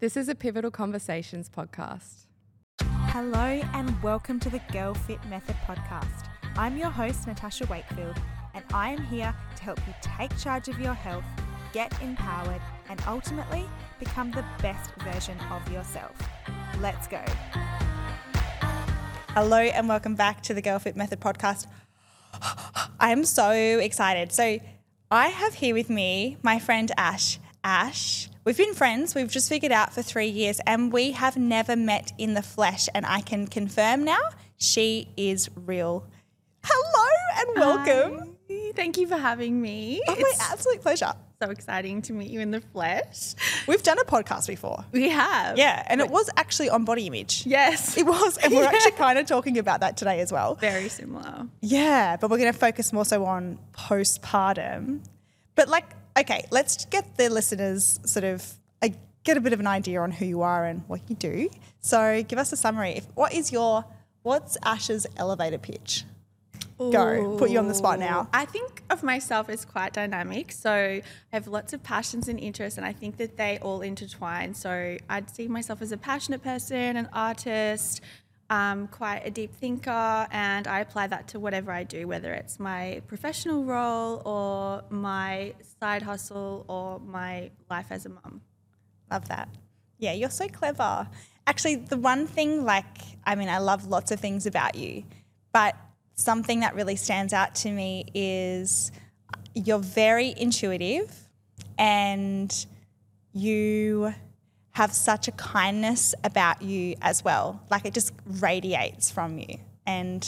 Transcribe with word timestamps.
This 0.00 0.16
is 0.16 0.30
a 0.30 0.34
Pivotal 0.34 0.70
Conversations 0.70 1.50
podcast. 1.50 2.24
Hello 2.80 3.60
and 3.74 4.02
welcome 4.02 4.40
to 4.40 4.48
the 4.48 4.62
Girl 4.72 4.94
Fit 4.94 5.22
Method 5.28 5.56
podcast. 5.66 6.24
I'm 6.56 6.78
your 6.78 6.88
host, 6.88 7.26
Natasha 7.26 7.66
Wakefield, 7.66 8.16
and 8.54 8.64
I 8.72 8.92
am 8.92 9.04
here 9.04 9.34
to 9.56 9.62
help 9.62 9.78
you 9.86 9.92
take 10.00 10.34
charge 10.38 10.68
of 10.68 10.80
your 10.80 10.94
health, 10.94 11.26
get 11.74 11.92
empowered, 12.00 12.62
and 12.88 12.98
ultimately 13.06 13.66
become 13.98 14.30
the 14.30 14.42
best 14.62 14.90
version 15.00 15.38
of 15.50 15.70
yourself. 15.70 16.16
Let's 16.80 17.06
go. 17.06 17.22
Hello 19.34 19.58
and 19.58 19.86
welcome 19.86 20.14
back 20.14 20.42
to 20.44 20.54
the 20.54 20.62
Girl 20.62 20.78
Fit 20.78 20.96
Method 20.96 21.20
podcast. 21.20 21.66
I 22.98 23.10
am 23.10 23.26
so 23.26 23.50
excited. 23.50 24.32
So, 24.32 24.60
I 25.10 25.28
have 25.28 25.52
here 25.52 25.74
with 25.74 25.90
me 25.90 26.38
my 26.42 26.58
friend 26.58 26.90
Ash. 26.96 27.38
Ash, 27.62 28.29
we've 28.44 28.56
been 28.56 28.74
friends, 28.74 29.14
we've 29.14 29.30
just 29.30 29.48
figured 29.48 29.72
out 29.72 29.92
for 29.92 30.02
three 30.02 30.28
years, 30.28 30.60
and 30.66 30.92
we 30.92 31.12
have 31.12 31.36
never 31.36 31.76
met 31.76 32.12
in 32.18 32.34
the 32.34 32.42
flesh. 32.42 32.88
And 32.94 33.06
I 33.06 33.20
can 33.20 33.46
confirm 33.46 34.04
now 34.04 34.20
she 34.56 35.08
is 35.16 35.48
real. 35.54 36.06
Hello 36.64 37.08
and 37.38 37.60
welcome. 37.60 38.36
Hi. 38.50 38.72
Thank 38.74 38.98
you 38.98 39.06
for 39.06 39.16
having 39.16 39.60
me. 39.60 40.02
Oh, 40.08 40.16
my 40.18 40.32
absolute 40.40 40.80
pleasure. 40.82 41.12
so 41.42 41.50
exciting 41.50 42.02
to 42.02 42.12
meet 42.12 42.30
you 42.30 42.40
in 42.40 42.50
the 42.50 42.60
flesh. 42.60 43.34
We've 43.66 43.82
done 43.82 43.98
a 43.98 44.04
podcast 44.04 44.46
before. 44.48 44.84
We 44.92 45.08
have. 45.08 45.56
Yeah, 45.56 45.82
and 45.86 46.00
it 46.00 46.10
was 46.10 46.28
actually 46.36 46.68
on 46.68 46.84
body 46.84 47.06
image. 47.06 47.46
Yes. 47.46 47.96
It 47.96 48.06
was, 48.06 48.36
and 48.38 48.52
we're 48.52 48.64
actually 48.64 48.92
kind 48.98 49.18
of 49.18 49.26
talking 49.26 49.58
about 49.58 49.80
that 49.80 49.96
today 49.96 50.20
as 50.20 50.32
well. 50.32 50.56
Very 50.56 50.88
similar. 50.88 51.46
Yeah, 51.60 52.16
but 52.16 52.30
we're 52.30 52.38
going 52.38 52.52
to 52.52 52.58
focus 52.58 52.92
more 52.92 53.04
so 53.04 53.24
on 53.24 53.58
postpartum. 53.72 55.00
But 55.54 55.68
like, 55.68 55.86
okay, 56.20 56.46
let's 56.50 56.84
get 56.86 57.16
the 57.16 57.28
listeners 57.28 58.00
sort 58.04 58.24
of 58.24 58.46
uh, 58.82 58.88
get 59.24 59.36
a 59.36 59.40
bit 59.40 59.52
of 59.52 59.60
an 59.60 59.66
idea 59.66 60.00
on 60.00 60.10
who 60.10 60.24
you 60.24 60.42
are 60.42 60.64
and 60.64 60.82
what 60.86 61.00
you 61.08 61.16
do. 61.16 61.50
So, 61.80 62.22
give 62.22 62.38
us 62.38 62.52
a 62.52 62.56
summary. 62.56 62.92
If, 62.92 63.06
what 63.14 63.32
is 63.32 63.52
your 63.52 63.84
what's 64.22 64.56
Ash's 64.62 65.06
elevator 65.16 65.58
pitch? 65.58 66.04
Go. 66.78 67.36
Put 67.36 67.50
you 67.50 67.58
on 67.58 67.68
the 67.68 67.74
spot 67.74 67.98
now. 67.98 68.28
I 68.32 68.46
think 68.46 68.82
of 68.88 69.02
myself 69.02 69.50
as 69.50 69.66
quite 69.66 69.92
dynamic. 69.92 70.50
So 70.50 70.72
I 70.72 71.02
have 71.30 71.46
lots 71.46 71.74
of 71.74 71.82
passions 71.82 72.26
and 72.26 72.40
interests, 72.40 72.78
and 72.78 72.86
I 72.86 72.94
think 72.94 73.18
that 73.18 73.36
they 73.36 73.58
all 73.58 73.82
intertwine. 73.82 74.54
So 74.54 74.96
I'd 75.10 75.28
see 75.28 75.46
myself 75.46 75.82
as 75.82 75.92
a 75.92 75.98
passionate 75.98 76.42
person, 76.42 76.96
an 76.96 77.10
artist, 77.12 78.00
um, 78.50 78.88
quite 78.88 79.22
a 79.24 79.30
deep 79.30 79.54
thinker, 79.54 80.26
and 80.30 80.66
I 80.66 80.80
apply 80.80 81.06
that 81.06 81.28
to 81.28 81.40
whatever 81.40 81.70
I 81.70 81.84
do, 81.84 82.08
whether 82.08 82.32
it's 82.34 82.58
my 82.58 83.00
professional 83.06 83.64
role 83.64 84.20
or 84.26 84.82
my 84.90 85.54
side 85.78 86.02
hustle 86.02 86.64
or 86.68 86.98
my 86.98 87.52
life 87.70 87.86
as 87.90 88.06
a 88.06 88.08
mum. 88.08 88.42
Love 89.10 89.28
that. 89.28 89.48
Yeah, 89.98 90.12
you're 90.12 90.30
so 90.30 90.48
clever. 90.48 91.08
Actually, 91.46 91.76
the 91.76 91.96
one 91.96 92.26
thing, 92.26 92.64
like, 92.64 92.98
I 93.24 93.36
mean, 93.36 93.48
I 93.48 93.58
love 93.58 93.86
lots 93.86 94.10
of 94.10 94.18
things 94.18 94.46
about 94.46 94.74
you, 94.74 95.04
but 95.52 95.76
something 96.14 96.60
that 96.60 96.74
really 96.74 96.96
stands 96.96 97.32
out 97.32 97.54
to 97.56 97.70
me 97.70 98.04
is 98.14 98.90
you're 99.54 99.78
very 99.78 100.34
intuitive 100.36 101.28
and 101.78 102.66
you 103.32 104.12
have 104.80 104.94
such 104.94 105.28
a 105.28 105.32
kindness 105.32 106.14
about 106.24 106.62
you 106.62 106.94
as 107.02 107.22
well. 107.22 107.60
Like, 107.70 107.84
it 107.84 107.92
just 107.92 108.14
radiates 108.26 109.10
from 109.10 109.36
you. 109.36 109.58
And 109.86 110.22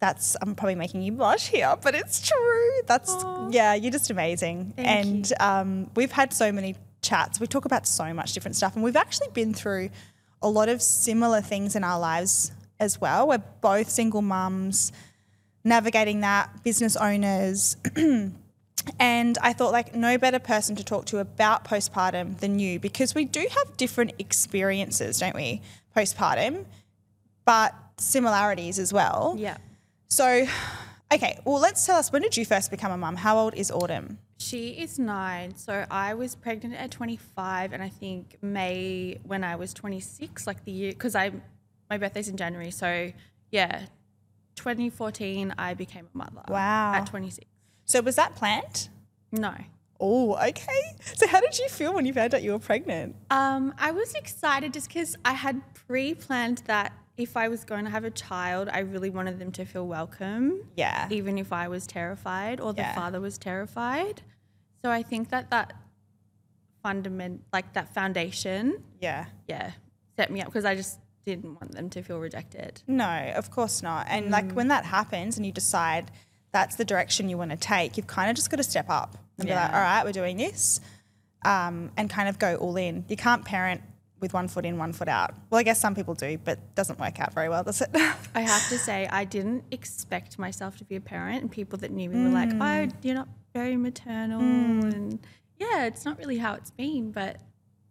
that's, 0.00 0.38
I'm 0.40 0.54
probably 0.54 0.74
making 0.74 1.02
you 1.02 1.12
blush 1.12 1.48
here, 1.48 1.74
but 1.82 1.94
it's 1.94 2.26
true. 2.26 2.80
That's, 2.86 3.14
yeah, 3.50 3.74
you're 3.74 3.92
just 3.92 4.10
amazing. 4.10 4.72
Thank 4.74 4.88
and 4.88 5.32
um, 5.38 5.90
we've 5.94 6.10
had 6.10 6.32
so 6.32 6.50
many 6.50 6.76
chats. 7.02 7.40
We 7.40 7.46
talk 7.46 7.66
about 7.66 7.86
so 7.86 8.14
much 8.14 8.32
different 8.32 8.56
stuff, 8.56 8.74
and 8.74 8.82
we've 8.82 8.96
actually 8.96 9.28
been 9.34 9.52
through 9.52 9.90
a 10.40 10.48
lot 10.48 10.70
of 10.70 10.80
similar 10.80 11.42
things 11.42 11.76
in 11.76 11.84
our 11.84 12.00
lives 12.00 12.52
as 12.80 12.98
well. 12.98 13.28
We're 13.28 13.44
both 13.60 13.90
single 13.90 14.22
mums, 14.22 14.92
navigating 15.62 16.20
that, 16.20 16.64
business 16.64 16.96
owners. 16.96 17.76
and 18.98 19.38
I 19.42 19.52
thought, 19.52 19.72
like, 19.72 19.94
no 19.94 20.18
better 20.18 20.38
person 20.38 20.76
to 20.76 20.84
talk 20.84 21.06
to 21.06 21.18
about 21.18 21.64
postpartum 21.64 22.38
than 22.38 22.58
you 22.58 22.78
because 22.80 23.14
we 23.14 23.24
do 23.24 23.46
have 23.50 23.76
different 23.76 24.12
experiences, 24.18 25.18
don't 25.18 25.34
we, 25.34 25.60
postpartum, 25.96 26.64
but 27.44 27.74
similarities 27.96 28.78
as 28.78 28.92
well. 28.92 29.34
Yeah. 29.38 29.58
So, 30.08 30.46
okay, 31.12 31.38
well, 31.44 31.60
let's 31.60 31.84
tell 31.84 31.96
us 31.96 32.12
when 32.12 32.22
did 32.22 32.36
you 32.36 32.44
first 32.44 32.70
become 32.70 32.92
a 32.92 32.96
mum? 32.96 33.16
How 33.16 33.38
old 33.38 33.54
is 33.54 33.70
Autumn? 33.70 34.18
She 34.38 34.68
is 34.68 34.98
nine. 34.98 35.56
So 35.56 35.84
I 35.90 36.14
was 36.14 36.36
pregnant 36.36 36.74
at 36.74 36.90
25, 36.90 37.72
and 37.72 37.82
I 37.82 37.88
think 37.88 38.36
May 38.40 39.18
when 39.24 39.42
I 39.42 39.56
was 39.56 39.74
26, 39.74 40.46
like 40.46 40.64
the 40.64 40.70
year, 40.70 40.92
because 40.92 41.16
I, 41.16 41.32
my 41.90 41.98
birthday's 41.98 42.28
in 42.28 42.36
January. 42.36 42.70
So 42.70 43.12
yeah, 43.50 43.86
2014, 44.54 45.54
I 45.58 45.74
became 45.74 46.08
a 46.14 46.18
mother. 46.18 46.42
Wow. 46.48 46.94
At 46.94 47.06
26. 47.06 47.47
So, 47.88 48.02
was 48.02 48.16
that 48.16 48.36
planned? 48.36 48.88
No. 49.32 49.54
Oh, 49.98 50.36
okay. 50.36 50.82
So, 51.16 51.26
how 51.26 51.40
did 51.40 51.58
you 51.58 51.68
feel 51.68 51.94
when 51.94 52.04
you 52.06 52.12
found 52.12 52.34
out 52.34 52.42
you 52.42 52.52
were 52.52 52.58
pregnant? 52.58 53.16
Um, 53.30 53.74
I 53.78 53.90
was 53.92 54.14
excited 54.14 54.74
just 54.74 54.88
because 54.88 55.16
I 55.24 55.32
had 55.32 55.60
pre 55.74 56.14
planned 56.14 56.58
that 56.66 56.92
if 57.16 57.36
I 57.36 57.48
was 57.48 57.64
going 57.64 57.84
to 57.86 57.90
have 57.90 58.04
a 58.04 58.10
child, 58.10 58.68
I 58.70 58.80
really 58.80 59.10
wanted 59.10 59.38
them 59.38 59.50
to 59.52 59.64
feel 59.64 59.86
welcome. 59.86 60.60
Yeah. 60.76 61.08
Even 61.10 61.38
if 61.38 61.52
I 61.52 61.66
was 61.68 61.86
terrified 61.86 62.60
or 62.60 62.72
the 62.74 62.82
Yeah. 62.82 62.94
father 62.94 63.20
was 63.20 63.38
terrified. 63.38 64.22
So 64.84 64.90
I 64.90 65.02
think 65.02 65.30
that 65.30 65.50
that 65.50 65.72
fundament, 66.82 67.42
like 67.52 67.72
that 67.72 67.92
foundation, 67.92 68.84
Yeah. 69.00 69.26
yeah, 69.48 69.72
set 70.16 70.30
me 70.30 70.40
up 70.42 70.46
because 70.46 70.64
I 70.64 70.76
just 70.76 71.00
didn't 71.24 71.54
want 71.60 71.72
them 71.72 71.90
to 71.90 72.02
feel 72.02 72.20
rejected. 72.20 72.82
No, 72.86 73.32
of 73.34 73.50
course 73.50 73.82
not. 73.82 74.06
And 74.08 74.30
like 74.30 74.52
when 74.52 74.68
that 74.68 74.84
happens 74.84 75.36
and 75.36 75.44
you 75.44 75.50
decide 75.52 76.12
that's 76.52 76.76
the 76.76 76.84
direction 76.84 77.28
you 77.28 77.38
want 77.38 77.50
to 77.50 77.56
take, 77.56 77.96
you've 77.96 78.06
kind 78.06 78.30
of 78.30 78.36
just 78.36 78.50
got 78.50 78.56
to 78.56 78.62
step 78.62 78.86
up 78.88 79.16
and 79.38 79.46
be 79.46 79.54
like, 79.54 79.72
all 79.72 79.80
right, 79.80 80.04
we're 80.04 80.12
doing 80.12 80.36
this, 80.36 80.80
um, 81.44 81.90
and 81.96 82.10
kind 82.10 82.28
of 82.28 82.38
go 82.38 82.56
all 82.56 82.76
in. 82.76 83.04
You 83.08 83.16
can't 83.16 83.44
parent 83.44 83.82
with 84.20 84.32
one 84.34 84.48
foot 84.48 84.64
in, 84.64 84.78
one 84.78 84.92
foot 84.92 85.08
out. 85.08 85.32
Well, 85.50 85.60
I 85.60 85.62
guess 85.62 85.78
some 85.80 85.94
people 85.94 86.14
do, 86.14 86.38
but 86.38 86.58
it 86.58 86.74
doesn't 86.74 86.98
work 86.98 87.20
out 87.20 87.32
very 87.34 87.48
well, 87.48 87.62
does 87.62 87.80
it? 87.80 87.90
I 88.34 88.40
have 88.40 88.68
to 88.70 88.78
say, 88.78 89.06
I 89.10 89.24
didn't 89.24 89.64
expect 89.70 90.38
myself 90.38 90.76
to 90.78 90.84
be 90.84 90.96
a 90.96 91.00
parent, 91.00 91.42
and 91.42 91.50
people 91.50 91.78
that 91.78 91.92
knew 91.92 92.10
me 92.10 92.24
were 92.24 92.30
like, 92.30 92.50
"Oh, 92.60 92.88
you're 93.02 93.14
not 93.14 93.28
very 93.54 93.76
maternal," 93.76 94.40
and 94.40 95.20
yeah, 95.58 95.84
it's 95.84 96.04
not 96.04 96.18
really 96.18 96.38
how 96.38 96.54
it's 96.54 96.72
been. 96.72 97.12
But 97.12 97.36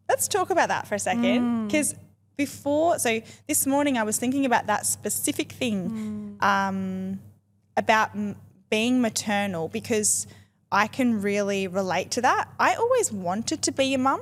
Let's 0.09 0.28
talk 0.28 0.50
about 0.50 0.69
that 0.69 0.88
for 0.88 0.95
a 0.95 1.00
second. 1.00 1.68
Because 1.68 1.95
before, 2.38 3.00
so 3.00 3.22
this 3.47 3.66
morning 3.66 3.97
I 3.97 4.03
was 4.03 4.18
thinking 4.18 4.45
about 4.45 4.68
that 4.68 4.85
specific 4.85 5.51
thing 5.51 6.38
um, 6.41 7.19
about 7.75 8.12
being 8.69 9.01
maternal 9.01 9.67
because 9.67 10.28
I 10.72 10.88
can 10.88 11.22
really 11.22 11.67
relate 11.67 12.11
to 12.11 12.22
that. 12.22 12.50
I 12.59 12.75
always 12.75 13.11
wanted 13.11 13.61
to 13.63 13.72
be 13.72 13.94
a 13.94 13.97
mum. 13.97 14.22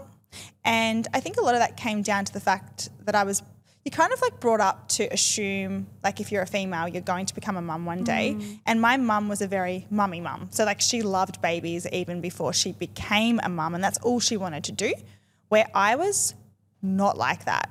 And 0.64 1.08
I 1.14 1.20
think 1.20 1.38
a 1.38 1.42
lot 1.42 1.56
of 1.56 1.62
that 1.62 1.78
came 1.78 2.02
down 2.02 2.26
to 2.26 2.34
the 2.34 2.40
fact 2.40 2.90
that 3.06 3.16
I 3.16 3.24
was, 3.24 3.42
you 3.84 3.92
kind 3.92 4.12
of 4.12 4.22
like 4.22 4.40
brought 4.40 4.60
up 4.60 4.88
to 4.90 5.06
assume, 5.06 5.88
like, 6.04 6.20
if 6.20 6.32
you're 6.32 6.42
a 6.42 6.48
female, 6.48 6.88
you're 6.88 7.02
going 7.02 7.26
to 7.28 7.36
become 7.36 7.56
a 7.56 7.62
mum 7.62 7.86
one 7.86 8.04
day. 8.04 8.36
Mm. 8.38 8.60
And 8.66 8.82
my 8.82 8.98
mum 8.98 9.30
was 9.30 9.42
a 9.42 9.48
very 9.48 9.88
mummy 9.90 10.22
mum. 10.22 10.50
So, 10.52 10.66
like, 10.66 10.82
she 10.82 11.02
loved 11.04 11.42
babies 11.42 11.88
even 11.92 12.20
before 12.20 12.52
she 12.52 12.74
became 12.74 13.40
a 13.44 13.50
mum. 13.50 13.76
And 13.76 13.84
that's 13.84 13.98
all 14.00 14.20
she 14.20 14.38
wanted 14.38 14.66
to 14.66 14.72
do. 14.72 14.94
Where 15.50 15.68
I 15.74 15.96
was 15.96 16.34
not 16.82 17.18
like 17.18 17.46
that 17.46 17.70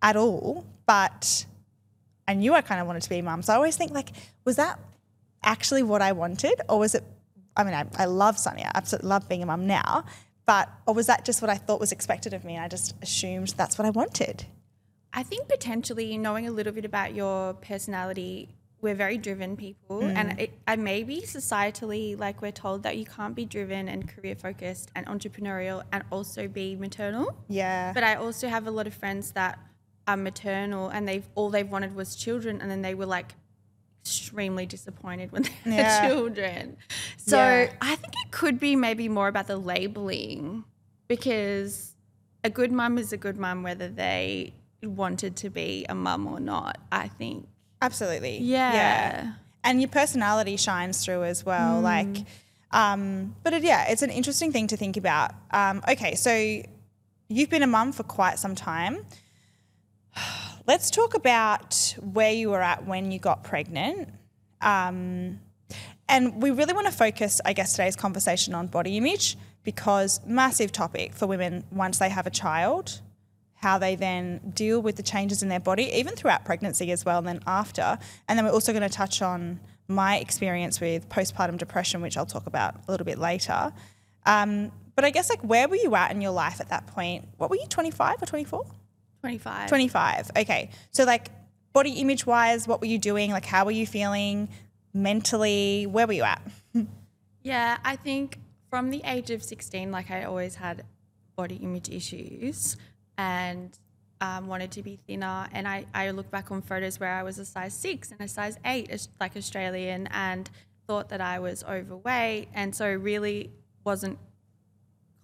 at 0.00 0.16
all. 0.16 0.64
But 0.86 1.46
I 2.26 2.34
knew 2.34 2.54
I 2.54 2.60
kind 2.60 2.80
of 2.80 2.86
wanted 2.86 3.02
to 3.02 3.10
be 3.10 3.18
a 3.18 3.22
mum. 3.22 3.42
So 3.42 3.52
I 3.52 3.56
always 3.56 3.76
think, 3.76 3.92
like, 3.92 4.10
was 4.44 4.56
that 4.56 4.78
actually 5.42 5.82
what 5.82 6.02
I 6.02 6.12
wanted? 6.12 6.60
Or 6.68 6.78
was 6.78 6.94
it, 6.94 7.04
I 7.56 7.64
mean, 7.64 7.74
I, 7.74 7.86
I 7.96 8.04
love 8.04 8.38
Sonia, 8.38 8.70
I 8.74 8.78
absolutely 8.78 9.08
love 9.08 9.28
being 9.28 9.42
a 9.42 9.46
mum 9.46 9.66
now. 9.66 10.04
But, 10.46 10.70
or 10.86 10.94
was 10.94 11.06
that 11.08 11.24
just 11.24 11.42
what 11.42 11.50
I 11.50 11.56
thought 11.56 11.78
was 11.78 11.92
expected 11.92 12.32
of 12.32 12.44
me? 12.44 12.54
And 12.54 12.64
I 12.64 12.68
just 12.68 12.94
assumed 13.02 13.48
that's 13.48 13.76
what 13.76 13.86
I 13.86 13.90
wanted. 13.90 14.46
I 15.12 15.22
think 15.22 15.48
potentially 15.48 16.16
knowing 16.16 16.46
a 16.46 16.50
little 16.50 16.72
bit 16.72 16.84
about 16.84 17.14
your 17.14 17.54
personality, 17.54 18.48
we're 18.80 18.94
very 18.94 19.18
driven 19.18 19.56
people, 19.56 20.02
mm. 20.02 20.14
and 20.14 20.38
it, 20.38 20.52
and 20.66 20.84
maybe 20.84 21.22
societally, 21.22 22.16
like 22.16 22.40
we're 22.40 22.52
told 22.52 22.84
that 22.84 22.96
you 22.96 23.04
can't 23.04 23.34
be 23.34 23.44
driven 23.44 23.88
and 23.88 24.08
career 24.08 24.36
focused 24.36 24.90
and 24.94 25.04
entrepreneurial 25.06 25.82
and 25.90 26.04
also 26.12 26.46
be 26.46 26.76
maternal. 26.76 27.34
Yeah. 27.48 27.92
But 27.92 28.04
I 28.04 28.14
also 28.14 28.48
have 28.48 28.66
a 28.66 28.70
lot 28.70 28.86
of 28.86 28.94
friends 28.94 29.32
that 29.32 29.58
are 30.06 30.16
maternal 30.16 30.90
and 30.90 31.08
they've 31.08 31.28
all 31.34 31.50
they've 31.50 31.68
wanted 31.68 31.94
was 31.96 32.14
children, 32.14 32.60
and 32.60 32.70
then 32.70 32.82
they 32.82 32.94
were 32.94 33.06
like 33.06 33.34
extremely 34.02 34.66
disappointed 34.66 35.32
when 35.32 35.42
they 35.42 35.50
had 35.72 35.74
Yeah. 35.78 36.08
children. 36.08 36.76
So 37.16 37.36
Yeah. 37.38 37.72
I 37.80 37.94
think 37.96 38.14
it 38.24 38.30
could 38.30 38.58
be 38.58 38.76
maybe 38.76 39.08
more 39.08 39.28
about 39.28 39.46
the 39.46 39.56
labeling 39.56 40.64
because 41.08 41.94
a 42.44 42.50
good 42.50 42.72
mum 42.72 42.98
is 42.98 43.12
a 43.12 43.16
good 43.16 43.36
mum 43.36 43.62
whether 43.62 43.88
they 43.88 44.54
wanted 44.82 45.36
to 45.36 45.50
be 45.50 45.84
a 45.88 45.94
mum 45.94 46.26
or 46.26 46.40
not. 46.40 46.78
I 46.92 47.08
think. 47.08 47.48
Absolutely. 47.82 48.38
Yeah. 48.38 48.72
Yeah. 48.72 49.32
And 49.64 49.80
your 49.80 49.88
personality 49.90 50.56
shines 50.56 51.04
through 51.04 51.24
as 51.24 51.44
well. 51.44 51.80
Like, 51.80 52.24
um, 52.70 53.34
but 53.42 53.52
it, 53.52 53.62
yeah, 53.64 53.86
it's 53.88 54.02
an 54.02 54.10
interesting 54.10 54.52
thing 54.52 54.68
to 54.68 54.76
think 54.76 54.96
about. 54.96 55.32
Um, 55.50 55.82
okay, 55.88 56.14
so 56.14 56.62
you've 57.28 57.50
been 57.50 57.62
a 57.62 57.66
mum 57.66 57.92
for 57.92 58.04
quite 58.04 58.38
some 58.38 58.54
time. 58.54 59.04
Let's 60.68 60.90
talk 60.90 61.14
about 61.14 61.96
where 61.98 62.30
you 62.30 62.50
were 62.50 62.60
at 62.60 62.84
when 62.84 63.10
you 63.10 63.18
got 63.18 63.42
pregnant. 63.42 64.10
Um, 64.60 65.40
and 66.10 66.42
we 66.42 66.50
really 66.50 66.74
want 66.74 66.86
to 66.86 66.92
focus, 66.92 67.40
I 67.42 67.54
guess, 67.54 67.72
today's 67.72 67.96
conversation 67.96 68.52
on 68.52 68.66
body 68.66 68.98
image 68.98 69.38
because 69.64 70.20
massive 70.26 70.70
topic 70.70 71.14
for 71.14 71.26
women 71.26 71.64
once 71.72 71.98
they 71.98 72.10
have 72.10 72.26
a 72.26 72.30
child, 72.30 73.00
how 73.54 73.78
they 73.78 73.96
then 73.96 74.52
deal 74.54 74.82
with 74.82 74.96
the 74.96 75.02
changes 75.02 75.42
in 75.42 75.48
their 75.48 75.58
body, 75.58 75.84
even 75.84 76.14
throughout 76.14 76.44
pregnancy 76.44 76.92
as 76.92 77.02
well, 77.02 77.16
and 77.16 77.26
then 77.26 77.40
after. 77.46 77.98
And 78.28 78.38
then 78.38 78.44
we're 78.44 78.52
also 78.52 78.72
going 78.72 78.82
to 78.82 78.94
touch 78.94 79.22
on 79.22 79.60
my 79.88 80.18
experience 80.18 80.82
with 80.82 81.08
postpartum 81.08 81.56
depression, 81.56 82.02
which 82.02 82.18
I'll 82.18 82.26
talk 82.26 82.46
about 82.46 82.74
a 82.86 82.90
little 82.90 83.06
bit 83.06 83.18
later. 83.18 83.72
Um, 84.26 84.70
but 84.96 85.06
I 85.06 85.08
guess 85.08 85.30
like 85.30 85.40
where 85.40 85.66
were 85.66 85.76
you 85.76 85.96
at 85.96 86.10
in 86.10 86.20
your 86.20 86.32
life 86.32 86.60
at 86.60 86.68
that 86.68 86.86
point? 86.88 87.26
What 87.38 87.48
were 87.48 87.56
you, 87.56 87.66
25 87.68 88.22
or 88.22 88.26
24? 88.26 88.66
25. 89.20 89.68
25. 89.68 90.30
Okay. 90.36 90.70
So 90.90 91.04
like 91.04 91.30
body 91.72 91.92
image 92.00 92.26
wise, 92.26 92.66
what 92.68 92.80
were 92.80 92.86
you 92.86 92.98
doing? 92.98 93.30
Like 93.30 93.44
how 93.44 93.64
were 93.64 93.70
you 93.70 93.86
feeling 93.86 94.48
mentally? 94.94 95.86
Where 95.86 96.06
were 96.06 96.12
you 96.12 96.24
at? 96.24 96.42
Yeah, 97.42 97.78
I 97.82 97.96
think 97.96 98.38
from 98.68 98.90
the 98.90 99.00
age 99.04 99.30
of 99.30 99.42
16, 99.42 99.90
like 99.90 100.10
I 100.10 100.24
always 100.24 100.56
had 100.56 100.84
body 101.36 101.54
image 101.56 101.88
issues 101.88 102.76
and 103.16 103.78
um, 104.20 104.48
wanted 104.48 104.72
to 104.72 104.82
be 104.82 104.96
thinner. 105.06 105.48
And 105.52 105.66
I, 105.66 105.86
I 105.94 106.10
look 106.10 106.30
back 106.30 106.50
on 106.50 106.62
photos 106.62 107.00
where 107.00 107.12
I 107.12 107.22
was 107.22 107.38
a 107.38 107.44
size 107.44 107.74
six 107.74 108.10
and 108.10 108.20
a 108.20 108.28
size 108.28 108.58
eight, 108.64 109.08
like 109.20 109.36
Australian, 109.36 110.08
and 110.08 110.50
thought 110.86 111.08
that 111.10 111.20
I 111.20 111.38
was 111.38 111.64
overweight. 111.64 112.48
And 112.52 112.74
so 112.74 112.92
really 112.92 113.50
wasn't 113.84 114.18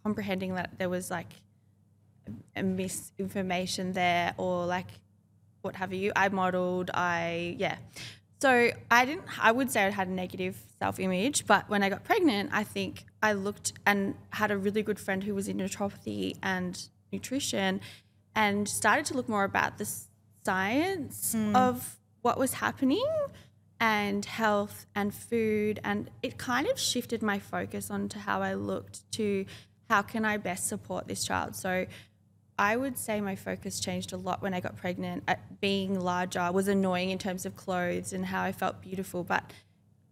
comprehending 0.02 0.54
that 0.54 0.78
there 0.78 0.88
was 0.88 1.10
like 1.10 1.32
misinformation 2.56 3.92
there 3.92 4.34
or 4.36 4.66
like 4.66 4.86
what 5.62 5.76
have 5.76 5.92
you. 5.92 6.12
I 6.14 6.28
modeled, 6.28 6.90
I, 6.92 7.56
yeah. 7.58 7.76
So 8.40 8.70
I 8.90 9.04
didn't, 9.06 9.24
I 9.40 9.52
would 9.52 9.70
say 9.70 9.84
I 9.84 9.90
had 9.90 10.08
a 10.08 10.12
negative 10.12 10.60
self 10.78 11.00
image, 11.00 11.46
but 11.46 11.68
when 11.68 11.82
I 11.82 11.88
got 11.88 12.04
pregnant, 12.04 12.50
I 12.52 12.62
think 12.62 13.04
I 13.22 13.32
looked 13.32 13.72
and 13.86 14.14
had 14.30 14.50
a 14.50 14.58
really 14.58 14.82
good 14.82 15.00
friend 15.00 15.24
who 15.24 15.34
was 15.34 15.48
in 15.48 15.56
naturopathy 15.56 16.36
and 16.42 16.88
nutrition 17.12 17.80
and 18.34 18.68
started 18.68 19.06
to 19.06 19.14
look 19.14 19.28
more 19.28 19.44
about 19.44 19.78
the 19.78 19.88
science 20.44 21.32
hmm. 21.32 21.56
of 21.56 21.96
what 22.20 22.38
was 22.38 22.54
happening 22.54 23.06
and 23.80 24.24
health 24.24 24.86
and 24.94 25.14
food 25.14 25.80
and 25.84 26.10
it 26.22 26.38
kind 26.38 26.66
of 26.68 26.78
shifted 26.78 27.22
my 27.22 27.38
focus 27.38 27.90
onto 27.90 28.18
how 28.18 28.42
I 28.42 28.54
looked 28.54 29.10
to 29.12 29.46
how 29.88 30.02
can 30.02 30.24
I 30.24 30.36
best 30.38 30.66
support 30.66 31.06
this 31.06 31.24
child. 31.24 31.56
So 31.56 31.86
I 32.58 32.76
would 32.76 32.96
say 32.98 33.20
my 33.20 33.34
focus 33.34 33.80
changed 33.80 34.12
a 34.12 34.16
lot 34.16 34.40
when 34.40 34.54
I 34.54 34.60
got 34.60 34.76
pregnant. 34.76 35.24
At 35.26 35.60
being 35.60 35.98
larger 35.98 36.52
was 36.52 36.68
annoying 36.68 37.10
in 37.10 37.18
terms 37.18 37.44
of 37.46 37.56
clothes 37.56 38.12
and 38.12 38.26
how 38.26 38.42
I 38.42 38.52
felt 38.52 38.80
beautiful, 38.80 39.24
but 39.24 39.42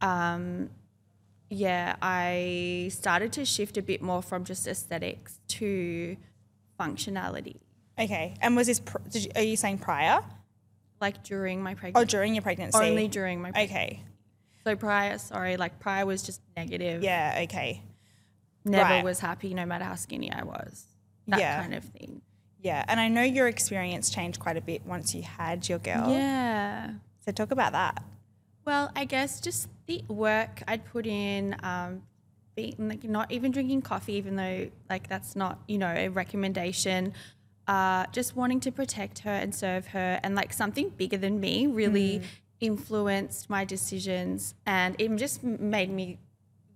um, 0.01 0.71
yeah, 1.49 1.97
I 2.03 2.91
started 2.93 3.33
to 3.35 3.45
shift 3.45 3.77
a 3.77 3.83
bit 3.83 4.03
more 4.03 4.23
from 4.23 4.45
just 4.45 4.67
aesthetics 4.67 5.39
to 5.49 6.17
functionality. 6.81 7.57
Okay. 7.99 8.35
And 8.41 8.57
was 8.57 8.67
this, 8.67 8.81
pr- 8.81 8.99
did 9.09 9.25
you, 9.27 9.31
are 9.37 9.43
you 9.43 9.57
saying 9.57 9.79
prior 9.79 10.25
Like 11.01 11.23
during 11.23 11.63
my 11.63 11.75
pregnancy? 11.75 12.03
Oh, 12.03 12.05
during 12.05 12.35
your 12.35 12.43
pregnancy? 12.43 12.77
only 12.77 13.07
during 13.07 13.41
my 13.41 13.53
pregnancy. 13.53 13.75
Okay. 13.75 14.03
So 14.65 14.77
prior, 14.77 15.19
sorry, 15.19 15.57
like 15.57 15.79
prior 15.79 16.07
was 16.07 16.23
just 16.23 16.41
negative. 16.57 17.03
Yeah. 17.03 17.41
Okay. 17.45 17.83
Never 18.65 18.91
right. 18.91 19.05
was 19.05 19.21
happy, 19.21 19.55
no 19.55 19.67
matter 19.67 19.85
how 19.85 19.97
skinny 19.97 20.33
I 20.33 20.45
was. 20.45 20.87
That 21.29 21.41
Yeah. 21.41 21.61
kind 21.61 21.75
of 21.75 21.85
thing. 21.85 22.23
Yeah. 22.63 22.85
And 22.89 23.01
I 23.01 23.09
know 23.09 23.23
your 23.23 23.49
experience 23.49 24.09
changed 24.09 24.39
quite 24.39 24.57
a 24.57 24.61
bit 24.61 24.87
once 24.87 25.15
you 25.15 25.23
had 25.23 25.69
your 25.69 25.79
girl. 25.79 26.09
Yeah. 26.11 26.93
So 27.25 27.33
talk 27.33 27.51
about 27.51 27.73
that. 27.73 28.03
Well, 28.65 28.91
I 28.95 29.05
guess 29.05 29.41
just 29.41 29.69
the 29.87 30.05
work 30.09 30.63
I'd 30.69 30.85
put 30.85 31.07
in, 31.07 31.57
um, 31.63 32.03
being, 32.55 32.75
like 32.79 33.05
not 33.05 33.33
even 33.33 33.51
drinking 33.51 33.83
coffee, 33.83 34.15
even 34.15 34.37
though 34.37 34.71
like 34.89 35.09
that's 35.09 35.35
not 35.35 35.61
you 35.67 35.79
know 35.79 35.93
a 35.93 36.09
recommendation. 36.09 37.15
Uh, 37.67 38.07
just 38.13 38.37
wanting 38.37 38.61
to 38.61 38.73
protect 38.73 39.21
her 39.21 39.31
and 39.31 39.55
serve 39.55 39.89
her, 39.89 40.21
and 40.23 40.35
like 40.35 40.53
something 40.53 40.91
bigger 40.91 41.17
than 41.17 41.41
me 41.41 41.67
really 41.67 42.23
influenced 42.61 43.49
my 43.51 43.65
decisions, 43.65 44.55
and 44.67 44.95
it 44.99 45.15
just 45.17 45.43
made 45.43 45.91
me 45.91 46.19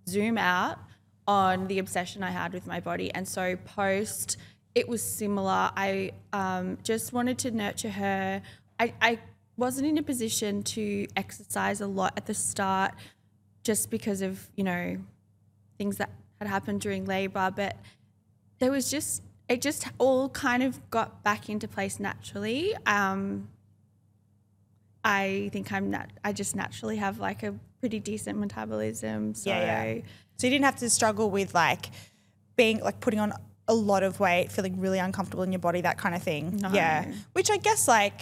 zoom 0.09 0.37
out 0.37 0.79
on 1.27 1.67
the 1.67 1.79
obsession 1.79 2.23
I 2.23 2.31
had 2.31 2.53
with 2.53 2.65
my 2.65 2.79
body. 2.79 3.13
And 3.13 3.27
so 3.27 3.55
post, 3.57 4.37
it 4.77 4.87
was 4.87 5.01
similar. 5.01 5.71
I 5.75 6.11
um, 6.33 6.77
just 6.83 7.11
wanted 7.11 7.39
to 7.39 7.49
nurture 7.49 7.89
her. 7.89 8.43
I, 8.79 8.93
I 9.01 9.19
wasn't 9.57 9.87
in 9.87 9.97
a 9.97 10.03
position 10.03 10.61
to 10.61 11.07
exercise 11.15 11.81
a 11.81 11.87
lot 11.87 12.13
at 12.15 12.27
the 12.27 12.35
start 12.35 12.93
just 13.63 13.89
because 13.89 14.21
of, 14.21 14.47
you 14.55 14.63
know, 14.63 14.97
things 15.79 15.97
that 15.97 16.11
had 16.39 16.47
happened 16.47 16.81
during 16.81 17.05
labor. 17.05 17.51
But 17.55 17.75
there 18.59 18.69
was 18.69 18.91
just, 18.91 19.23
it 19.49 19.63
just 19.63 19.87
all 19.97 20.29
kind 20.29 20.61
of 20.61 20.91
got 20.91 21.23
back 21.23 21.49
into 21.49 21.67
place 21.67 21.99
naturally. 21.99 22.75
Um, 22.85 23.49
I 25.03 25.49
think 25.51 25.71
I'm 25.71 25.89
nat- 25.89 26.19
I 26.23 26.33
just 26.33 26.55
naturally 26.55 26.97
have 26.97 27.19
like 27.19 27.41
a 27.41 27.55
pretty 27.79 27.99
decent 27.99 28.37
metabolism. 28.37 29.33
So 29.33 29.49
Yeah, 29.49 29.85
yeah. 29.85 30.01
So 30.35 30.45
you 30.45 30.51
didn't 30.51 30.65
have 30.65 30.75
to 30.77 30.89
struggle 30.91 31.31
with 31.31 31.55
like 31.55 31.89
being 32.55 32.79
like 32.79 32.99
putting 32.99 33.19
on 33.19 33.33
a 33.67 33.73
lot 33.73 34.03
of 34.03 34.19
weight, 34.19 34.51
feeling 34.51 34.79
really 34.79 34.99
uncomfortable 34.99 35.43
in 35.43 35.51
your 35.51 35.59
body, 35.59 35.81
that 35.81 35.97
kind 35.97 36.15
of 36.15 36.23
thing. 36.23 36.57
No. 36.57 36.71
Yeah. 36.71 37.11
Which 37.33 37.49
I 37.51 37.57
guess 37.57 37.87
like 37.87 38.21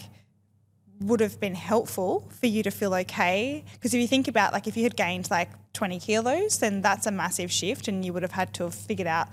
would 1.02 1.20
have 1.20 1.40
been 1.40 1.56
helpful 1.56 2.28
for 2.40 2.48
you 2.48 2.64
to 2.64 2.72
feel 2.72 2.94
okay. 2.94 3.64
Because 3.74 3.94
if 3.94 4.02
you 4.02 4.08
think 4.08 4.28
about 4.28 4.54
like 4.54 4.68
if 4.68 4.78
you 4.78 4.84
had 4.84 4.96
gained 4.96 5.30
like 5.30 5.50
20 5.74 6.00
kilos, 6.00 6.60
then 6.60 6.82
that's 6.82 7.06
a 7.06 7.12
massive 7.12 7.52
shift 7.52 7.88
and 7.88 8.04
you 8.04 8.14
would 8.14 8.24
have 8.24 8.32
had 8.32 8.54
to 8.56 8.64
have 8.64 8.76
figured 8.76 9.08
out 9.08 9.28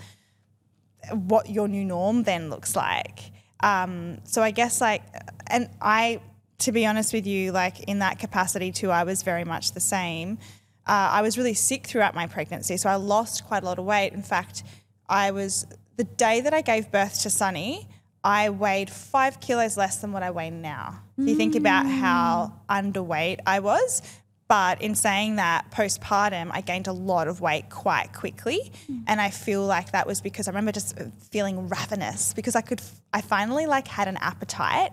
what 1.12 1.49
your 1.49 1.69
new 1.69 1.85
norm 1.85 2.25
then 2.25 2.50
looks 2.50 2.76
like. 2.76 3.32
Um, 3.61 4.19
so 4.25 4.43
I 4.43 4.50
guess 4.50 4.81
like, 4.81 5.03
and 5.47 5.69
I, 5.81 6.20
to 6.59 6.73
be 6.73 6.85
honest 6.85 7.12
with 7.12 7.26
you, 7.26 7.53
like 7.53 7.81
in 7.85 8.00
that 8.00 8.19
capacity 8.19 8.73
too, 8.73 8.91
I 8.91 9.05
was 9.05 9.23
very 9.23 9.44
much 9.44 9.73
the 9.73 9.81
same. 9.81 10.38
Uh, 10.87 11.11
I 11.12 11.23
was 11.23 11.38
really 11.38 11.55
sick 11.55 11.87
throughout 11.87 12.14
my 12.14 12.26
pregnancy, 12.26 12.76
so 12.76 12.88
I 12.88 12.97
lost 12.97 13.44
quite 13.44 13.62
a 13.62 13.67
lot 13.67 13.79
of 13.79 13.85
weight. 13.85 14.12
In 14.12 14.23
fact, 14.23 14.64
I 15.09 15.31
was 15.31 15.64
the 15.96 16.04
day 16.04 16.40
that 16.40 16.54
I 16.54 16.62
gave 16.62 16.90
birth 16.90 17.22
to 17.22 17.30
Sunny, 17.30 17.88
I 18.24 18.50
weighed 18.50 18.90
five 18.90 19.40
kilos 19.40 19.76
less 19.76 19.98
than 19.98 20.12
what 20.12 20.22
I 20.22 20.30
weigh 20.30 20.50
now. 20.50 21.00
If 21.18 21.28
you 21.28 21.34
think 21.37 21.54
about 21.56 21.87
how 21.87 22.52
underweight 22.68 23.40
I 23.46 23.61
was, 23.61 24.02
but 24.49 24.82
in 24.82 24.94
saying 24.94 25.37
that, 25.37 25.70
postpartum, 25.70 26.50
I 26.52 26.61
gained 26.61 26.87
a 26.87 26.92
lot 26.92 27.26
of 27.26 27.40
weight 27.40 27.70
quite 27.70 28.12
quickly. 28.12 28.70
And 29.06 29.20
I 29.20 29.30
feel 29.30 29.64
like 29.64 29.92
that 29.92 30.06
was 30.06 30.20
because 30.20 30.46
I 30.46 30.50
remember 30.50 30.72
just 30.72 30.94
feeling 31.30 31.68
ravenous 31.68 32.34
because 32.34 32.54
I 32.54 32.61
could, 32.61 32.82
I 33.12 33.22
finally 33.22 33.66
like 33.66 33.88
had 33.88 34.08
an 34.08 34.18
appetite. 34.18 34.90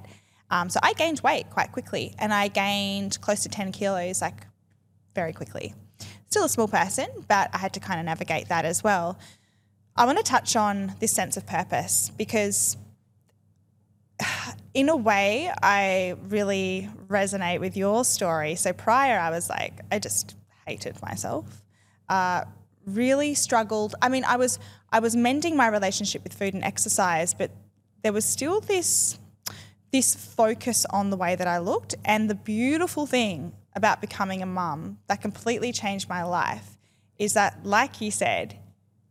Um, 0.50 0.70
so 0.70 0.80
I 0.82 0.94
gained 0.94 1.20
weight 1.20 1.50
quite 1.50 1.72
quickly 1.72 2.16
and 2.20 2.34
I 2.34 2.48
gained 2.48 3.20
close 3.22 3.44
to 3.44 3.50
10 3.50 3.72
kilos 3.74 4.22
like 4.22 4.48
very 5.14 5.34
quickly. 5.34 5.74
Still 6.30 6.46
a 6.46 6.50
small 6.50 6.68
person, 6.68 7.08
but 7.28 7.50
I 7.54 7.58
had 7.58 7.74
to 7.74 7.80
kind 7.80 8.00
of 8.00 8.06
navigate 8.06 8.50
that 8.50 8.64
as 8.64 8.84
well. 8.84 9.20
I 10.00 10.06
want 10.06 10.18
to 10.18 10.24
touch 10.24 10.56
on 10.56 10.96
this 11.02 11.12
sense 11.12 11.36
of 11.36 11.46
purpose 11.46 12.10
because 12.18 12.78
in 14.74 14.88
a 14.88 14.96
way, 14.96 15.52
I 15.62 16.16
really 16.30 16.90
resonate 17.10 17.60
with 17.60 17.76
your 17.76 18.06
story. 18.06 18.56
So 18.56 18.72
prior, 18.72 19.20
I 19.20 19.30
was 19.30 19.50
like, 19.50 19.82
I 19.92 20.00
just 20.00 20.38
hated 20.66 21.02
myself. 21.02 21.46
Uh, 22.08 22.46
really 22.86 23.34
struggled. 23.34 23.94
I 24.02 24.08
mean, 24.08 24.24
I 24.24 24.38
was 24.38 24.58
I 24.90 25.02
was 25.02 25.18
mending 25.18 25.58
my 25.58 25.68
relationship 25.68 26.24
with 26.24 26.34
food 26.34 26.54
and 26.54 26.64
exercise, 26.64 27.34
but 27.34 27.52
there 28.02 28.14
was 28.14 28.24
still 28.24 28.62
this 28.62 29.20
this 29.92 30.16
focus 30.16 30.86
on 30.92 31.10
the 31.10 31.18
way 31.18 31.36
that 31.36 31.48
I 31.48 31.58
looked. 31.58 31.96
And 32.06 32.30
the 32.30 32.36
beautiful 32.36 33.06
thing 33.06 33.52
about 33.76 34.00
becoming 34.00 34.42
a 34.42 34.46
mum 34.46 35.00
that 35.08 35.22
completely 35.22 35.74
changed 35.74 36.08
my 36.08 36.24
life 36.24 36.78
is 37.18 37.34
that, 37.34 37.66
like 37.66 38.00
you 38.00 38.12
said, 38.12 38.58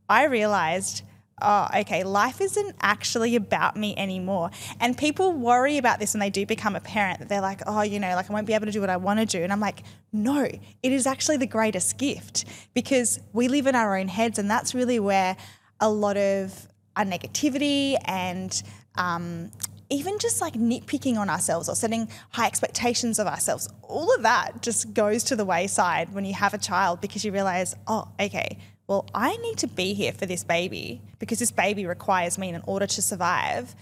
I 0.09 0.25
realized, 0.25 1.03
oh, 1.43 1.69
okay, 1.77 2.05
life 2.05 2.41
isn't 2.41 2.75
actually 2.81 3.37
about 3.37 3.77
me 3.77 3.95
anymore. 3.97 4.50
And 4.81 4.97
people 4.97 5.33
worry 5.33 5.79
about 5.79 5.99
this 5.99 6.15
when 6.15 6.21
they 6.21 6.31
do 6.31 6.47
become 6.47 6.77
a 6.77 6.81
parent, 6.81 7.21
that 7.21 7.29
they're 7.29 7.41
like, 7.41 7.61
oh, 7.67 7.83
you 7.83 8.00
know, 8.00 8.15
like 8.15 8.31
I 8.31 8.33
won't 8.33 8.47
be 8.47 8.55
able 8.55 8.67
to 8.67 8.73
do 8.73 8.81
what 8.81 8.91
I 8.91 8.97
want 8.97 9.21
to 9.21 9.27
do. 9.27 9.43
And 9.43 9.53
I'm 9.53 9.61
like, 9.61 9.83
no, 10.12 10.45
it 10.45 10.93
is 10.93 11.07
actually 11.07 11.37
the 11.37 11.47
greatest 11.47 11.99
gift 11.99 12.45
because 12.75 13.21
we 13.33 13.49
live 13.49 13.67
in 13.67 13.75
our 13.75 13.97
own 13.97 14.09
heads. 14.09 14.38
And 14.38 14.50
that's 14.50 14.75
really 14.75 14.99
where 14.99 15.37
a 15.81 15.91
lot 15.91 16.17
of 16.17 16.69
our 16.97 17.05
negativity 17.05 17.97
and 18.05 18.61
um, 18.97 19.50
even 19.91 20.19
just 20.19 20.41
like 20.41 20.55
nitpicking 20.55 21.17
on 21.17 21.31
ourselves 21.31 21.69
or 21.69 21.77
setting 21.77 22.09
high 22.31 22.47
expectations 22.47 23.19
of 23.19 23.27
ourselves, 23.27 23.69
all 23.83 24.12
of 24.15 24.23
that 24.23 24.61
just 24.61 24.93
goes 24.93 25.23
to 25.25 25.37
the 25.37 25.45
wayside 25.45 26.12
when 26.12 26.25
you 26.25 26.35
have 26.35 26.53
a 26.53 26.59
child 26.59 27.00
because 27.00 27.25
you 27.25 27.33
realize, 27.33 27.77
oh, 27.87 28.09
okay, 28.19 28.59
well, 28.88 29.07
I 29.14 29.37
need 29.37 29.59
to 29.59 29.68
be 29.68 29.92
here 29.92 30.12
for 30.12 30.25
this 30.25 30.42
baby 30.42 31.02
because 31.18 31.38
this 31.38 31.52
baby 31.52 31.87
requires 31.87 32.38
me 32.38 32.49
in 32.49 32.62
order 32.66 32.87
to 32.87 33.02
survive, 33.02 33.76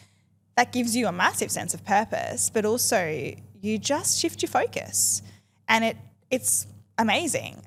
that 0.57 0.73
gives 0.73 0.97
you 0.97 1.07
a 1.07 1.13
massive 1.13 1.51
sense 1.51 1.75
of 1.75 1.85
purpose, 1.85 2.51
but 2.51 2.65
also 2.65 3.33
you 3.61 3.79
just 3.79 4.19
shift 4.19 4.43
your 4.43 4.51
focus. 4.51 5.23
And 5.69 5.85
it 5.85 5.97
it's 6.31 6.67
amazing. 6.99 7.63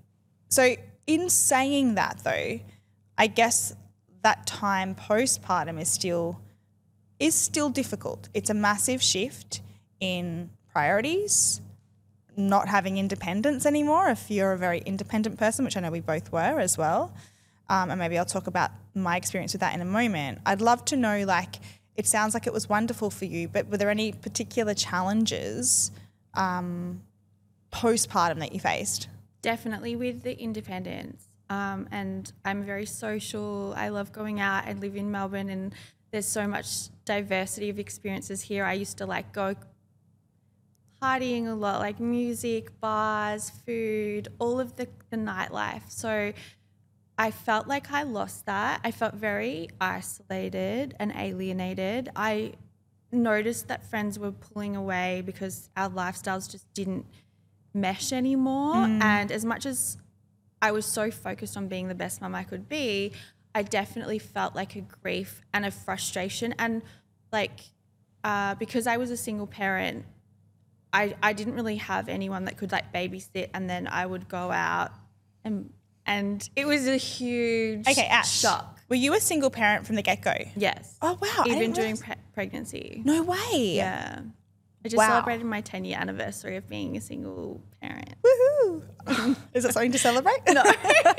So 0.50 0.76
in 1.08 1.30
saying 1.30 1.96
that 1.96 2.20
though, 2.24 2.60
I 3.18 3.28
guess 3.28 3.74
that 4.22 4.46
time 4.46 4.94
postpartum 4.94 5.80
is 5.80 5.90
still 5.90 6.42
is 7.20 7.36
still 7.36 7.70
difficult. 7.70 8.28
It's 8.34 8.50
a 8.50 8.54
massive 8.54 9.02
shift 9.02 9.62
in 10.02 10.50
priorities, 10.74 11.62
not 12.40 12.68
having 12.68 12.98
independence 12.98 13.66
anymore 13.66 14.10
if 14.10 14.32
you're 14.32 14.54
a 14.54 14.58
very 14.58 14.80
independent 14.80 15.38
person, 15.38 15.66
which 15.66 15.78
I 15.78 15.82
know 15.82 15.92
we 15.92 16.00
both 16.00 16.32
were 16.32 16.60
as 16.60 16.78
well. 16.78 17.14
Um, 17.70 17.92
and 17.92 18.00
maybe 18.00 18.18
I'll 18.18 18.26
talk 18.26 18.48
about 18.48 18.72
my 18.96 19.16
experience 19.16 19.54
with 19.54 19.62
that 19.62 19.76
in 19.76 19.82
a 19.82 19.86
moment. 19.86 20.40
I'd 20.46 20.62
love 20.62 20.84
to 20.86 20.96
know, 20.96 21.24
like, 21.26 21.58
it 21.96 22.08
sounds 22.08 22.34
like 22.34 22.48
it 22.48 22.54
was 22.54 22.68
wonderful 22.68 23.12
for 23.12 23.26
you, 23.26 23.48
but 23.48 23.68
were 23.68 23.78
there 23.78 23.90
any 23.90 24.12
particular 24.12 24.74
challenges 24.74 25.92
um, 26.34 27.02
postpartum 27.72 28.40
that 28.40 28.54
you 28.54 28.60
faced? 28.60 29.08
Definitely 29.42 29.96
with 29.96 30.24
the 30.24 30.38
independence. 30.40 31.28
Um, 31.50 31.88
and 31.92 32.32
I'm 32.46 32.64
very 32.64 32.86
social. 32.86 33.74
I 33.76 33.90
love 33.90 34.12
going 34.12 34.40
out. 34.40 34.66
I 34.66 34.74
live 34.74 34.96
in 34.96 35.12
Melbourne 35.12 35.50
and 35.50 35.74
there's 36.12 36.28
so 36.28 36.48
much 36.48 36.90
diversity 37.06 37.70
of 37.70 37.80
experiences 37.80 38.42
here. 38.42 38.66
I 38.66 38.74
used 38.74 38.98
to 38.98 39.06
like 39.06 39.32
go 39.32 39.56
partying 41.02 41.48
a 41.48 41.54
lot, 41.54 41.80
like 41.80 42.00
music, 42.00 42.80
bars, 42.80 43.52
food, 43.66 44.28
all 44.40 44.60
of 44.60 44.76
the, 44.76 44.88
the 45.10 45.18
nightlife. 45.18 45.90
So 45.90 46.34
I 47.18 47.32
felt 47.32 47.68
like 47.68 47.92
I 47.92 48.04
lost 48.04 48.46
that. 48.46 48.80
I 48.84 48.92
felt 48.92 49.16
very 49.16 49.70
isolated 49.80 50.96
and 51.00 51.12
alienated. 51.16 52.10
I 52.16 52.54
noticed 53.12 53.68
that 53.68 53.86
friends 53.90 54.20
were 54.20 54.32
pulling 54.32 54.76
away 54.76 55.22
because 55.26 55.70
our 55.76 55.90
lifestyles 55.90 56.50
just 56.50 56.72
didn't 56.74 57.06
mesh 57.74 58.12
anymore. 58.14 58.76
Mm. 58.76 59.02
And 59.02 59.32
as 59.32 59.46
much 59.46 59.66
as 59.66 59.98
I 60.62 60.72
was 60.72 60.86
so 60.86 61.12
focused 61.12 61.58
on 61.58 61.68
being 61.68 61.88
the 61.88 61.96
best 61.96 62.22
mum 62.22 62.36
I 62.36 62.44
could 62.44 62.68
be, 62.68 63.14
I 63.56 63.64
definitely 63.64 64.20
felt 64.20 64.56
like 64.56 64.76
a 64.76 64.82
grief 64.82 65.42
and 65.54 65.66
a 65.66 65.72
frustration. 65.72 66.54
And 66.60 66.82
like, 67.32 67.60
uh, 68.24 68.56
because 68.56 68.88
I 68.88 68.98
was 68.98 69.12
a 69.12 69.18
single 69.18 69.48
parent, 69.48 70.06
I, 70.92 71.16
I 71.22 71.34
didn't 71.34 71.54
really 71.56 71.76
have 71.78 72.10
anyone 72.10 72.46
that 72.46 72.58
could 72.58 72.72
like 72.72 72.92
babysit 72.94 73.50
and 73.54 73.70
then 73.70 73.88
I 73.88 74.06
would 74.06 74.28
go 74.28 74.52
out 74.52 74.92
and 75.44 75.72
and 76.06 76.48
it 76.56 76.66
was 76.66 76.88
a 76.88 76.98
huge 76.98 77.88
Okay, 77.88 78.08
Ash. 78.08 78.32
shock. 78.40 78.80
Were 78.90 78.96
you 78.96 79.14
a 79.14 79.20
single 79.20 79.52
parent 79.52 79.86
from 79.86 79.96
the 79.96 80.02
get 80.02 80.22
go? 80.22 80.34
Yes. 80.56 80.98
Oh 81.04 81.18
wow! 81.22 81.44
Even 81.46 81.72
during 81.74 81.98
pre- 81.98 82.16
pregnancy. 82.34 83.02
no 83.06 83.22
way. 83.22 83.38
Yeah. 83.76 84.22
I 84.84 84.88
just 84.88 84.98
Wow. 84.98 85.10
celebrated 85.10 85.46
my 85.46 85.60
10 85.62 85.84
year 85.86 85.98
anniversary 86.00 86.56
of 86.56 86.68
being 86.70 86.96
a 86.98 87.02
single 87.02 87.62
parent. 87.82 88.16
Woohoo! 88.24 89.36
Is 89.54 89.66
it 89.66 89.74
something 89.74 89.92
to 89.92 90.00
celebrate? 90.00 90.38
No. 90.48 90.64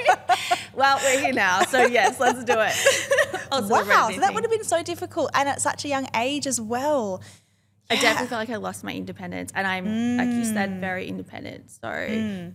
well, 0.75 0.99
we're 1.05 1.21
here 1.21 1.35
now, 1.35 1.61
so 1.65 1.85
yes, 1.85 2.19
let's 2.19 2.43
do 2.45 2.55
it. 2.59 2.75
Wow, 3.53 4.11
so 4.15 4.21
that 4.21 4.33
would 4.33 4.45
have 4.45 4.51
been 4.51 4.63
so 4.63 4.81
difficult, 4.85 5.31
and 5.35 5.49
at 5.49 5.61
such 5.61 5.85
a 5.85 5.89
young 5.89 6.07
age 6.15 6.47
as 6.47 6.61
well. 6.61 7.21
I 7.91 7.95
Yeah. 7.95 8.01
definitely 8.03 8.29
felt 8.29 8.41
like 8.41 8.51
I 8.51 8.57
lost 8.57 8.85
my 8.85 8.93
independence, 8.95 9.51
and 9.55 9.67
I'm, 9.67 9.85
like 10.17 10.29
you 10.29 10.43
Mm. 10.43 10.53
said, 10.55 10.81
very 10.81 11.09
independent. 11.09 11.71
So 11.71 12.53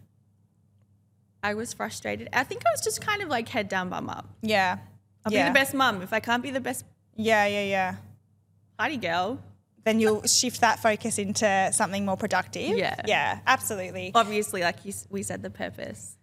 I 1.44 1.54
was 1.54 1.74
frustrated. 1.74 2.30
I 2.34 2.44
think 2.44 2.64
I 2.66 2.72
was 2.72 2.82
just 2.82 3.02
kind 3.02 3.22
of 3.22 3.30
like 3.30 3.50
head 3.50 3.70
down, 3.70 3.90
bum 3.90 4.10
up. 4.10 4.28
Yeah. 4.42 4.78
I'll 5.26 5.32
yeah. 5.34 5.44
be 5.46 5.50
the 5.50 5.54
best 5.54 5.74
mum. 5.74 6.02
If 6.02 6.14
I 6.14 6.20
can't 6.20 6.42
be 6.42 6.52
the 6.52 6.60
best 6.60 6.86
Yeah, 7.16 7.46
yeah, 7.46 7.64
yeah. 7.64 7.96
party 8.78 8.98
girl, 8.98 9.40
Then 9.84 10.00
you'll 10.00 10.24
shift 10.24 10.62
that 10.62 10.80
focus 10.80 11.20
into 11.20 11.70
something 11.72 12.06
more 12.06 12.18
productive. 12.18 12.76
Yeah. 12.76 12.96
Yeah, 13.06 13.40
absolutely. 13.46 14.12
obviously, 14.16 14.62
like 14.62 14.84
you, 14.84 14.94
we 15.12 15.22
said, 15.22 15.44
the 15.44 15.52
purpose. 15.52 16.18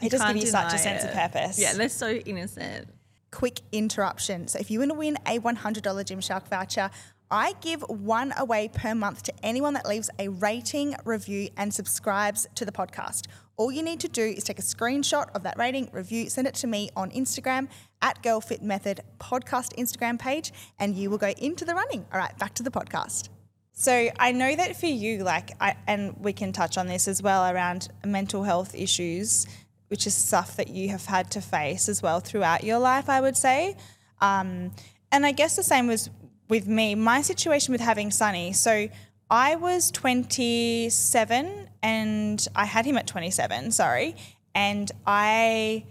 They 0.00 0.08
just 0.08 0.26
give 0.26 0.36
you 0.36 0.46
such 0.46 0.72
a 0.72 0.78
sense 0.78 1.04
of 1.04 1.12
purpose. 1.12 1.58
Yeah, 1.58 1.74
they're 1.74 1.88
so 1.90 2.08
innocent. 2.10 2.88
quick 3.30 3.60
interruption. 3.72 4.46
So 4.48 4.60
if 4.60 4.70
you 4.70 4.78
want 4.78 4.92
to 4.92 4.94
win 4.96 5.18
a 5.26 5.40
$100 5.40 6.04
Gymshark 6.04 6.46
voucher, 6.48 6.88
I 7.30 7.54
give 7.60 7.82
one 7.88 8.32
away 8.36 8.68
per 8.72 8.94
month 8.94 9.22
to 9.24 9.32
anyone 9.42 9.74
that 9.74 9.86
leaves 9.86 10.10
a 10.18 10.28
rating, 10.28 10.94
review, 11.04 11.48
and 11.56 11.72
subscribes 11.72 12.46
to 12.54 12.64
the 12.64 12.72
podcast. 12.72 13.26
All 13.56 13.72
you 13.72 13.82
need 13.82 14.00
to 14.00 14.08
do 14.08 14.22
is 14.22 14.44
take 14.44 14.58
a 14.58 14.62
screenshot 14.62 15.30
of 15.34 15.42
that 15.44 15.56
rating, 15.56 15.88
review, 15.92 16.28
send 16.28 16.46
it 16.46 16.54
to 16.54 16.66
me 16.66 16.90
on 16.96 17.10
Instagram 17.12 17.68
at 18.02 18.22
Girlfit 18.22 18.62
Method 18.62 19.00
podcast 19.18 19.74
Instagram 19.76 20.18
page, 20.18 20.52
and 20.78 20.96
you 20.96 21.08
will 21.08 21.18
go 21.18 21.30
into 21.38 21.64
the 21.64 21.74
running. 21.74 22.04
All 22.12 22.18
right, 22.18 22.36
back 22.38 22.54
to 22.54 22.62
the 22.62 22.70
podcast. 22.70 23.28
So 23.72 24.10
I 24.18 24.32
know 24.32 24.54
that 24.54 24.76
for 24.76 24.86
you, 24.86 25.24
like, 25.24 25.50
I, 25.60 25.76
and 25.86 26.16
we 26.18 26.32
can 26.32 26.52
touch 26.52 26.78
on 26.78 26.86
this 26.86 27.08
as 27.08 27.22
well 27.22 27.52
around 27.52 27.88
mental 28.04 28.44
health 28.44 28.74
issues, 28.74 29.46
which 29.88 30.06
is 30.06 30.14
stuff 30.14 30.56
that 30.56 30.68
you 30.68 30.90
have 30.90 31.06
had 31.06 31.30
to 31.32 31.40
face 31.40 31.88
as 31.88 32.02
well 32.02 32.20
throughout 32.20 32.64
your 32.64 32.78
life, 32.78 33.08
I 33.08 33.20
would 33.20 33.36
say. 33.36 33.76
Um, 34.20 34.72
and 35.10 35.24
I 35.24 35.32
guess 35.32 35.56
the 35.56 35.62
same 35.62 35.86
was 35.86 36.10
with 36.54 36.68
me. 36.68 36.94
My 36.94 37.20
situation 37.20 37.72
with 37.72 37.80
having 37.80 38.12
Sonny. 38.12 38.52
So 38.52 38.88
I 39.28 39.56
was 39.56 39.90
27 39.90 41.68
and 41.82 42.48
I 42.54 42.64
had 42.64 42.86
him 42.86 42.96
at 42.96 43.08
27, 43.08 43.72
sorry, 43.72 44.14
and 44.54 44.88
I 45.04 45.84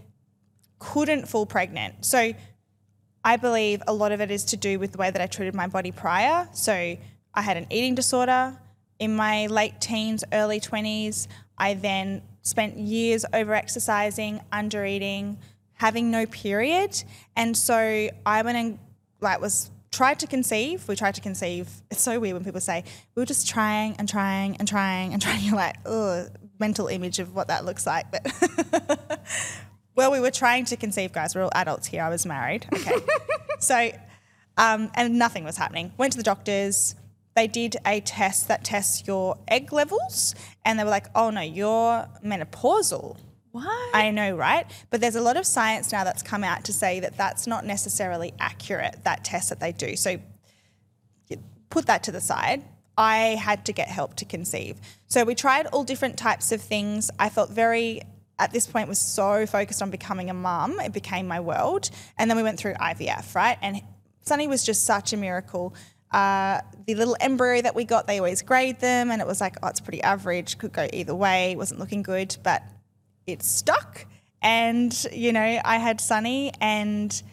couldn't 0.80 1.28
fall 1.28 1.46
pregnant. 1.46 2.06
So 2.06 2.32
I 3.26 3.36
believe 3.36 3.84
a 3.88 3.94
lot 3.94 4.14
of 4.14 4.22
it 4.22 4.32
is 4.32 4.46
to 4.46 4.58
do 4.58 4.80
with 4.80 4.94
the 4.94 4.98
way 5.00 5.12
that 5.12 5.22
I 5.22 5.28
treated 5.28 5.54
my 5.54 5.68
body 5.68 5.92
prior. 5.92 6.48
So 6.54 6.74
I 6.74 7.42
had 7.42 7.58
an 7.58 7.68
eating 7.70 7.94
disorder 7.94 8.58
in 9.00 9.18
my 9.18 9.48
late 9.48 9.82
teens, 9.82 10.24
early 10.32 10.62
20s. 10.62 11.28
I 11.58 11.74
then 11.74 12.22
spent 12.42 12.78
years 12.78 13.26
over 13.34 13.54
exercising, 13.54 14.40
under 14.50 14.86
eating, 14.86 15.40
having 15.74 16.10
no 16.10 16.26
period. 16.26 17.04
And 17.36 17.58
so 17.58 18.08
I 18.26 18.42
went 18.44 18.58
and 18.58 18.80
like 19.20 19.42
was 19.42 19.70
tried 19.94 20.20
to 20.20 20.28
conceive. 20.28 20.86
We 20.88 20.96
tried 20.96 21.16
to 21.16 21.22
conceive. 21.22 21.70
It's 21.90 22.02
so 22.02 22.20
weird 22.20 22.34
when 22.34 22.44
people 22.44 22.60
say 22.60 22.84
we 23.16 23.22
were 23.22 23.26
just 23.26 23.48
trying 23.48 23.96
and 23.98 24.10
trying 24.10 24.58
and 24.58 24.68
trying 24.68 25.14
and 25.14 25.22
trying. 25.26 25.44
You're 25.44 25.56
like, 25.56 25.78
oh, 25.86 26.28
mental 26.60 26.88
image 26.88 27.20
of 27.20 27.34
what 27.34 27.48
that 27.48 27.64
looks 27.64 27.86
like. 27.86 28.12
But 28.12 29.22
well, 29.96 30.12
we 30.12 30.20
were 30.20 30.32
trying 30.32 30.66
to 30.66 30.76
conceive, 30.76 31.14
guys. 31.14 31.36
We're 31.36 31.44
all 31.44 31.52
adults 31.54 31.88
here. 31.88 32.04
I 32.04 32.10
was 32.10 32.26
married. 32.26 32.66
Okay. 32.74 32.96
so, 33.60 33.92
um, 34.58 34.92
and 34.96 35.18
nothing 35.18 35.44
was 35.44 35.58
happening. 35.58 35.94
Went 35.98 36.14
to 36.14 36.18
the 36.18 36.24
doctors. 36.24 36.96
They 37.36 37.48
did 37.48 37.78
a 37.86 38.00
test 38.02 38.48
that 38.48 38.64
tests 38.64 39.08
your 39.08 39.38
egg 39.48 39.74
levels, 39.74 40.36
and 40.66 40.78
they 40.78 40.84
were 40.84 40.92
like, 40.92 41.08
"Oh 41.16 41.32
no, 41.32 41.42
you're 41.42 42.08
menopausal." 42.24 43.18
I 43.94 44.10
know, 44.12 44.36
right? 44.36 44.66
But 44.90 45.02
there's 45.02 45.16
a 45.16 45.22
lot 45.22 45.38
of 45.38 45.46
science 45.46 45.92
now 45.92 46.04
that's 46.04 46.24
come 46.24 46.44
out 46.44 46.64
to 46.66 46.74
say 46.74 47.00
that 47.02 47.18
that's 47.18 47.46
not 47.46 47.66
necessarily 47.66 48.34
accurate. 48.40 49.04
That 49.04 49.24
test 49.24 49.50
that 49.50 49.60
they 49.60 49.72
do. 49.72 49.96
So 49.96 50.18
put 51.70 51.86
that 51.88 52.04
to 52.04 52.12
the 52.12 52.22
side. 52.22 52.64
I 52.98 53.18
had 53.36 53.66
to 53.66 53.74
get 53.74 53.88
help 53.88 54.16
to 54.18 54.26
conceive. 54.26 54.78
So 55.08 55.24
we 55.24 55.36
tried 55.36 55.68
all 55.68 55.84
different 55.84 56.18
types 56.18 56.52
of 56.52 56.62
things. 56.62 57.10
I 57.18 57.30
felt 57.30 57.50
very 57.50 58.02
at 58.40 58.52
this 58.52 58.68
point 58.68 58.90
was 58.90 59.00
so 59.00 59.46
focused 59.46 59.82
on 59.82 59.90
becoming 59.90 60.30
a 60.30 60.34
mum. 60.34 60.80
It 60.80 60.92
became 60.92 61.28
my 61.28 61.40
world. 61.40 61.90
And 62.18 62.30
then 62.30 62.38
we 62.38 62.44
went 62.44 62.60
through 62.60 62.74
IVF, 62.74 63.36
right? 63.36 63.58
And 63.62 63.82
Sunny 64.22 64.48
was 64.48 64.64
just 64.64 64.86
such 64.86 65.14
a 65.14 65.18
miracle. 65.18 65.76
Uh, 66.12 66.62
the 66.86 66.96
little 66.96 67.16
embryo 67.20 67.62
that 67.62 67.76
we 67.76 67.86
got, 67.86 68.06
they 68.08 68.20
always 68.20 68.42
grade 68.42 68.80
them, 68.80 69.12
and 69.12 69.22
it 69.22 69.28
was 69.28 69.42
like, 69.42 69.56
oh, 69.64 69.68
it's 69.68 69.80
pretty 69.80 70.02
average, 70.04 70.60
could 70.60 70.72
go 70.72 70.88
either 70.94 71.16
way, 71.16 71.56
wasn't 71.56 71.80
looking 71.80 72.04
good, 72.04 72.36
but 72.44 72.62
it 73.28 73.44
stuck. 73.44 74.06
And, 74.42 75.06
you 75.12 75.32
know, 75.32 75.62
I 75.64 75.78
had 75.78 76.02
Sunny, 76.02 76.52
and 76.60 77.24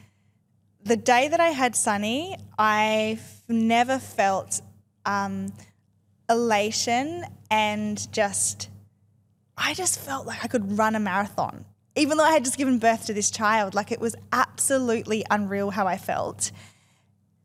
the 0.85 0.97
day 0.97 1.29
that 1.29 1.41
I 1.41 1.49
had 1.49 1.75
Sunny, 1.75 2.37
I've 2.59 3.43
never 3.49 3.99
felt 3.99 4.61
um, 5.05 5.53
elation 6.29 7.25
and 7.51 8.13
just, 8.13 8.69
I 9.57 9.75
just 9.75 9.99
felt 9.99 10.27
like 10.27 10.45
I 10.45 10.49
could 10.49 10.79
run 10.79 10.95
a 10.95 11.01
marathon. 11.01 11.65
Even 11.97 12.17
though 12.17 12.25
I 12.25 12.33
had 12.33 12.45
just 12.45 12.57
given 12.57 12.79
birth 12.79 13.07
to 13.07 13.13
this 13.13 13.31
child, 13.31 13.75
like 13.75 13.91
it 13.91 14.01
was 14.01 14.15
absolutely 14.33 15.25
unreal 15.31 15.71
how 15.71 15.87
I 15.87 15.99
felt. 15.99 16.53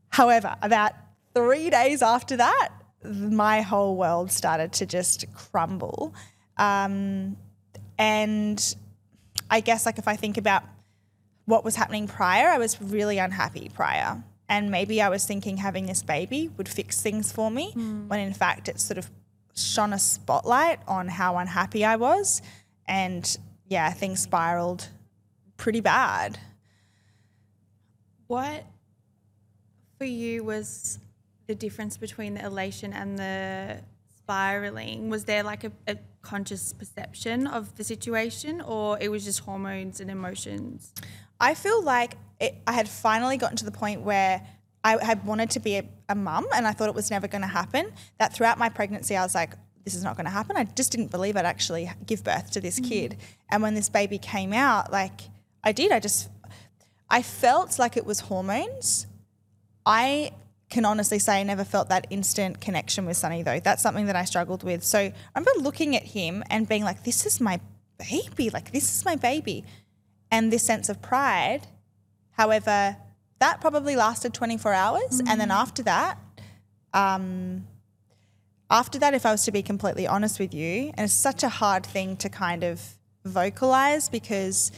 However, 0.09 0.55
about 0.61 0.93
three 1.33 1.69
days 1.71 2.03
after 2.03 2.37
that, 2.37 2.69
my 3.03 3.61
whole 3.61 3.97
world 3.97 4.31
started 4.31 4.71
to 4.73 4.85
just 4.85 5.25
crumble. 5.33 6.13
Um, 6.57 7.37
and 7.97 8.75
I 9.49 9.59
guess, 9.59 9.85
like, 9.85 9.97
if 9.97 10.07
I 10.07 10.15
think 10.15 10.37
about 10.37 10.63
what 11.45 11.63
was 11.63 11.75
happening 11.75 12.07
prior, 12.07 12.47
I 12.47 12.57
was 12.57 12.81
really 12.81 13.17
unhappy 13.17 13.69
prior. 13.73 14.23
And 14.47 14.69
maybe 14.69 15.01
I 15.01 15.09
was 15.09 15.25
thinking 15.25 15.57
having 15.57 15.85
this 15.85 16.03
baby 16.03 16.49
would 16.57 16.69
fix 16.69 17.01
things 17.01 17.31
for 17.31 17.49
me, 17.49 17.71
hmm. 17.71 18.07
when 18.07 18.19
in 18.19 18.33
fact 18.33 18.67
it 18.67 18.79
sort 18.79 18.97
of 18.97 19.09
shone 19.55 19.93
a 19.93 19.99
spotlight 19.99 20.79
on 20.87 21.07
how 21.07 21.37
unhappy 21.37 21.83
I 21.85 21.95
was. 21.95 22.41
And 22.87 23.37
yeah, 23.67 23.91
things 23.91 24.21
spiraled 24.21 24.89
pretty 25.57 25.81
bad. 25.81 26.37
What 28.27 28.65
for 29.97 30.05
you 30.05 30.43
was 30.43 30.99
the 31.47 31.55
difference 31.55 31.97
between 31.97 32.35
the 32.35 32.45
elation 32.45 32.93
and 32.93 33.17
the 33.17 33.79
spiraling? 34.25 35.09
Was 35.09 35.25
there 35.25 35.43
like 35.43 35.63
a, 35.63 35.71
a 35.87 35.97
conscious 36.23 36.73
perception 36.73 37.45
of 37.45 37.75
the 37.75 37.83
situation, 37.83 38.59
or 38.59 38.97
it 38.99 39.09
was 39.09 39.23
just 39.23 39.41
hormones 39.41 39.99
and 39.99 40.09
emotions? 40.09 40.93
I 41.39 41.53
feel 41.53 41.83
like 41.83 42.17
it, 42.39 42.55
I 42.65 42.73
had 42.73 42.89
finally 42.89 43.37
gotten 43.37 43.55
to 43.57 43.65
the 43.65 43.71
point 43.71 44.01
where 44.01 44.41
I 44.83 45.03
had 45.03 45.25
wanted 45.25 45.51
to 45.51 45.59
be 45.59 45.77
a, 45.77 45.83
a 46.09 46.15
mum 46.15 46.47
and 46.55 46.67
I 46.67 46.71
thought 46.71 46.89
it 46.89 46.95
was 46.95 47.11
never 47.11 47.27
going 47.27 47.43
to 47.43 47.47
happen. 47.47 47.91
That 48.17 48.33
throughout 48.33 48.57
my 48.57 48.69
pregnancy, 48.69 49.15
I 49.15 49.23
was 49.23 49.35
like, 49.35 49.53
this 49.83 49.93
is 49.93 50.03
not 50.03 50.15
going 50.15 50.25
to 50.25 50.31
happen. 50.31 50.57
I 50.57 50.63
just 50.63 50.91
didn't 50.91 51.11
believe 51.11 51.37
I'd 51.37 51.45
actually 51.45 51.91
give 52.05 52.23
birth 52.23 52.49
to 52.51 52.61
this 52.61 52.79
mm-hmm. 52.79 52.89
kid. 52.89 53.17
And 53.51 53.61
when 53.61 53.75
this 53.75 53.89
baby 53.89 54.17
came 54.17 54.53
out, 54.53 54.91
like 54.91 55.21
I 55.63 55.71
did, 55.71 55.91
I 55.91 55.99
just, 55.99 56.29
I 57.09 57.21
felt 57.21 57.77
like 57.77 57.95
it 57.95 58.05
was 58.05 58.21
hormones. 58.21 59.05
I 59.85 60.31
can 60.69 60.85
honestly 60.85 61.19
say 61.19 61.39
I 61.39 61.43
never 61.43 61.63
felt 61.63 61.89
that 61.89 62.07
instant 62.09 62.59
connection 62.59 63.05
with 63.05 63.17
Sonny 63.17 63.43
though. 63.43 63.59
That's 63.59 63.81
something 63.81 64.07
that 64.07 64.15
I 64.15 64.25
struggled 64.25 64.63
with. 64.63 64.83
So 64.83 64.99
I 64.99 65.13
remember 65.35 65.51
looking 65.61 65.95
at 65.95 66.03
him 66.03 66.43
and 66.49 66.67
being 66.67 66.83
like, 66.83 67.03
this 67.03 67.25
is 67.25 67.39
my 67.39 67.59
baby. 67.97 68.49
Like, 68.49 68.71
this 68.71 68.97
is 68.97 69.05
my 69.05 69.15
baby. 69.15 69.63
And 70.31 70.51
this 70.51 70.63
sense 70.63 70.89
of 70.89 71.01
pride. 71.01 71.67
However, 72.31 72.97
that 73.39 73.61
probably 73.61 73.95
lasted 73.95 74.33
24 74.33 74.73
hours. 74.73 75.21
And 75.27 75.39
then 75.39 75.51
after 75.51 75.83
that, 75.83 76.17
um, 76.93 77.67
after 78.69 78.97
that, 78.99 79.13
if 79.13 79.25
I 79.25 79.31
was 79.31 79.43
to 79.45 79.51
be 79.51 79.61
completely 79.61 80.07
honest 80.07 80.39
with 80.39 80.53
you, 80.53 80.91
and 80.95 81.05
it's 81.05 81.13
such 81.13 81.43
a 81.43 81.49
hard 81.49 81.85
thing 81.85 82.17
to 82.17 82.29
kind 82.29 82.63
of 82.63 82.81
vocalize 83.23 84.09
because 84.09 84.71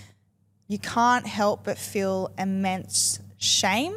you 0.67 0.77
can't 0.79 1.25
help 1.25 1.63
but 1.63 1.77
feel 1.77 2.31
immense 2.37 3.19
shame. 3.37 3.95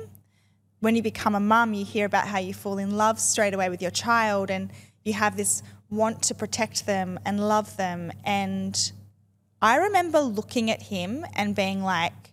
When 0.81 0.97
you 0.97 1.03
become 1.03 1.35
a 1.35 1.41
mum, 1.41 1.75
you 1.75 1.85
hear 1.85 2.07
about 2.07 2.27
how 2.27 2.39
you 2.39 2.55
fall 2.55 2.79
in 2.79 2.97
love 2.97 3.21
straight 3.21 3.55
away 3.55 3.69
with 3.69 3.83
your 3.83 3.91
child 3.91 4.51
and 4.51 4.71
you 5.05 5.13
have 5.13 5.37
this 5.37 5.63
want 5.91 6.23
to 6.23 6.35
protect 6.35 6.87
them 6.87 7.19
and 7.25 7.47
love 7.47 7.77
them. 7.77 8.13
And 8.25 8.93
I 9.61 9.77
remember 9.77 10.21
looking 10.21 10.71
at 10.71 10.83
him 10.83 11.25
and 11.35 11.55
being 11.55 11.83
like, 11.83 12.33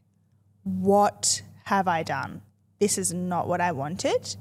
what 0.63 1.41
have 1.65 1.87
I 1.87 2.03
done? 2.03 2.41
This 2.79 2.97
is 2.97 3.13
not 3.13 3.47
what 3.47 3.59
I 3.59 3.71
wanted. 3.73 4.35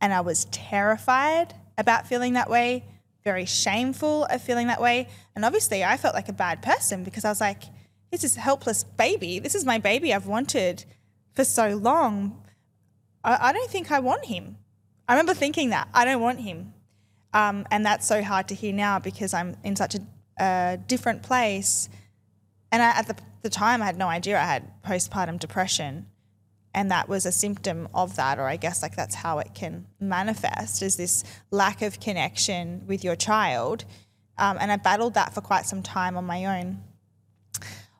And 0.00 0.14
I 0.14 0.22
was 0.22 0.46
terrified 0.46 1.54
about 1.76 2.06
feeling 2.06 2.34
that 2.34 2.48
way, 2.48 2.84
very 3.24 3.44
shameful 3.44 4.24
of 4.24 4.40
feeling 4.40 4.68
that 4.68 4.80
way. 4.80 5.08
And 5.34 5.44
obviously, 5.44 5.84
I 5.84 5.96
felt 5.96 6.14
like 6.14 6.28
a 6.28 6.34
bad 6.34 6.62
person 6.62 7.04
because 7.04 7.24
I 7.24 7.28
was 7.28 7.40
like, 7.40 7.64
this 8.10 8.24
is 8.24 8.36
a 8.36 8.40
helpless 8.40 8.84
baby. 8.84 9.38
This 9.38 9.54
is 9.54 9.64
my 9.64 9.78
baby 9.78 10.14
I've 10.14 10.26
wanted 10.26 10.84
for 11.34 11.44
so 11.44 11.76
long. 11.76 12.39
I, 13.24 13.48
I 13.48 13.52
don't 13.52 13.70
think 13.70 13.90
I 13.90 14.00
want 14.00 14.26
him. 14.26 14.56
I 15.08 15.14
remember 15.14 15.34
thinking 15.34 15.70
that. 15.70 15.88
I 15.92 16.04
don't 16.04 16.20
want 16.20 16.40
him. 16.40 16.74
Um, 17.32 17.66
and 17.70 17.84
that's 17.84 18.06
so 18.06 18.22
hard 18.22 18.48
to 18.48 18.54
hear 18.54 18.72
now 18.72 18.98
because 18.98 19.34
I'm 19.34 19.56
in 19.64 19.76
such 19.76 19.94
a, 19.94 20.00
a 20.38 20.78
different 20.86 21.22
place. 21.22 21.88
And 22.72 22.82
I, 22.82 22.90
at 22.90 23.08
the, 23.08 23.16
the 23.42 23.50
time, 23.50 23.82
I 23.82 23.86
had 23.86 23.96
no 23.96 24.08
idea 24.08 24.38
I 24.38 24.44
had 24.44 24.82
postpartum 24.82 25.38
depression 25.38 26.06
and 26.74 26.90
that 26.90 27.08
was 27.08 27.26
a 27.26 27.32
symptom 27.32 27.88
of 27.94 28.16
that 28.16 28.38
or 28.38 28.44
i 28.44 28.56
guess 28.56 28.82
like 28.82 28.96
that's 28.96 29.14
how 29.14 29.38
it 29.38 29.54
can 29.54 29.86
manifest 29.98 30.82
is 30.82 30.96
this 30.96 31.24
lack 31.50 31.82
of 31.82 32.00
connection 32.00 32.82
with 32.86 33.02
your 33.04 33.16
child 33.16 33.84
um, 34.38 34.56
and 34.60 34.70
i 34.70 34.76
battled 34.76 35.14
that 35.14 35.34
for 35.34 35.40
quite 35.40 35.66
some 35.66 35.82
time 35.82 36.16
on 36.16 36.24
my 36.24 36.44
own 36.58 36.80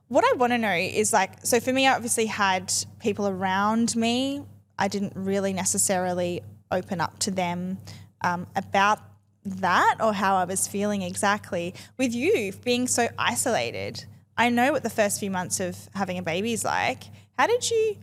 what 0.08 0.24
i 0.24 0.32
want 0.36 0.52
to 0.52 0.58
know 0.58 0.72
is 0.72 1.12
like 1.12 1.44
so 1.44 1.60
for 1.60 1.72
me 1.72 1.86
i 1.86 1.94
obviously 1.94 2.26
had 2.26 2.72
people 3.00 3.28
around 3.28 3.94
me 3.96 4.42
i 4.80 4.88
didn't 4.88 5.12
really 5.14 5.52
necessarily 5.52 6.42
open 6.72 7.00
up 7.00 7.18
to 7.20 7.30
them 7.30 7.78
um, 8.22 8.46
about 8.56 8.98
that 9.44 9.96
or 10.00 10.12
how 10.12 10.34
i 10.36 10.44
was 10.44 10.66
feeling 10.66 11.02
exactly 11.02 11.74
with 11.96 12.12
you 12.14 12.52
being 12.64 12.86
so 12.88 13.06
isolated 13.18 14.04
i 14.36 14.48
know 14.50 14.72
what 14.72 14.82
the 14.82 14.90
first 14.90 15.20
few 15.20 15.30
months 15.30 15.60
of 15.60 15.76
having 15.94 16.18
a 16.18 16.22
baby 16.22 16.52
is 16.52 16.64
like 16.64 17.04
how 17.38 17.46
did 17.46 17.70
you 17.70 17.96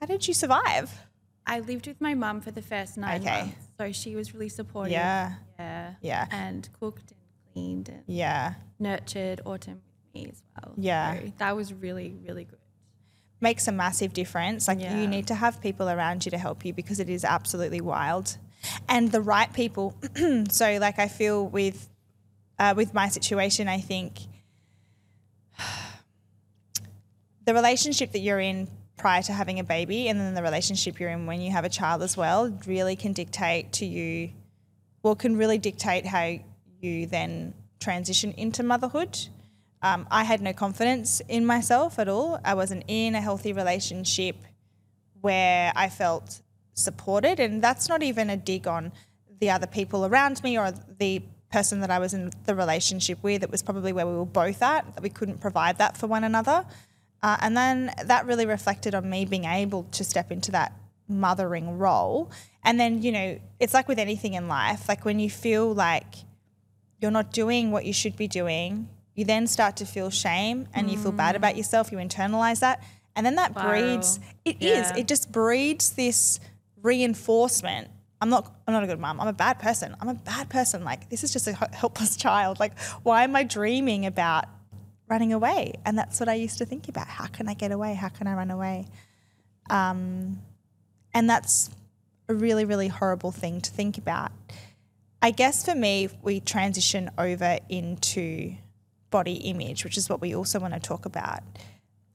how 0.00 0.06
did 0.06 0.28
you 0.28 0.34
survive? 0.34 0.92
I 1.46 1.60
lived 1.60 1.86
with 1.86 2.00
my 2.02 2.14
mum 2.14 2.40
for 2.42 2.50
the 2.50 2.60
first 2.60 2.98
nine 2.98 3.20
Okay. 3.22 3.40
months, 3.44 3.66
so 3.78 3.92
she 3.92 4.14
was 4.14 4.34
really 4.34 4.48
supportive. 4.50 4.92
Yeah. 4.92 5.32
yeah, 5.58 5.94
Yeah. 6.02 6.26
and 6.30 6.68
cooked 6.78 7.12
and 7.12 7.20
cleaned 7.52 7.88
and 7.88 8.02
Yeah. 8.06 8.54
nurtured 8.78 9.40
Autumn 9.46 9.80
with 10.14 10.14
me 10.14 10.28
as 10.30 10.42
well. 10.54 10.74
Yeah. 10.76 11.18
so 11.20 11.32
that 11.38 11.56
was 11.56 11.72
really 11.72 12.14
really 12.26 12.44
good. 12.44 12.58
Makes 13.40 13.68
a 13.68 13.72
massive 13.72 14.12
difference. 14.12 14.66
Like 14.68 14.80
Yeah. 14.80 14.98
you 14.98 15.06
need 15.06 15.26
to 15.28 15.34
have 15.34 15.60
people 15.60 15.88
around 15.88 16.24
you 16.24 16.30
to 16.30 16.38
help 16.38 16.64
you 16.64 16.72
because 16.72 17.00
it 17.00 17.08
is 17.08 17.24
absolutely 17.24 17.80
wild. 17.80 18.38
And 18.88 19.12
the 19.12 19.20
right 19.20 19.52
people. 19.52 19.94
so 20.50 20.78
like 20.78 20.98
I 20.98 21.08
feel 21.08 21.46
with 21.46 21.88
uh, 22.58 22.72
with 22.76 22.94
my 22.94 23.08
situation, 23.08 23.68
I 23.68 23.80
think 23.80 24.20
the 27.44 27.54
relationship 27.54 28.12
that 28.12 28.20
you're 28.20 28.40
in 28.40 28.68
prior 28.96 29.22
to 29.22 29.32
having 29.32 29.58
a 29.58 29.64
baby 29.64 30.08
and 30.08 30.18
then 30.18 30.34
the 30.34 30.42
relationship 30.42 30.98
you're 30.98 31.10
in 31.10 31.26
when 31.26 31.40
you 31.40 31.50
have 31.50 31.64
a 31.64 31.68
child 31.68 32.02
as 32.02 32.16
well 32.16 32.50
really 32.66 32.96
can 32.96 33.12
dictate 33.12 33.70
to 33.72 33.84
you 33.84 34.30
well 35.02 35.14
can 35.14 35.36
really 35.36 35.58
dictate 35.58 36.06
how 36.06 36.34
you 36.80 37.06
then 37.06 37.52
transition 37.78 38.32
into 38.32 38.62
motherhood 38.62 39.18
um, 39.82 40.06
i 40.10 40.24
had 40.24 40.40
no 40.40 40.52
confidence 40.52 41.20
in 41.28 41.44
myself 41.44 41.98
at 41.98 42.08
all. 42.08 42.40
I 42.44 42.54
wasn't 42.54 42.84
in 42.88 43.14
a 43.14 43.20
healthy 43.20 43.52
relationship 43.52 44.36
where 45.20 45.72
i 45.76 45.88
felt 45.88 46.42
supported 46.74 47.40
and 47.40 47.62
that's 47.62 47.88
not 47.88 48.02
even 48.02 48.30
a 48.30 48.36
dig 48.36 48.66
on 48.66 48.92
the 49.40 49.50
other 49.50 49.66
people 49.66 50.06
around 50.06 50.42
me 50.42 50.58
or 50.58 50.72
the 50.98 51.22
person 51.50 51.80
that 51.80 51.90
i 51.90 51.98
was 51.98 52.12
in 52.14 52.30
the 52.44 52.54
relationship 52.54 53.22
with. 53.22 53.42
It 53.42 53.50
was 53.50 53.62
probably 53.62 53.92
where 53.92 54.06
we 54.06 54.14
were 54.14 54.24
both 54.24 54.62
at 54.62 54.94
that 54.94 55.02
we 55.02 55.10
couldn't 55.10 55.40
provide 55.40 55.78
that 55.78 55.96
for 55.96 56.06
one 56.06 56.24
another. 56.24 56.64
Uh, 57.22 57.36
and 57.40 57.56
then 57.56 57.92
that 58.04 58.26
really 58.26 58.46
reflected 58.46 58.94
on 58.94 59.08
me 59.08 59.24
being 59.24 59.44
able 59.44 59.84
to 59.84 60.04
step 60.04 60.30
into 60.30 60.52
that 60.52 60.72
mothering 61.08 61.78
role. 61.78 62.30
And 62.64 62.78
then, 62.78 63.02
you 63.02 63.12
know, 63.12 63.40
it's 63.60 63.74
like 63.74 63.88
with 63.88 63.98
anything 63.98 64.34
in 64.34 64.48
life, 64.48 64.88
like 64.88 65.04
when 65.04 65.18
you 65.18 65.30
feel 65.30 65.72
like 65.72 66.14
you're 67.00 67.10
not 67.10 67.32
doing 67.32 67.70
what 67.70 67.84
you 67.84 67.92
should 67.92 68.16
be 68.16 68.28
doing, 68.28 68.88
you 69.16 69.24
then 69.24 69.48
start 69.48 69.76
to 69.78 69.84
feel 69.86 70.10
shame 70.10 70.68
and 70.72 70.88
you 70.88 70.96
feel 70.96 71.10
bad 71.10 71.34
about 71.34 71.56
yourself, 71.56 71.90
you 71.90 71.98
internalize 71.98 72.60
that. 72.60 72.82
And 73.16 73.26
then 73.26 73.34
that 73.36 73.54
breeds, 73.54 74.20
it 74.44 74.62
is, 74.62 74.90
Yeah. 74.90 74.96
it 74.98 75.08
just 75.08 75.32
breeds 75.32 75.90
this 75.90 76.38
reinforcement. 76.82 77.88
I'm 78.20 78.28
not, 78.28 78.54
I'm 78.66 78.72
not 78.74 78.84
a 78.84 78.86
good 78.86 79.00
mom. 79.00 79.20
I'm 79.20 79.28
a 79.28 79.32
bad 79.32 79.58
person. 79.58 79.96
I'm 80.00 80.08
a 80.08 80.14
bad 80.14 80.48
person. 80.48 80.84
Like, 80.84 81.10
this 81.10 81.24
is 81.24 81.32
just 81.32 81.48
a 81.48 81.52
helpless 81.52 82.16
child. 82.26 82.60
Like, 82.60 82.78
why 83.02 83.24
am 83.24 83.34
I 83.34 83.42
dreaming 83.42 84.06
about 84.06 84.46
running 85.08 85.32
away. 85.32 85.74
And 85.84 85.96
that's 85.96 86.18
what 86.20 86.28
I 86.28 86.34
used 86.34 86.58
to 86.58 86.66
think 86.66 86.88
about. 86.88 87.06
How 87.06 87.26
can 87.26 87.48
I 87.48 87.54
get 87.54 87.72
away? 87.72 87.94
How 87.94 88.08
can 88.08 88.26
I 88.26 88.34
run 88.34 88.50
away? 88.50 88.86
Um, 89.70 90.40
and 91.14 91.28
that's 91.28 91.70
a 92.28 92.34
really, 92.34 92.64
really 92.64 92.88
horrible 92.88 93.32
thing 93.32 93.60
to 93.60 93.70
think 93.70 93.98
about. 93.98 94.32
I 95.22 95.30
guess 95.30 95.64
for 95.64 95.74
me, 95.74 96.08
we 96.22 96.40
transition 96.40 97.10
over 97.16 97.58
into 97.68 98.54
body 99.10 99.34
image, 99.34 99.84
which 99.84 99.96
is 99.96 100.08
what 100.08 100.20
we 100.20 100.34
also 100.34 100.58
want 100.58 100.74
to 100.74 100.80
talk 100.80 101.06
about. 101.06 101.40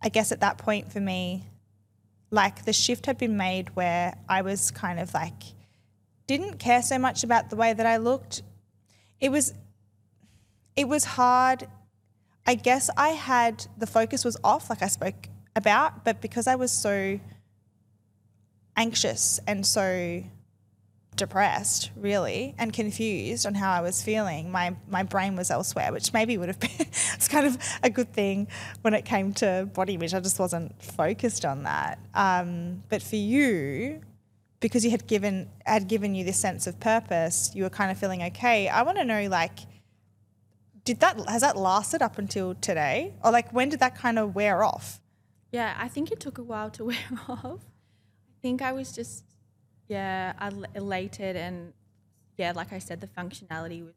I 0.02 0.10
guess 0.10 0.32
at 0.32 0.40
that 0.42 0.58
point 0.58 0.92
for 0.92 1.00
me, 1.00 1.46
like 2.32 2.66
the 2.66 2.74
shift 2.74 3.06
had 3.06 3.18
been 3.18 3.38
made 3.38 3.76
where 3.76 4.16
I 4.28 4.42
was 4.42 4.72
kind 4.72 5.00
of 5.00 5.14
like, 5.14 5.44
didn't 6.28 6.60
care 6.60 6.82
so 6.82 6.98
much 6.98 7.24
about 7.24 7.50
the 7.50 7.56
way 7.56 7.74
that 7.74 7.86
I 7.86 7.98
looked. 7.98 8.42
It 9.20 9.30
was, 9.30 9.54
it 10.76 10.88
was 10.88 11.04
hard 11.04 11.68
I 12.46 12.56
guess 12.56 12.90
I 12.98 13.10
had 13.10 13.66
the 13.78 13.88
focus 13.88 14.26
was 14.26 14.38
off, 14.44 14.70
like 14.70 14.82
I 14.82 14.88
spoke 14.88 15.28
about, 15.56 16.04
but 16.04 16.22
because 16.22 16.48
I 16.48 16.56
was 16.56 16.72
so 16.72 17.20
anxious 18.76 19.40
and 19.48 19.66
so 19.66 20.24
depressed, 21.16 21.92
really, 21.96 22.56
and 22.58 22.74
confused 22.74 23.46
on 23.46 23.56
how 23.56 23.72
I 23.72 23.82
was 23.82 24.02
feeling, 24.02 24.52
my 24.52 24.76
my 24.90 25.04
brain 25.04 25.36
was 25.36 25.52
elsewhere, 25.52 25.92
which 25.92 26.14
maybe 26.14 26.38
would 26.38 26.48
have 26.48 26.60
been 26.60 26.72
it's 26.80 27.28
kind 27.28 27.46
of 27.46 27.58
a 27.84 27.90
good 27.90 28.14
thing 28.14 28.48
when 28.82 28.94
it 28.94 29.06
came 29.06 29.34
to 29.34 29.70
body 29.74 29.96
image. 29.96 30.14
I 30.14 30.20
just 30.20 30.40
wasn't 30.40 30.82
focused 30.82 31.46
on 31.46 31.64
that. 31.64 32.00
Um, 32.14 32.84
but 32.90 33.04
for 33.04 33.18
you, 33.18 34.02
because 34.60 34.84
you 34.86 34.92
had 34.92 35.08
given 35.08 35.50
had 35.66 35.88
given 35.88 36.16
you 36.16 36.24
this 36.24 36.38
sense 36.40 36.68
of 36.68 36.80
purpose, 36.80 37.52
you 37.54 37.64
were 37.64 37.70
kind 37.70 37.92
of 37.92 37.98
feeling 37.98 38.24
okay. 38.24 38.68
I 38.70 38.84
want 38.84 38.98
to 38.98 39.06
know 39.06 39.28
like 39.28 39.60
did 40.84 41.00
that 41.00 41.20
has 41.30 41.42
that 41.42 41.58
lasted 41.58 42.02
up 42.02 42.18
until 42.18 42.56
today 42.56 43.14
or 43.24 43.32
like 43.32 43.52
when 43.54 43.70
did 43.70 43.80
that 43.80 43.96
kind 43.96 44.18
of 44.18 44.34
wear 44.34 44.64
off 44.64 45.00
Yeah, 45.52 45.76
I 45.78 45.88
think 45.88 46.12
it 46.12 46.20
took 46.20 46.38
a 46.38 46.44
while 46.44 46.70
to 46.72 46.86
wear 46.92 46.98
off. 47.28 47.60
I 47.66 48.42
think 48.42 48.62
I 48.62 48.72
was 48.72 48.92
just, 48.94 49.26
yeah, 49.92 50.34
el- 50.48 50.72
elated 50.82 51.36
and, 51.36 51.74
yeah, 52.38 52.52
like 52.56 52.72
I 52.72 52.80
said, 52.88 52.98
the 53.06 53.12
functionality 53.20 53.82
was 53.88 53.94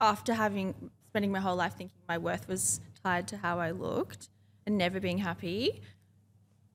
after 0.00 0.32
having 0.34 0.68
spending 1.08 1.32
my 1.32 1.40
whole 1.46 1.56
life 1.64 1.74
thinking 1.78 2.00
my 2.08 2.18
worth 2.18 2.44
was 2.48 2.80
tied 3.02 3.26
to 3.28 3.36
how 3.36 3.58
I 3.58 3.70
looked. 3.86 4.28
and 4.66 4.78
never 4.78 4.98
being 4.98 5.18
happy. 5.30 5.82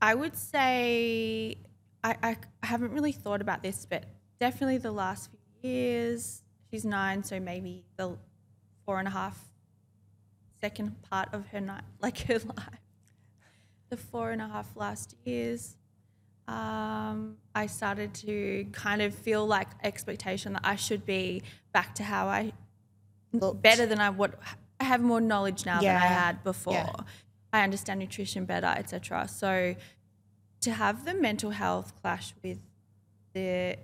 I 0.09 0.13
would 0.21 0.35
say 0.37 1.57
I, 2.03 2.15
I 2.29 2.37
haven't 2.71 2.91
really 2.97 3.11
thought 3.23 3.41
about 3.41 3.63
this, 3.63 3.87
but 3.93 4.03
definitely 4.39 4.77
the 4.77 4.91
last 4.91 5.31
few 5.31 5.71
years. 5.71 6.43
She's 6.69 6.85
nine, 6.85 7.23
so 7.23 7.39
maybe 7.39 7.83
the 7.97 8.07
four 8.85 8.99
and 8.99 9.07
a 9.07 9.11
half 9.11 9.37
second 10.61 11.01
part 11.09 11.29
of 11.33 11.47
her 11.47 11.61
night, 11.61 11.83
like 12.05 12.17
her 12.29 12.39
life. 12.39 12.83
The 13.89 13.97
four 13.97 14.31
and 14.31 14.41
a 14.41 14.47
half 14.47 14.69
last 14.75 15.15
years, 15.25 15.75
um, 16.49 17.37
I 17.53 17.67
started 17.67 18.13
to 18.15 18.65
kind 18.71 19.01
of 19.01 19.13
feel 19.13 19.45
like 19.45 19.67
expectation 19.83 20.53
that 20.53 20.61
I 20.63 20.75
should 20.75 21.05
be 21.05 21.43
back 21.73 21.95
to 21.95 22.03
how 22.03 22.27
I 22.27 22.53
Looked. 23.31 23.61
better 23.61 23.85
than 23.85 23.99
I 23.99 24.09
would. 24.09 24.33
I 24.79 24.85
have 24.85 25.01
more 25.01 25.21
knowledge 25.21 25.65
now 25.65 25.79
than 25.81 25.95
I 25.95 26.07
had 26.07 26.43
before. 26.43 26.73
Yeah. 26.73 26.91
I 27.53 27.63
understand 27.63 27.99
nutrition 27.99 28.45
better, 28.45 28.67
etc. 28.67 29.27
So 29.27 29.75
to 30.61 30.71
have 30.71 31.05
the 31.05 31.13
mental 31.13 31.51
health 31.51 31.93
clash 32.01 32.33
with 32.43 32.59
the 33.33 33.77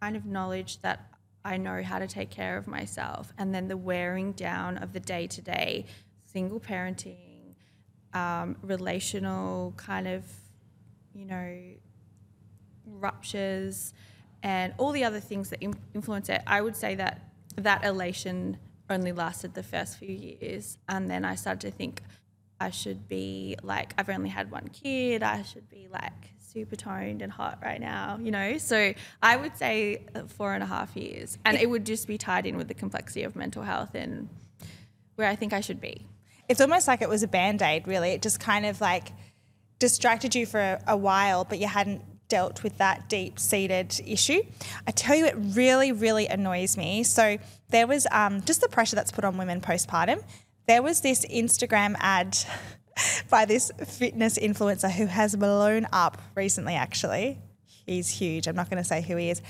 kind 0.00 0.16
of 0.16 0.24
knowledge 0.24 0.80
that 0.80 1.08
I 1.44 1.56
know 1.56 1.82
how 1.82 1.98
to 1.98 2.06
take 2.06 2.30
care 2.30 2.56
of 2.56 2.66
myself, 2.66 3.32
and 3.36 3.54
then 3.54 3.68
the 3.68 3.76
wearing 3.76 4.32
down 4.32 4.78
of 4.78 4.92
the 4.92 5.00
day 5.00 5.26
to 5.26 5.42
day 5.42 5.86
single 6.24 6.60
parenting, 6.60 7.54
um, 8.14 8.56
relational 8.62 9.74
kind 9.76 10.06
of, 10.08 10.24
you 11.14 11.24
know, 11.24 11.58
ruptures, 12.86 13.92
and 14.42 14.74
all 14.78 14.92
the 14.92 15.04
other 15.04 15.20
things 15.20 15.50
that 15.50 15.62
influence 15.94 16.28
it. 16.28 16.42
I 16.46 16.60
would 16.60 16.76
say 16.76 16.94
that 16.96 17.20
that 17.56 17.84
elation 17.84 18.56
only 18.90 19.12
lasted 19.12 19.54
the 19.54 19.62
first 19.62 19.98
few 19.98 20.08
years, 20.08 20.78
and 20.88 21.10
then 21.10 21.24
I 21.24 21.34
started 21.34 21.70
to 21.70 21.76
think 21.76 22.02
I 22.60 22.70
should 22.70 23.08
be 23.08 23.56
like 23.62 23.94
I've 23.98 24.08
only 24.08 24.30
had 24.30 24.50
one 24.50 24.68
kid. 24.68 25.22
I 25.22 25.42
should 25.42 25.68
be 25.68 25.88
like 25.90 26.12
super 26.38 26.76
toned 26.76 27.22
and 27.22 27.32
hot 27.32 27.58
right 27.62 27.80
now, 27.80 28.18
you 28.20 28.30
know. 28.30 28.58
So 28.58 28.94
I 29.22 29.36
would 29.36 29.56
say 29.56 30.06
uh, 30.14 30.24
four 30.26 30.54
and 30.54 30.62
a 30.62 30.66
half 30.66 30.96
years, 30.96 31.38
and 31.44 31.56
it 31.56 31.68
would 31.68 31.86
just 31.86 32.06
be 32.06 32.18
tied 32.18 32.46
in 32.46 32.56
with 32.56 32.68
the 32.68 32.74
complexity 32.74 33.22
of 33.24 33.34
mental 33.34 33.62
health 33.62 33.94
and 33.94 34.28
where 35.16 35.28
I 35.28 35.34
think 35.34 35.52
I 35.52 35.60
should 35.60 35.80
be. 35.80 36.06
It's 36.48 36.60
almost 36.60 36.86
like 36.86 37.02
it 37.02 37.08
was 37.08 37.22
a 37.22 37.28
band 37.28 37.62
aid, 37.62 37.86
really. 37.88 38.10
It 38.10 38.22
just 38.22 38.38
kind 38.38 38.66
of 38.66 38.80
like 38.80 39.12
distracted 39.82 40.32
you 40.36 40.46
for 40.46 40.60
a, 40.60 40.80
a 40.86 40.96
while, 40.96 41.42
but 41.42 41.58
you 41.58 41.66
hadn't 41.66 42.02
dealt 42.28 42.62
with 42.62 42.78
that 42.78 43.08
deep 43.08 43.36
seated 43.36 44.00
issue. 44.06 44.40
I 44.86 44.92
tell 44.92 45.16
you, 45.16 45.26
it 45.26 45.34
really, 45.36 45.90
really 45.90 46.28
annoys 46.28 46.76
me. 46.76 47.02
So 47.02 47.36
there 47.70 47.88
was 47.88 48.06
um, 48.12 48.42
just 48.42 48.60
the 48.60 48.68
pressure 48.68 48.94
that's 48.94 49.10
put 49.10 49.24
on 49.24 49.36
women 49.36 49.60
postpartum. 49.60 50.22
There 50.68 50.84
was 50.84 51.00
this 51.00 51.26
Instagram 51.26 51.96
ad 51.98 52.38
by 53.28 53.44
this 53.44 53.72
fitness 53.84 54.38
influencer 54.38 54.88
who 54.88 55.06
has 55.06 55.34
blown 55.34 55.88
up 55.92 56.22
recently, 56.36 56.74
actually. 56.74 57.40
He's 57.84 58.08
huge. 58.08 58.46
I'm 58.46 58.54
not 58.54 58.70
going 58.70 58.80
to 58.80 58.88
say 58.88 59.02
who 59.02 59.16
he 59.16 59.30
is. 59.30 59.42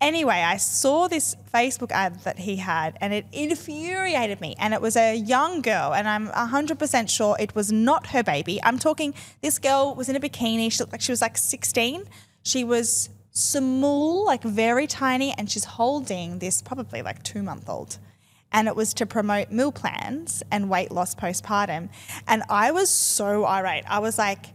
Anyway, 0.00 0.36
I 0.36 0.56
saw 0.56 1.08
this 1.08 1.36
Facebook 1.52 1.90
ad 1.92 2.20
that 2.20 2.38
he 2.38 2.56
had 2.56 2.96
and 3.02 3.12
it 3.12 3.26
infuriated 3.32 4.40
me. 4.40 4.54
And 4.58 4.72
it 4.72 4.80
was 4.80 4.96
a 4.96 5.14
young 5.14 5.60
girl, 5.60 5.92
and 5.92 6.08
I'm 6.08 6.28
100% 6.28 7.08
sure 7.10 7.36
it 7.38 7.54
was 7.54 7.70
not 7.70 8.08
her 8.08 8.22
baby. 8.22 8.58
I'm 8.62 8.78
talking, 8.78 9.12
this 9.42 9.58
girl 9.58 9.94
was 9.94 10.08
in 10.08 10.16
a 10.16 10.20
bikini. 10.20 10.72
She 10.72 10.78
looked 10.78 10.92
like 10.92 11.02
she 11.02 11.12
was 11.12 11.20
like 11.20 11.36
16. 11.36 12.04
She 12.42 12.64
was 12.64 13.10
small, 13.30 14.24
like 14.24 14.42
very 14.42 14.86
tiny, 14.86 15.34
and 15.36 15.50
she's 15.50 15.64
holding 15.64 16.38
this 16.38 16.62
probably 16.62 17.02
like 17.02 17.22
two 17.22 17.42
month 17.42 17.68
old. 17.68 17.98
And 18.52 18.68
it 18.68 18.74
was 18.74 18.94
to 18.94 19.06
promote 19.06 19.52
meal 19.52 19.70
plans 19.70 20.42
and 20.50 20.70
weight 20.70 20.90
loss 20.90 21.14
postpartum. 21.14 21.90
And 22.26 22.42
I 22.48 22.70
was 22.70 22.88
so 22.90 23.44
irate. 23.44 23.84
I 23.86 23.98
was 24.00 24.18
like, 24.18 24.46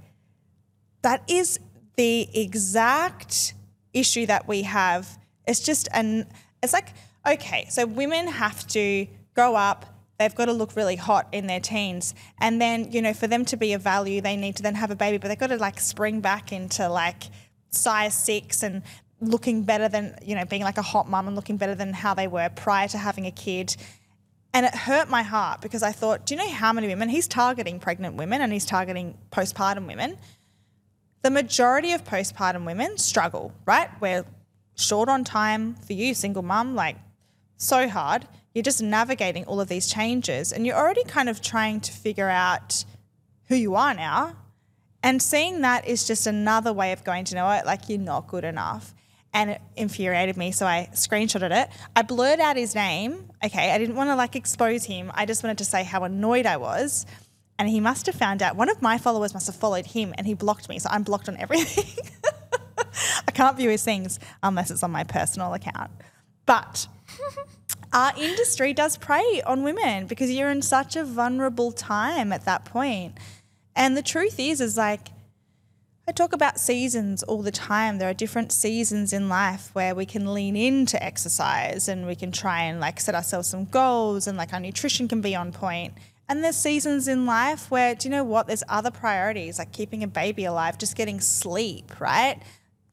that 1.03 1.23
is 1.29 1.59
the 1.95 2.27
exact 2.33 3.53
issue 3.93 4.25
that 4.25 4.47
we 4.47 4.63
have. 4.63 5.17
It's 5.47 5.59
just 5.59 5.87
an, 5.93 6.27
it's 6.61 6.73
like, 6.73 6.89
okay, 7.27 7.67
so 7.69 7.85
women 7.85 8.27
have 8.27 8.65
to 8.67 9.07
grow 9.33 9.55
up, 9.55 9.85
they've 10.19 10.33
got 10.33 10.45
to 10.45 10.53
look 10.53 10.75
really 10.75 10.95
hot 10.95 11.27
in 11.31 11.47
their 11.47 11.59
teens. 11.59 12.15
And 12.39 12.61
then, 12.61 12.91
you 12.91 13.01
know, 13.01 13.13
for 13.13 13.27
them 13.27 13.45
to 13.45 13.57
be 13.57 13.73
of 13.73 13.81
value, 13.81 14.21
they 14.21 14.37
need 14.37 14.55
to 14.57 14.63
then 14.63 14.75
have 14.75 14.91
a 14.91 14.95
baby, 14.95 15.17
but 15.17 15.27
they've 15.27 15.39
got 15.39 15.47
to 15.47 15.57
like 15.57 15.79
spring 15.79 16.21
back 16.21 16.51
into 16.51 16.87
like 16.89 17.23
size 17.69 18.15
six 18.15 18.63
and 18.63 18.83
looking 19.21 19.63
better 19.63 19.89
than, 19.89 20.17
you 20.23 20.35
know, 20.35 20.45
being 20.45 20.61
like 20.61 20.77
a 20.77 20.81
hot 20.81 21.09
mum 21.09 21.27
and 21.27 21.35
looking 21.35 21.57
better 21.57 21.75
than 21.75 21.93
how 21.93 22.13
they 22.13 22.27
were 22.27 22.49
prior 22.49 22.87
to 22.87 22.97
having 22.97 23.25
a 23.25 23.31
kid. 23.31 23.75
And 24.53 24.65
it 24.65 24.73
hurt 24.73 25.09
my 25.09 25.21
heart 25.21 25.59
because 25.61 25.83
I 25.83 25.91
thought, 25.91 26.25
do 26.25 26.33
you 26.33 26.39
know 26.39 26.49
how 26.49 26.71
many 26.71 26.87
women 26.87 27.09
he's 27.09 27.27
targeting 27.27 27.79
pregnant 27.79 28.15
women 28.15 28.41
and 28.41 28.53
he's 28.53 28.65
targeting 28.65 29.17
postpartum 29.31 29.85
women? 29.85 30.17
The 31.23 31.29
majority 31.29 31.91
of 31.91 32.05
postpartum 32.05 32.65
women 32.65 32.97
struggle, 32.97 33.51
right? 33.65 33.89
We're 33.99 34.25
short 34.75 35.09
on 35.09 35.23
time 35.23 35.75
for 35.75 35.93
you, 35.93 36.13
single 36.13 36.43
mum, 36.43 36.75
like 36.75 36.97
so 37.57 37.87
hard. 37.87 38.27
You're 38.53 38.63
just 38.63 38.81
navigating 38.81 39.45
all 39.45 39.59
of 39.59 39.67
these 39.67 39.87
changes 39.87 40.51
and 40.51 40.65
you're 40.65 40.77
already 40.77 41.03
kind 41.03 41.29
of 41.29 41.41
trying 41.41 41.81
to 41.81 41.91
figure 41.91 42.29
out 42.29 42.85
who 43.47 43.55
you 43.55 43.75
are 43.75 43.93
now. 43.93 44.35
And 45.03 45.21
seeing 45.21 45.61
that 45.61 45.87
is 45.87 46.07
just 46.07 46.25
another 46.25 46.73
way 46.73 46.91
of 46.91 47.03
going 47.03 47.25
to 47.25 47.35
know 47.35 47.49
it, 47.51 47.65
like 47.65 47.89
you're 47.89 47.99
not 47.99 48.27
good 48.27 48.43
enough. 48.43 48.93
And 49.33 49.51
it 49.51 49.61
infuriated 49.75 50.37
me, 50.37 50.51
so 50.51 50.65
I 50.65 50.89
screenshotted 50.93 51.51
it. 51.51 51.69
I 51.95 52.01
blurred 52.03 52.39
out 52.39 52.55
his 52.55 52.73
name. 52.73 53.29
Okay, 53.43 53.71
I 53.71 53.77
didn't 53.77 53.97
want 53.97 54.09
to 54.09 54.15
like 54.15 54.35
expose 54.35 54.85
him. 54.85 55.11
I 55.13 55.25
just 55.25 55.43
wanted 55.43 55.57
to 55.57 55.65
say 55.65 55.83
how 55.83 56.05
annoyed 56.05 56.45
I 56.45 56.57
was. 56.57 57.05
And 57.59 57.69
he 57.69 57.81
must 57.81 58.05
have 58.05 58.15
found 58.15 58.41
out. 58.41 58.55
One 58.55 58.69
of 58.69 58.81
my 58.81 58.97
followers 58.97 59.33
must 59.33 59.47
have 59.47 59.55
followed 59.55 59.85
him, 59.85 60.13
and 60.17 60.25
he 60.25 60.33
blocked 60.33 60.69
me. 60.69 60.79
So 60.79 60.89
I'm 60.89 61.03
blocked 61.03 61.29
on 61.29 61.37
everything. 61.37 62.03
I 63.27 63.31
can't 63.31 63.57
view 63.57 63.69
his 63.69 63.83
things 63.83 64.19
unless 64.43 64.71
it's 64.71 64.83
on 64.83 64.91
my 64.91 65.03
personal 65.03 65.53
account. 65.53 65.91
But 66.45 66.87
our 67.93 68.13
industry 68.17 68.73
does 68.73 68.97
prey 68.97 69.41
on 69.45 69.63
women 69.63 70.07
because 70.07 70.31
you're 70.31 70.51
in 70.51 70.61
such 70.61 70.95
a 70.95 71.03
vulnerable 71.03 71.71
time 71.71 72.31
at 72.31 72.45
that 72.45 72.65
point. 72.65 73.17
And 73.75 73.97
the 73.97 74.03
truth 74.03 74.39
is, 74.39 74.61
is 74.61 74.77
like, 74.77 75.09
I 76.07 76.11
talk 76.11 76.33
about 76.33 76.59
seasons 76.59 77.23
all 77.23 77.41
the 77.41 77.51
time. 77.51 77.97
There 77.97 78.09
are 78.09 78.13
different 78.13 78.51
seasons 78.51 79.11
in 79.11 79.27
life 79.27 79.71
where 79.73 79.95
we 79.95 80.05
can 80.05 80.33
lean 80.35 80.55
into 80.55 81.03
exercise 81.03 81.87
and 81.87 82.05
we 82.05 82.15
can 82.15 82.31
try 82.31 82.61
and 82.61 82.79
like 82.79 82.99
set 82.99 83.15
ourselves 83.15 83.47
some 83.47 83.65
goals 83.65 84.27
and 84.27 84.37
like 84.37 84.53
our 84.53 84.59
nutrition 84.59 85.07
can 85.07 85.21
be 85.21 85.35
on 85.35 85.51
point. 85.51 85.95
And 86.29 86.43
there's 86.43 86.57
seasons 86.57 87.07
in 87.07 87.25
life 87.25 87.71
where, 87.71 87.95
do 87.95 88.07
you 88.07 88.11
know 88.11 88.23
what? 88.23 88.45
There's 88.45 88.63
other 88.69 88.91
priorities 88.91 89.57
like 89.57 89.71
keeping 89.71 90.03
a 90.03 90.07
baby 90.07 90.45
alive, 90.45 90.77
just 90.77 90.95
getting 90.95 91.19
sleep, 91.19 91.99
right? 91.99 92.39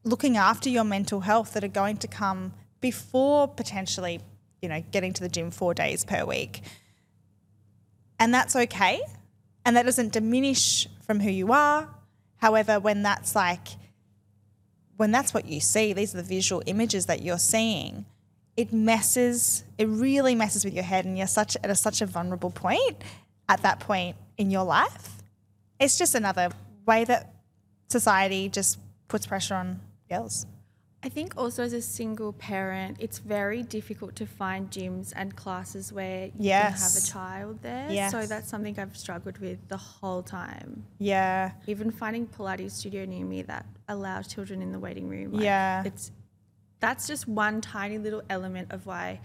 Looking 0.05 0.37
after 0.37 0.69
your 0.69 0.85
mental 0.85 1.21
health 1.21 1.55
that 1.55 1.63
are 1.63 1.69
going 1.69 1.97
to 1.99 2.09
come 2.09 2.53
before 2.81 3.47
potentially, 3.49 4.21
you 4.61 4.69
know, 4.69 4.83
getting 4.91 5.13
to 5.13 5.23
the 5.23 5.29
gym 5.29 5.51
four 5.51 5.75
days 5.75 6.05
per 6.05 6.25
week. 6.25 6.63
And 8.19 8.35
that's 8.35 8.55
okay. 8.55 9.01
And 9.65 9.77
that 9.77 9.85
doesn't 9.85 10.13
diminish 10.13 10.89
from 11.07 11.21
who 11.21 11.31
you 11.31 11.53
are. 11.53 11.89
However, 12.39 12.81
when 12.81 13.03
that's 13.03 13.37
like, 13.37 13.69
when 14.97 15.13
that's 15.13 15.33
what 15.33 15.47
you 15.47 15.61
see, 15.61 15.93
these 15.93 16.15
are 16.15 16.19
the 16.19 16.25
visual 16.25 16.63
images 16.67 17.07
that 17.07 17.23
you're 17.23 17.39
seeing, 17.39 18.05
it 18.57 18.73
messes, 18.73 19.65
it 19.79 19.87
really 19.87 20.35
messes 20.35 20.65
with 20.65 20.75
your 20.75 20.85
head, 20.85 21.05
and 21.05 21.17
you're 21.17 21.27
such 21.27 21.57
at 21.63 21.71
a, 21.71 21.75
such 21.75 22.03
a 22.03 22.07
vulnerable 22.07 22.51
point 22.51 22.97
at 23.49 23.63
that 23.63 23.81
point 23.81 24.17
in 24.37 24.51
your 24.51 24.65
life. 24.65 25.23
It's 25.81 25.97
just 25.97 26.15
another 26.15 26.51
way 26.87 27.05
that 27.05 27.33
society 27.89 28.49
just 28.49 28.79
puts 29.09 29.27
pressure 29.27 29.55
on 29.55 29.81
girls. 30.13 30.47
I 31.05 31.09
think 31.09 31.35
also 31.37 31.65
as 31.65 31.73
a 31.73 31.83
single 31.83 32.33
parent, 32.33 32.99
it's 33.01 33.19
very 33.19 33.65
difficult 33.65 34.15
to 34.17 34.27
find 34.27 34.71
gyms 34.71 35.13
and 35.17 35.35
classes 35.35 35.93
where 35.93 36.27
you 36.27 36.51
can 36.51 36.73
have 36.73 36.97
a 36.97 37.01
child 37.05 37.59
there. 37.61 38.11
So 38.11 38.25
that's 38.25 38.49
something 38.49 38.79
I've 38.79 38.97
struggled 38.97 39.39
with 39.39 39.59
the 39.69 39.77
whole 39.77 40.23
time. 40.23 40.85
Yeah. 40.99 41.53
Even 41.67 41.91
finding 41.91 42.29
Pilates 42.29 42.71
studio 42.73 43.05
near 43.05 43.25
me 43.25 43.43
that 43.43 43.67
allows 43.89 44.29
children 44.29 44.63
in 44.63 44.71
the 44.71 44.79
waiting 44.79 45.09
room. 45.09 45.33
like, 45.33 45.43
Yeah. 45.43 45.83
It's 45.85 46.13
that's 46.79 47.07
just 47.07 47.27
one 47.27 47.61
tiny 47.61 47.99
little 47.99 48.23
element 48.29 48.73
of 48.73 48.87
why 48.87 49.21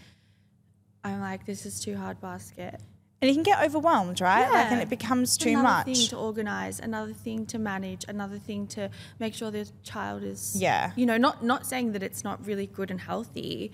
I'm 1.04 1.20
like, 1.22 1.46
this 1.46 1.66
is 1.66 1.80
too 1.80 1.96
hard 1.96 2.20
basket. 2.22 2.82
And 3.20 3.28
you 3.30 3.34
can 3.34 3.42
get 3.44 3.64
overwhelmed, 3.64 4.22
right? 4.22 4.48
Like, 4.52 4.72
and 4.72 4.80
it 4.80 4.90
becomes 4.90 5.38
too 5.38 5.50
another 5.50 5.64
much. 5.64 5.86
thing 5.86 6.08
to 6.10 6.18
organize, 6.18 6.80
another 6.80 7.14
thing 7.14 7.48
to 7.48 7.58
manage, 7.58 8.06
another 8.08 8.38
thing 8.38 8.68
to 8.68 8.92
make 9.20 9.34
sure 9.34 9.50
the 9.50 9.68
child 9.82 10.24
is 10.24 10.56
Yeah. 10.56 10.92
You 10.96 11.08
know, 11.08 11.18
not 11.18 11.44
not 11.44 11.66
saying 11.66 11.94
that 11.94 12.04
it's 12.04 12.24
not 12.24 12.46
really 12.46 12.68
good 12.68 12.92
and 12.92 13.00
healthy 13.02 13.72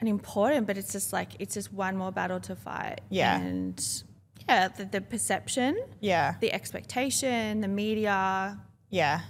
and 0.00 0.08
important, 0.08 0.66
but 0.66 0.78
it's 0.78 0.92
just 0.92 1.12
like 1.12 1.32
it's 1.38 1.52
just 1.54 1.72
one 1.74 1.94
more 1.96 2.10
battle 2.10 2.40
to 2.40 2.56
fight. 2.56 3.02
Yeah. 3.10 3.38
And 3.38 4.02
yeah, 4.48 4.68
the, 4.68 4.86
the 4.86 5.00
perception, 5.02 5.76
yeah. 6.00 6.36
the 6.40 6.52
expectation, 6.54 7.60
the 7.60 7.68
media. 7.68 8.58
Yeah. 8.88 9.20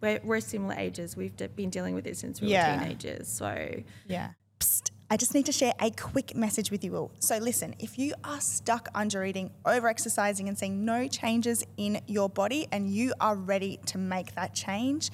We're, 0.00 0.20
we're 0.22 0.40
similar 0.40 0.74
ages. 0.76 1.16
We've 1.16 1.36
been 1.56 1.70
dealing 1.70 1.94
with 1.96 2.06
it 2.06 2.16
since 2.16 2.40
we 2.40 2.48
Yeah. 2.48 2.76
were 2.76 2.82
teenagers. 2.84 3.26
So 3.28 3.82
Yeah. 4.06 4.30
Psst, 4.60 4.91
I 5.12 5.18
just 5.18 5.34
need 5.34 5.44
to 5.44 5.52
share 5.52 5.74
a 5.78 5.90
quick 5.90 6.34
message 6.34 6.70
with 6.70 6.82
you 6.82 6.96
all. 6.96 7.10
So, 7.18 7.36
listen, 7.36 7.74
if 7.78 7.98
you 7.98 8.14
are 8.24 8.40
stuck 8.40 8.88
under 8.94 9.22
eating, 9.26 9.50
over 9.66 9.86
exercising, 9.86 10.48
and 10.48 10.58
seeing 10.58 10.86
no 10.86 11.06
changes 11.06 11.62
in 11.76 12.00
your 12.06 12.30
body, 12.30 12.66
and 12.72 12.88
you 12.88 13.12
are 13.20 13.36
ready 13.36 13.78
to 13.84 13.98
make 13.98 14.34
that 14.36 14.54
change, 14.54 15.10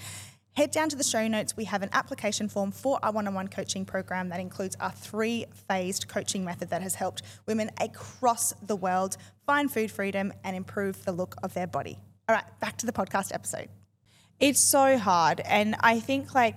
head 0.53 0.71
down 0.71 0.89
to 0.91 0.95
the 0.95 1.03
show 1.03 1.27
notes. 1.27 1.57
We 1.57 1.65
have 1.65 1.83
an 1.83 1.89
application 1.93 2.49
form 2.49 2.71
for 2.71 3.01
our 3.03 3.11
one 3.11 3.27
on 3.27 3.35
one 3.35 3.49
coaching 3.49 3.85
program 3.85 4.29
that 4.29 4.39
includes 4.39 4.77
our 4.79 4.93
three 4.93 5.47
phased 5.69 6.07
coaching 6.07 6.45
method 6.45 6.71
that 6.71 6.81
has 6.81 6.95
helped 6.95 7.23
women 7.47 7.69
across 7.81 8.53
the 8.65 8.77
world 8.77 9.17
find 9.47 9.69
food 9.69 9.91
freedom 9.91 10.33
and 10.45 10.55
improve 10.55 11.05
the 11.07 11.13
look 11.13 11.35
of 11.43 11.55
their 11.55 11.67
body. 11.67 11.99
All 12.29 12.37
right, 12.37 12.45
back 12.61 12.77
to 12.77 12.87
the 12.87 12.93
podcast 12.93 13.35
episode. 13.35 13.69
It's 14.39 14.61
so 14.61 14.97
hard. 14.97 15.41
And 15.41 15.75
I 15.81 15.99
think, 15.99 16.37
like, 16.37 16.55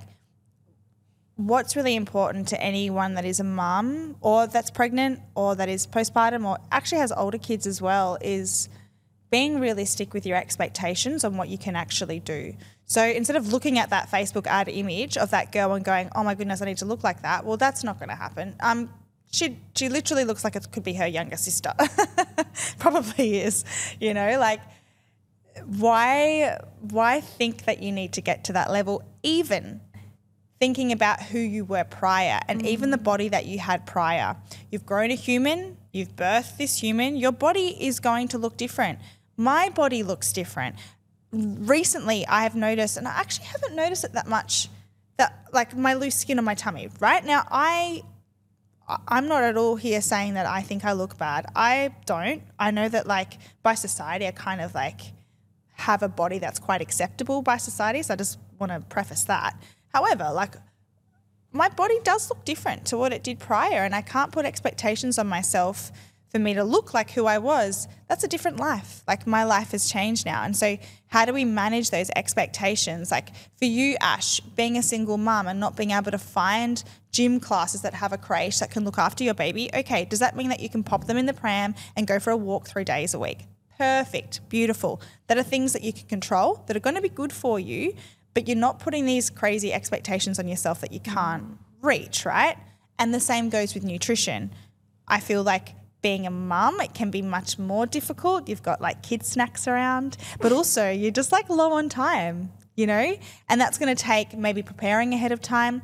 what's 1.35 1.75
really 1.75 1.95
important 1.95 2.47
to 2.49 2.61
anyone 2.61 3.15
that 3.15 3.25
is 3.25 3.39
a 3.39 3.43
mum 3.43 4.15
or 4.21 4.47
that's 4.47 4.69
pregnant 4.69 5.19
or 5.35 5.55
that 5.55 5.69
is 5.69 5.87
postpartum 5.87 6.45
or 6.45 6.57
actually 6.71 6.99
has 6.99 7.11
older 7.11 7.37
kids 7.37 7.65
as 7.65 7.81
well 7.81 8.17
is 8.21 8.69
being 9.29 9.59
realistic 9.59 10.13
with 10.13 10.25
your 10.25 10.37
expectations 10.37 11.23
on 11.23 11.37
what 11.37 11.47
you 11.47 11.57
can 11.57 11.75
actually 11.75 12.19
do. 12.19 12.53
So 12.85 13.03
instead 13.03 13.37
of 13.37 13.53
looking 13.53 13.79
at 13.79 13.89
that 13.91 14.11
Facebook 14.11 14.45
ad 14.45 14.67
image 14.67 15.15
of 15.17 15.31
that 15.31 15.53
girl 15.53 15.73
and 15.73 15.85
going, 15.85 16.09
"Oh 16.13 16.23
my 16.23 16.35
goodness, 16.35 16.61
I 16.61 16.65
need 16.65 16.77
to 16.79 16.85
look 16.85 17.03
like 17.03 17.21
that," 17.21 17.45
well, 17.45 17.55
that's 17.55 17.83
not 17.83 17.97
going 17.97 18.09
to 18.09 18.15
happen. 18.15 18.55
Um, 18.59 18.89
she 19.31 19.57
she 19.75 19.87
literally 19.87 20.25
looks 20.25 20.43
like 20.43 20.57
it 20.57 20.69
could 20.71 20.83
be 20.83 20.93
her 20.95 21.07
younger 21.07 21.37
sister. 21.37 21.73
Probably 22.79 23.39
is, 23.39 23.63
you 24.01 24.13
know, 24.13 24.37
like 24.37 24.59
why 25.65 26.59
why 26.81 27.21
think 27.21 27.63
that 27.63 27.81
you 27.81 27.91
need 27.93 28.13
to 28.13 28.21
get 28.21 28.43
to 28.45 28.53
that 28.53 28.69
level 28.69 29.03
even 29.23 29.79
thinking 30.61 30.91
about 30.91 31.19
who 31.19 31.39
you 31.39 31.65
were 31.65 31.83
prior 31.83 32.39
and 32.47 32.61
mm. 32.61 32.67
even 32.67 32.91
the 32.91 32.97
body 32.97 33.27
that 33.27 33.47
you 33.47 33.57
had 33.57 33.83
prior. 33.87 34.35
You've 34.69 34.85
grown 34.85 35.09
a 35.09 35.15
human, 35.15 35.75
you've 35.91 36.15
birthed 36.15 36.57
this 36.57 36.77
human, 36.77 37.15
your 37.15 37.31
body 37.31 37.75
is 37.79 37.99
going 37.99 38.27
to 38.27 38.37
look 38.37 38.57
different. 38.57 38.99
My 39.35 39.69
body 39.69 40.03
looks 40.03 40.31
different. 40.31 40.75
Recently, 41.31 42.27
I 42.27 42.43
have 42.43 42.55
noticed, 42.55 42.95
and 42.95 43.07
I 43.07 43.11
actually 43.11 43.45
haven't 43.45 43.75
noticed 43.75 44.03
it 44.03 44.13
that 44.13 44.27
much, 44.27 44.69
that 45.17 45.47
like 45.51 45.75
my 45.75 45.95
loose 45.95 46.13
skin 46.15 46.37
on 46.37 46.45
my 46.45 46.53
tummy. 46.53 46.89
Right 46.99 47.25
now, 47.25 47.47
I 47.49 48.03
I'm 49.07 49.27
not 49.27 49.41
at 49.43 49.57
all 49.57 49.77
here 49.77 50.01
saying 50.01 50.35
that 50.35 50.45
I 50.45 50.61
think 50.61 50.85
I 50.85 50.91
look 50.91 51.17
bad. 51.17 51.47
I 51.55 51.95
don't. 52.05 52.43
I 52.59 52.69
know 52.69 52.87
that 52.87 53.07
like 53.07 53.39
by 53.63 53.73
society, 53.73 54.27
I 54.27 54.31
kind 54.31 54.61
of 54.61 54.75
like 54.75 55.01
have 55.73 56.03
a 56.03 56.09
body 56.09 56.37
that's 56.37 56.59
quite 56.59 56.81
acceptable 56.81 57.41
by 57.41 57.57
society. 57.57 58.03
So 58.03 58.13
I 58.13 58.17
just 58.17 58.37
want 58.59 58.71
to 58.71 58.81
preface 58.81 59.23
that. 59.23 59.55
However, 59.93 60.29
like 60.33 60.55
my 61.51 61.69
body 61.69 61.99
does 62.03 62.29
look 62.29 62.45
different 62.45 62.85
to 62.87 62.97
what 62.97 63.11
it 63.13 63.23
did 63.23 63.39
prior, 63.39 63.83
and 63.83 63.93
I 63.93 64.01
can't 64.01 64.31
put 64.31 64.45
expectations 64.45 65.19
on 65.19 65.27
myself 65.27 65.91
for 66.31 66.39
me 66.39 66.53
to 66.53 66.63
look 66.63 66.93
like 66.93 67.11
who 67.11 67.25
I 67.25 67.39
was. 67.39 67.89
That's 68.07 68.23
a 68.23 68.27
different 68.27 68.57
life. 68.57 69.03
Like 69.05 69.27
my 69.27 69.43
life 69.43 69.71
has 69.71 69.91
changed 69.91 70.25
now. 70.25 70.43
And 70.43 70.55
so, 70.55 70.77
how 71.07 71.25
do 71.25 71.33
we 71.33 71.43
manage 71.43 71.89
those 71.89 72.09
expectations? 72.15 73.11
Like 73.11 73.35
for 73.57 73.65
you, 73.65 73.97
Ash, 73.99 74.39
being 74.39 74.77
a 74.77 74.81
single 74.81 75.17
mum 75.17 75.47
and 75.47 75.59
not 75.59 75.75
being 75.75 75.91
able 75.91 76.11
to 76.11 76.17
find 76.17 76.81
gym 77.11 77.41
classes 77.41 77.81
that 77.81 77.93
have 77.95 78.13
a 78.13 78.17
creche 78.17 78.59
that 78.59 78.71
can 78.71 78.85
look 78.85 78.97
after 78.97 79.25
your 79.25 79.33
baby, 79.33 79.69
okay, 79.73 80.05
does 80.05 80.19
that 80.19 80.37
mean 80.37 80.47
that 80.49 80.61
you 80.61 80.69
can 80.69 80.83
pop 80.83 81.05
them 81.05 81.17
in 81.17 81.25
the 81.25 81.33
pram 81.33 81.75
and 81.97 82.07
go 82.07 82.17
for 82.17 82.31
a 82.31 82.37
walk 82.37 82.67
three 82.67 82.85
days 82.85 83.13
a 83.13 83.19
week? 83.19 83.45
Perfect, 83.77 84.47
beautiful. 84.47 85.01
That 85.27 85.37
are 85.37 85.43
things 85.43 85.73
that 85.73 85.83
you 85.83 85.91
can 85.91 86.07
control, 86.07 86.63
that 86.67 86.77
are 86.77 86.81
going 86.81 86.95
to 86.95 87.01
be 87.01 87.09
good 87.09 87.33
for 87.33 87.59
you, 87.59 87.93
but 88.33 88.47
you're 88.47 88.57
not 88.57 88.79
putting 88.79 89.05
these 89.05 89.29
crazy 89.29 89.73
expectations 89.73 90.39
on 90.39 90.47
yourself 90.47 90.81
that 90.81 90.91
you 90.91 90.99
can't 90.99 91.43
mm. 91.43 91.57
reach, 91.81 92.25
right? 92.25 92.57
And 92.97 93.13
the 93.13 93.19
same 93.19 93.49
goes 93.49 93.73
with 93.73 93.83
nutrition. 93.83 94.51
I 95.07 95.19
feel 95.19 95.43
like 95.43 95.75
being 96.01 96.25
a 96.25 96.31
mum, 96.31 96.79
it 96.81 96.93
can 96.93 97.11
be 97.11 97.21
much 97.21 97.59
more 97.59 97.85
difficult. 97.85 98.49
You've 98.49 98.63
got 98.63 98.81
like 98.81 99.03
kid 99.03 99.25
snacks 99.25 99.67
around, 99.67 100.17
but 100.39 100.51
also 100.51 100.89
you're 100.89 101.11
just 101.11 101.31
like 101.31 101.49
low 101.49 101.73
on 101.73 101.89
time, 101.89 102.51
you 102.75 102.87
know? 102.87 103.17
And 103.49 103.61
that's 103.61 103.77
going 103.77 103.95
to 103.95 104.01
take 104.01 104.35
maybe 104.37 104.63
preparing 104.63 105.13
ahead 105.13 105.31
of 105.31 105.41
time 105.41 105.81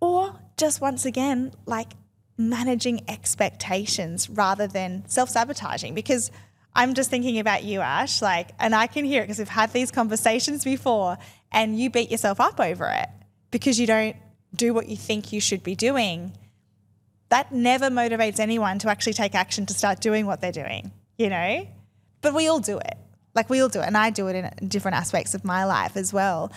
or 0.00 0.34
just 0.56 0.80
once 0.80 1.04
again, 1.04 1.52
like 1.64 1.92
managing 2.36 3.08
expectations 3.08 4.28
rather 4.28 4.66
than 4.66 5.04
self 5.08 5.28
sabotaging 5.28 5.94
because 5.94 6.30
I'm 6.74 6.94
just 6.94 7.10
thinking 7.10 7.38
about 7.38 7.64
you, 7.64 7.80
Ash, 7.80 8.22
like, 8.22 8.50
and 8.58 8.74
I 8.74 8.86
can 8.86 9.04
hear 9.04 9.20
it 9.20 9.24
because 9.24 9.38
we've 9.38 9.48
had 9.48 9.72
these 9.72 9.90
conversations 9.90 10.64
before 10.64 11.18
and 11.50 11.78
you 11.78 11.90
beat 11.90 12.10
yourself 12.10 12.40
up 12.40 12.58
over 12.58 12.86
it 12.86 13.08
because 13.50 13.78
you 13.78 13.86
don't 13.86 14.16
do 14.54 14.72
what 14.72 14.88
you 14.88 14.96
think 14.96 15.32
you 15.32 15.40
should 15.40 15.62
be 15.62 15.74
doing. 15.74 16.36
That 17.28 17.52
never 17.52 17.88
motivates 17.90 18.38
anyone 18.38 18.78
to 18.80 18.88
actually 18.88 19.12
take 19.14 19.34
action 19.34 19.66
to 19.66 19.74
start 19.74 20.00
doing 20.00 20.26
what 20.26 20.40
they're 20.40 20.52
doing, 20.52 20.92
you 21.18 21.28
know? 21.28 21.68
But 22.22 22.34
we 22.34 22.48
all 22.48 22.60
do 22.60 22.78
it. 22.78 22.96
Like 23.34 23.50
we 23.50 23.60
all 23.60 23.68
do 23.68 23.80
it. 23.80 23.86
And 23.86 23.96
I 23.96 24.10
do 24.10 24.28
it 24.28 24.36
in 24.36 24.68
different 24.68 24.96
aspects 24.96 25.34
of 25.34 25.44
my 25.44 25.64
life 25.64 25.96
as 25.96 26.12
well. 26.12 26.52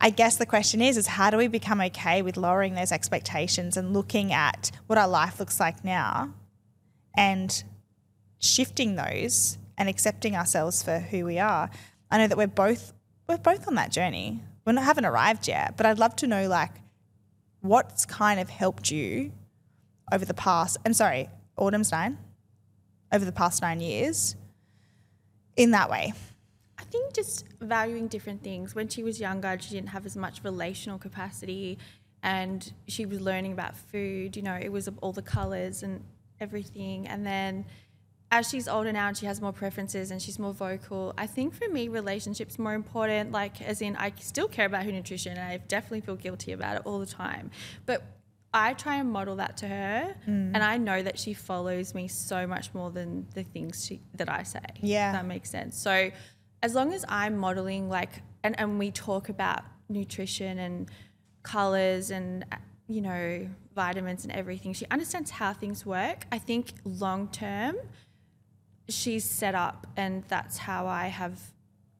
I 0.00 0.10
guess 0.10 0.36
the 0.36 0.46
question 0.46 0.80
is, 0.80 0.96
is 0.96 1.08
how 1.08 1.30
do 1.30 1.36
we 1.36 1.48
become 1.48 1.80
okay 1.80 2.22
with 2.22 2.36
lowering 2.36 2.74
those 2.74 2.92
expectations 2.92 3.76
and 3.76 3.92
looking 3.92 4.32
at 4.32 4.70
what 4.86 4.98
our 4.98 5.08
life 5.08 5.40
looks 5.40 5.58
like 5.58 5.84
now 5.84 6.32
and 7.16 7.64
shifting 8.38 8.96
those 8.96 9.58
and 9.76 9.88
accepting 9.88 10.36
ourselves 10.36 10.82
for 10.82 10.98
who 10.98 11.24
we 11.24 11.38
are. 11.38 11.70
I 12.10 12.18
know 12.18 12.26
that 12.26 12.38
we're 12.38 12.46
both 12.46 12.92
we're 13.28 13.38
both 13.38 13.68
on 13.68 13.74
that 13.74 13.92
journey. 13.92 14.42
We 14.64 14.74
haven't 14.74 15.04
arrived 15.04 15.48
yet, 15.48 15.76
but 15.76 15.86
I'd 15.86 15.98
love 15.98 16.16
to 16.16 16.26
know 16.26 16.48
like 16.48 16.72
what's 17.60 18.06
kind 18.06 18.40
of 18.40 18.48
helped 18.48 18.90
you 18.90 19.32
over 20.12 20.24
the 20.24 20.34
past 20.34 20.78
I'm 20.84 20.94
sorry, 20.94 21.28
Autumn's 21.56 21.92
nine, 21.92 22.18
over 23.12 23.24
the 23.24 23.32
past 23.32 23.62
nine 23.62 23.80
years 23.80 24.36
in 25.56 25.72
that 25.72 25.90
way. 25.90 26.12
I 26.78 26.84
think 26.84 27.12
just 27.12 27.44
valuing 27.60 28.06
different 28.06 28.42
things. 28.42 28.74
When 28.74 28.88
she 28.88 29.02
was 29.02 29.20
younger, 29.20 29.58
she 29.60 29.70
didn't 29.70 29.88
have 29.88 30.06
as 30.06 30.16
much 30.16 30.44
relational 30.44 30.98
capacity 30.98 31.78
and 32.22 32.72
she 32.86 33.06
was 33.06 33.20
learning 33.20 33.52
about 33.52 33.76
food, 33.76 34.36
you 34.36 34.42
know, 34.42 34.54
it 34.60 34.70
was 34.70 34.88
all 35.00 35.12
the 35.12 35.22
colors 35.22 35.82
and 35.82 36.02
everything. 36.40 37.06
And 37.06 37.26
then 37.26 37.64
as 38.30 38.48
she's 38.48 38.68
older 38.68 38.92
now 38.92 39.08
and 39.08 39.16
she 39.16 39.26
has 39.26 39.40
more 39.40 39.52
preferences 39.52 40.10
and 40.10 40.20
she's 40.20 40.38
more 40.38 40.52
vocal, 40.52 41.14
I 41.16 41.26
think 41.26 41.54
for 41.54 41.68
me, 41.68 41.88
relationships 41.88 42.58
more 42.58 42.74
important. 42.74 43.32
Like, 43.32 43.62
as 43.62 43.80
in, 43.80 43.96
I 43.96 44.12
still 44.20 44.48
care 44.48 44.66
about 44.66 44.84
her 44.84 44.92
nutrition 44.92 45.32
and 45.32 45.40
I 45.40 45.56
definitely 45.56 46.02
feel 46.02 46.16
guilty 46.16 46.52
about 46.52 46.76
it 46.76 46.82
all 46.84 46.98
the 46.98 47.06
time. 47.06 47.50
But 47.86 48.02
I 48.52 48.74
try 48.74 48.96
and 48.96 49.10
model 49.10 49.36
that 49.36 49.58
to 49.58 49.68
her, 49.68 50.14
mm. 50.26 50.50
and 50.54 50.58
I 50.58 50.78
know 50.78 51.02
that 51.02 51.18
she 51.18 51.34
follows 51.34 51.94
me 51.94 52.08
so 52.08 52.46
much 52.46 52.72
more 52.72 52.90
than 52.90 53.26
the 53.34 53.42
things 53.42 53.84
she, 53.84 54.00
that 54.14 54.30
I 54.30 54.42
say. 54.42 54.60
Yeah, 54.80 55.12
that 55.12 55.26
makes 55.26 55.50
sense. 55.50 55.76
So, 55.76 56.10
as 56.62 56.74
long 56.74 56.94
as 56.94 57.04
I'm 57.08 57.36
modeling, 57.36 57.90
like, 57.90 58.22
and, 58.42 58.58
and 58.58 58.78
we 58.78 58.90
talk 58.90 59.28
about 59.28 59.64
nutrition 59.90 60.58
and 60.58 60.90
colors 61.42 62.10
and 62.10 62.44
you 62.88 63.02
know 63.02 63.48
vitamins 63.74 64.24
and 64.24 64.32
everything, 64.32 64.72
she 64.72 64.86
understands 64.90 65.30
how 65.30 65.52
things 65.52 65.84
work. 65.84 66.24
I 66.32 66.38
think 66.38 66.72
long 66.84 67.28
term 67.28 67.76
she's 68.88 69.24
set 69.24 69.54
up, 69.54 69.86
and 69.96 70.24
that's 70.28 70.58
how 70.58 70.86
I 70.86 71.08
have 71.08 71.38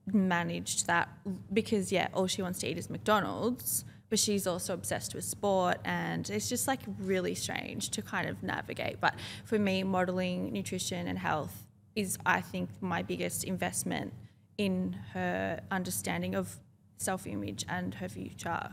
managed 0.07 0.87
that. 0.87 1.09
Because 1.53 1.93
yeah, 1.93 2.09
all 2.15 2.27
she 2.27 2.43
wants 2.43 2.59
to 2.61 2.69
eat 2.69 2.79
is 2.79 2.91
McDonald's, 2.91 3.85
but 4.09 4.19
she's 4.19 4.47
also 4.47 4.75
obsessed 4.75 5.15
with 5.15 5.25
sport, 5.25 5.79
and 5.85 6.29
it's 6.31 6.49
just 6.49 6.67
like 6.67 6.81
really 6.99 7.35
strange 7.35 7.91
to 7.91 8.03
kind 8.03 8.29
of 8.29 8.43
navigate. 8.43 9.01
But 9.01 9.15
for 9.45 9.59
me, 9.59 9.83
modeling 9.83 10.53
nutrition 10.53 11.07
and 11.07 11.19
health 11.19 11.67
is, 11.95 12.19
I 12.25 12.41
think, 12.41 12.71
my 12.81 13.03
biggest 13.03 13.45
investment 13.45 14.13
in 14.57 14.95
her 15.13 15.61
understanding 15.71 16.35
of 16.35 16.59
self 16.97 17.27
image 17.27 17.65
and 17.69 17.95
her 17.95 18.09
future. 18.09 18.71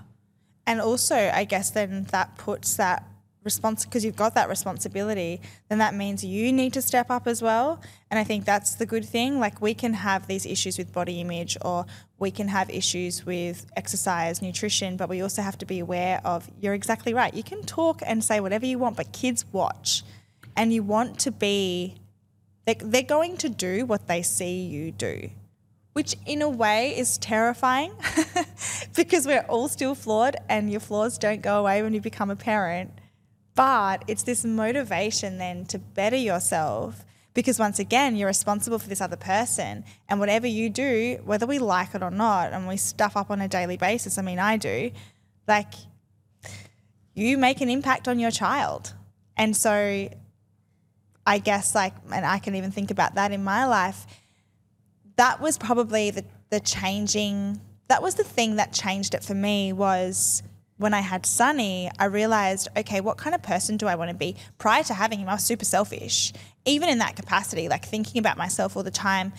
And 0.67 0.81
also, 0.81 1.31
I 1.33 1.43
guess 1.43 1.69
then 1.69 2.05
that 2.05 2.37
puts 2.37 2.75
that 2.77 3.05
response 3.45 3.85
because 3.85 4.03
you've 4.03 4.15
got 4.15 4.35
that 4.35 4.49
responsibility, 4.49 5.39
then 5.69 5.77
that 5.77 5.93
means 5.93 6.25
you 6.25 6.51
need 6.51 6.73
to 6.73 6.81
step 6.81 7.09
up 7.09 7.27
as 7.27 7.41
well. 7.41 7.79
And 8.11 8.19
I 8.19 8.23
think 8.23 8.43
that's 8.43 8.75
the 8.75 8.85
good 8.85 9.05
thing. 9.05 9.39
Like 9.39 9.61
we 9.61 9.73
can 9.73 9.93
have 9.93 10.27
these 10.27 10.45
issues 10.45 10.77
with 10.77 10.91
body 10.91 11.21
image 11.21 11.57
or 11.61 11.85
we 12.19 12.31
can 12.31 12.49
have 12.49 12.69
issues 12.69 13.25
with 13.25 13.65
exercise, 13.77 14.41
nutrition, 14.41 14.97
but 14.97 15.07
we 15.07 15.21
also 15.21 15.41
have 15.41 15.57
to 15.59 15.65
be 15.65 15.79
aware 15.79 16.19
of 16.25 16.49
you're 16.59 16.73
exactly 16.73 17.13
right. 17.13 17.33
You 17.33 17.43
can 17.43 17.61
talk 17.63 18.01
and 18.05 18.23
say 18.23 18.41
whatever 18.41 18.65
you 18.65 18.79
want, 18.79 18.97
but 18.97 19.13
kids 19.13 19.45
watch 19.53 20.03
and 20.57 20.73
you 20.73 20.83
want 20.83 21.19
to 21.19 21.31
be 21.31 21.95
they're 22.65 23.03
going 23.03 23.37
to 23.37 23.47
do 23.47 23.85
what 23.85 24.07
they 24.07 24.23
see 24.23 24.61
you 24.61 24.91
do 24.91 25.29
which 25.95 26.17
in 26.25 26.41
a 26.41 26.49
way 26.49 26.97
is 26.97 27.17
terrifying 27.19 27.93
because 28.95 29.25
we're 29.25 29.45
all 29.47 29.69
still 29.69 29.95
flawed 29.95 30.35
and 30.49 30.69
your 30.69 30.81
flaws 30.81 31.17
don't 31.17 31.41
go 31.41 31.59
away 31.61 31.81
when 31.81 31.93
you 31.93 32.01
become 32.01 32.29
a 32.29 32.35
parent. 32.35 32.91
But 33.55 34.03
it's 34.07 34.23
this 34.23 34.43
motivation 34.45 35.37
then 35.37 35.65
to 35.67 35.79
better 35.79 36.17
yourself 36.17 37.05
because 37.33 37.59
once 37.59 37.79
again, 37.79 38.15
you're 38.15 38.27
responsible 38.27 38.79
for 38.79 38.87
this 38.87 39.01
other 39.01 39.17
person. 39.17 39.83
And 40.07 40.19
whatever 40.19 40.47
you 40.47 40.69
do, 40.69 41.19
whether 41.25 41.45
we 41.45 41.59
like 41.59 41.93
it 41.93 42.01
or 42.01 42.11
not, 42.11 42.53
and 42.53 42.67
we 42.67 42.77
stuff 42.77 43.17
up 43.17 43.29
on 43.29 43.41
a 43.41 43.47
daily 43.47 43.75
basis, 43.75 44.17
I 44.17 44.21
mean, 44.21 44.39
I 44.39 44.55
do, 44.55 44.91
like, 45.45 45.73
you 47.13 47.37
make 47.37 47.59
an 47.59 47.69
impact 47.69 48.07
on 48.07 48.19
your 48.19 48.31
child. 48.31 48.93
And 49.37 49.55
so 49.55 50.09
I 51.25 51.39
guess 51.39 51.73
like 51.73 51.93
and 52.11 52.25
I 52.25 52.39
can 52.39 52.55
even 52.55 52.71
think 52.71 52.91
about 52.91 53.15
that 53.15 53.31
in 53.31 53.43
my 53.43 53.65
life. 53.65 54.05
That 55.15 55.41
was 55.41 55.57
probably 55.57 56.11
the 56.11 56.25
the 56.49 56.59
changing 56.59 57.59
that 57.87 58.01
was 58.01 58.15
the 58.15 58.23
thing 58.23 58.57
that 58.57 58.73
changed 58.73 59.13
it 59.13 59.23
for 59.23 59.33
me 59.33 59.73
was 59.73 60.43
when 60.77 60.93
I 60.93 60.99
had 60.99 61.25
Sunny, 61.25 61.89
I 61.97 62.05
realized, 62.05 62.67
okay, 62.75 62.99
what 62.99 63.17
kind 63.17 63.33
of 63.33 63.41
person 63.41 63.77
do 63.77 63.87
I 63.87 63.95
want 63.95 64.11
to 64.11 64.15
be? 64.15 64.35
Prior 64.57 64.83
to 64.83 64.93
having 64.93 65.19
him, 65.19 65.29
I 65.29 65.33
was 65.33 65.43
super 65.43 65.65
selfish. 65.65 66.33
Even 66.65 66.89
in 66.89 66.97
that 66.97 67.15
capacity, 67.15 67.69
like 67.69 67.85
thinking 67.85 68.19
about 68.19 68.37
myself 68.37 68.75
all 68.75 68.83
the 68.83 68.91
time, 68.91 69.31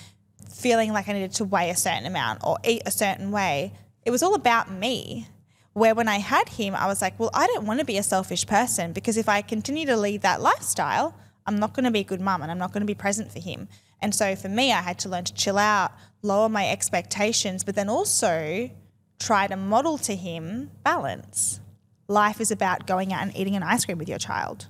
feeling 0.50 0.92
like 0.92 1.08
I 1.08 1.12
needed 1.12 1.34
to 1.34 1.44
weigh 1.44 1.70
a 1.70 1.76
certain 1.76 2.06
amount 2.06 2.40
or 2.42 2.56
eat 2.64 2.82
a 2.86 2.90
certain 2.90 3.30
way. 3.30 3.72
It 4.04 4.10
was 4.10 4.22
all 4.22 4.34
about 4.34 4.70
me. 4.70 5.28
Where 5.74 5.94
when 5.94 6.08
I 6.08 6.16
had 6.20 6.48
him, 6.48 6.74
I 6.74 6.86
was 6.86 7.02
like, 7.02 7.20
well, 7.20 7.28
I 7.34 7.46
don't 7.48 7.66
want 7.66 7.80
to 7.80 7.84
be 7.84 7.98
a 7.98 8.02
selfish 8.02 8.46
person 8.46 8.94
because 8.94 9.18
if 9.18 9.28
I 9.28 9.42
continue 9.42 9.84
to 9.84 9.96
lead 9.96 10.22
that 10.22 10.40
lifestyle, 10.40 11.14
I'm 11.46 11.58
not 11.58 11.74
going 11.74 11.84
to 11.84 11.90
be 11.90 12.00
a 12.00 12.04
good 12.04 12.22
mum 12.22 12.40
and 12.40 12.50
I'm 12.50 12.56
not 12.56 12.72
going 12.72 12.80
to 12.80 12.86
be 12.86 12.94
present 12.94 13.30
for 13.30 13.40
him. 13.40 13.68
And 14.00 14.14
so 14.14 14.36
for 14.36 14.48
me, 14.48 14.72
I 14.72 14.80
had 14.80 14.98
to 15.00 15.10
learn 15.10 15.24
to 15.24 15.34
chill 15.34 15.58
out, 15.58 15.92
lower 16.22 16.48
my 16.48 16.70
expectations, 16.70 17.62
but 17.62 17.74
then 17.74 17.90
also 17.90 18.70
try 19.18 19.46
to 19.46 19.56
model 19.56 19.98
to 19.98 20.14
him 20.14 20.70
balance. 20.82 21.60
Life 22.08 22.40
is 22.40 22.50
about 22.50 22.86
going 22.86 23.12
out 23.12 23.22
and 23.22 23.36
eating 23.36 23.56
an 23.56 23.62
ice 23.62 23.84
cream 23.84 23.98
with 23.98 24.08
your 24.08 24.18
child 24.18 24.66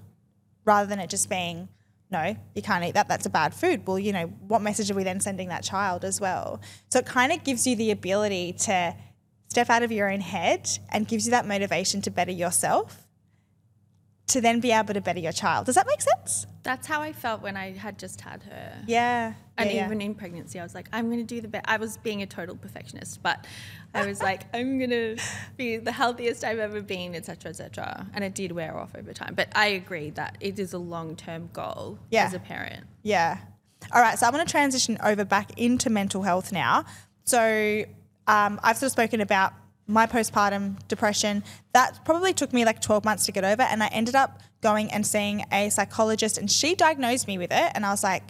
rather 0.65 0.89
than 0.89 0.99
it 0.99 1.11
just 1.11 1.29
being, 1.29 1.69
no, 2.11 2.37
you 2.55 2.63
can't 2.63 2.85
eat 2.85 2.95
that. 2.95 3.09
That's 3.09 3.27
a 3.27 3.31
bad 3.31 3.55
food. 3.55 3.87
Well, 3.87 3.99
you 3.99 4.13
know, 4.13 4.27
what 4.49 4.63
message 4.63 4.91
are 4.91 4.95
we 4.95 5.05
then 5.05 5.21
sending 5.21 5.49
that 5.49 5.63
child 5.63 6.05
as 6.05 6.21
well? 6.21 6.61
So 6.91 6.99
it 7.01 7.07
kind 7.07 7.33
of 7.33 7.45
gives 7.45 7.67
you 7.67 7.77
the 7.77 7.91
ability 7.91 8.53
to 8.61 8.95
step 9.49 9.71
out 9.71 9.83
of 9.83 9.93
your 9.93 10.11
own 10.11 10.21
head 10.21 10.69
and 10.91 11.07
gives 11.07 11.27
you 11.27 11.31
that 11.31 11.47
motivation 11.47 12.01
to 12.03 12.11
better 12.11 12.33
yourself 12.33 13.06
to 14.29 14.41
then 14.41 14.59
be 14.59 14.73
able 14.73 14.93
to 14.93 15.01
better 15.01 15.21
your 15.21 15.33
child. 15.33 15.67
Does 15.67 15.77
that 15.77 15.87
make 15.87 16.01
sense? 16.01 16.47
That's 16.65 16.87
how 16.87 17.01
I 17.01 17.13
felt 17.13 17.43
when 17.43 17.57
I 17.57 17.73
had 17.73 17.97
just 17.97 18.21
had 18.21 18.43
her. 18.43 18.73
Yeah. 18.87 19.35
And 19.57 19.71
yeah, 19.71 19.87
even 19.87 20.01
in 20.01 20.15
pregnancy, 20.17 20.59
I 20.59 20.65
was 20.65 20.75
like, 20.75 20.89
I'm 20.93 21.07
going 21.07 21.25
to 21.25 21.35
do 21.35 21.41
the 21.41 21.47
best. 21.47 21.65
I 21.69 21.77
was 21.77 21.97
being 21.99 22.23
a 22.23 22.27
total 22.27 22.57
perfectionist, 22.57 23.23
but 23.23 23.47
I 23.95 24.05
was 24.05 24.21
like, 24.21 24.43
I'm 24.55 24.79
going 24.79 24.91
to 24.91 25.17
be 25.57 25.77
the 25.77 25.93
healthiest 25.93 26.43
I've 26.43 26.59
ever 26.59 26.83
been, 26.83 27.15
etc., 27.15 27.51
etc. 27.51 28.07
And 28.15 28.25
it 28.25 28.35
did 28.35 28.51
wear 28.51 28.77
off 28.77 28.97
over 28.97 29.13
time. 29.13 29.35
But 29.35 29.49
I 29.55 29.69
agree 29.69 30.11
that 30.11 30.37
it 30.41 30.59
is 30.59 30.73
a 30.73 30.79
long 30.79 31.15
term 31.15 31.49
goal 31.53 31.99
Yeah. 32.11 32.25
as 32.27 32.35
a 32.35 32.41
parent. 32.41 32.85
Yeah. 33.05 33.39
All 33.93 34.01
right. 34.03 34.19
So 34.19 34.27
I'm 34.27 34.33
going 34.33 34.45
to 34.45 34.51
transition 34.51 34.99
over 35.05 35.25
back 35.25 35.57
into 35.57 35.89
mental 35.89 36.23
health 36.23 36.51
now. 36.53 36.85
So 37.25 37.85
um, 38.27 38.59
I've 38.65 38.77
sort 38.77 38.89
of 38.89 38.93
spoken 38.93 39.21
about 39.21 39.53
my 39.87 40.07
postpartum 40.07 40.77
depression. 40.89 41.45
That 41.73 42.05
probably 42.05 42.33
took 42.33 42.53
me 42.53 42.65
like 42.65 42.81
12 42.81 43.05
months 43.05 43.27
to 43.27 43.33
get 43.33 43.45
over. 43.45 43.63
And 43.63 43.83
I 43.83 43.89
ended 43.89 44.15
up 44.15 44.41
going 44.61 44.91
and 44.93 45.07
seeing 45.07 45.45
a 45.53 45.71
psychologist, 45.71 46.39
and 46.39 46.51
she 46.51 46.75
diagnosed 46.75 47.29
me 47.29 47.39
with 47.39 47.53
it. 47.53 47.73
And 47.75 47.87
I 47.87 47.91
was 47.91 48.03
like, 48.03 48.25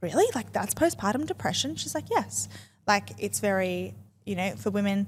really? 0.00 0.26
Like, 0.34 0.52
that's 0.52 0.74
postpartum 0.74 1.26
depression? 1.26 1.76
She's 1.76 1.94
like, 1.94 2.10
yes. 2.10 2.48
Like, 2.86 3.10
it's 3.18 3.40
very, 3.40 3.94
you 4.24 4.34
know, 4.34 4.54
for 4.56 4.70
women 4.70 5.06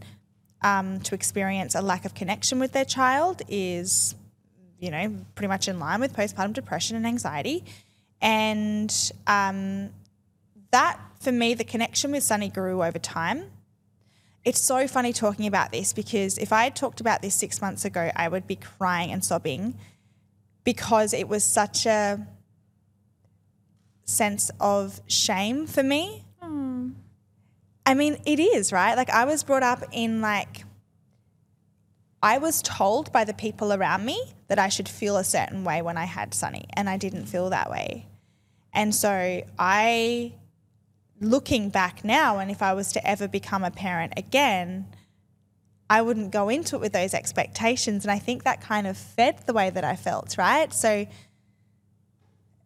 um, 0.62 1.00
to 1.00 1.14
experience 1.14 1.74
a 1.74 1.82
lack 1.82 2.04
of 2.04 2.14
connection 2.14 2.58
with 2.58 2.72
their 2.72 2.84
child 2.84 3.42
is, 3.48 4.14
you 4.78 4.90
know, 4.90 5.14
pretty 5.34 5.48
much 5.48 5.68
in 5.68 5.78
line 5.78 6.00
with 6.00 6.14
postpartum 6.14 6.52
depression 6.52 6.96
and 6.96 7.06
anxiety. 7.06 7.64
And 8.20 9.12
um, 9.26 9.90
that, 10.70 10.98
for 11.20 11.32
me, 11.32 11.54
the 11.54 11.64
connection 11.64 12.12
with 12.12 12.22
Sunny 12.22 12.48
grew 12.48 12.82
over 12.82 12.98
time. 12.98 13.50
It's 14.44 14.60
so 14.60 14.86
funny 14.86 15.12
talking 15.12 15.46
about 15.46 15.72
this 15.72 15.92
because 15.92 16.36
if 16.38 16.52
I 16.52 16.64
had 16.64 16.76
talked 16.76 17.00
about 17.00 17.22
this 17.22 17.34
six 17.34 17.62
months 17.62 17.84
ago, 17.84 18.10
I 18.14 18.28
would 18.28 18.46
be 18.46 18.56
crying 18.56 19.10
and 19.10 19.24
sobbing 19.24 19.78
because 20.64 21.14
it 21.14 21.28
was 21.28 21.44
such 21.44 21.86
a 21.86 22.26
sense 24.04 24.50
of 24.60 25.00
shame 25.06 25.66
for 25.66 25.82
me. 25.82 26.24
Hmm. 26.42 26.90
I 27.86 27.94
mean, 27.94 28.18
it 28.26 28.38
is, 28.38 28.72
right? 28.72 28.96
Like, 28.96 29.10
I 29.10 29.24
was 29.24 29.42
brought 29.42 29.62
up 29.62 29.82
in 29.92 30.20
like, 30.20 30.64
I 32.22 32.38
was 32.38 32.62
told 32.62 33.12
by 33.12 33.24
the 33.24 33.34
people 33.34 33.72
around 33.72 34.04
me 34.04 34.34
that 34.48 34.58
I 34.58 34.68
should 34.68 34.88
feel 34.88 35.16
a 35.16 35.24
certain 35.24 35.64
way 35.64 35.82
when 35.82 35.98
I 35.98 36.04
had 36.04 36.32
Sunny, 36.32 36.66
and 36.74 36.88
I 36.88 36.96
didn't 36.96 37.26
feel 37.26 37.50
that 37.50 37.70
way. 37.70 38.06
And 38.72 38.94
so 38.94 39.42
I, 39.58 40.32
looking 41.20 41.70
back 41.70 42.04
now, 42.04 42.38
and 42.38 42.50
if 42.50 42.62
I 42.62 42.72
was 42.74 42.92
to 42.92 43.06
ever 43.06 43.28
become 43.28 43.64
a 43.64 43.70
parent 43.70 44.14
again, 44.16 44.86
I 45.88 46.02
wouldn't 46.02 46.30
go 46.32 46.48
into 46.48 46.76
it 46.76 46.80
with 46.80 46.92
those 46.92 47.14
expectations. 47.14 48.04
And 48.04 48.10
I 48.10 48.18
think 48.18 48.44
that 48.44 48.60
kind 48.60 48.86
of 48.86 48.96
fed 48.96 49.46
the 49.46 49.52
way 49.52 49.70
that 49.70 49.84
I 49.84 49.96
felt, 49.96 50.36
right? 50.38 50.72
So 50.72 51.06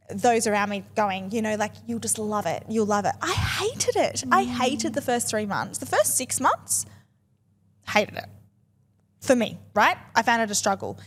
those 0.08 0.46
around 0.46 0.70
me 0.70 0.84
going, 0.94 1.30
you 1.32 1.42
know, 1.42 1.56
like, 1.56 1.72
you'll 1.86 1.98
just 1.98 2.18
love 2.18 2.46
it. 2.46 2.64
You'll 2.68 2.86
love 2.86 3.04
it. 3.04 3.12
I 3.20 3.32
hated 3.32 3.96
it. 3.96 4.24
I 4.32 4.44
mm. 4.44 4.48
hated 4.48 4.94
the 4.94 5.02
first 5.02 5.28
three 5.28 5.46
months. 5.46 5.78
The 5.78 5.86
first 5.86 6.16
six 6.16 6.40
months, 6.40 6.86
hated 7.86 8.16
it 8.16 8.26
for 9.20 9.34
me, 9.34 9.58
right? 9.74 9.96
I 10.14 10.22
found 10.22 10.42
it 10.42 10.50
a 10.50 10.54
struggle. 10.54 10.98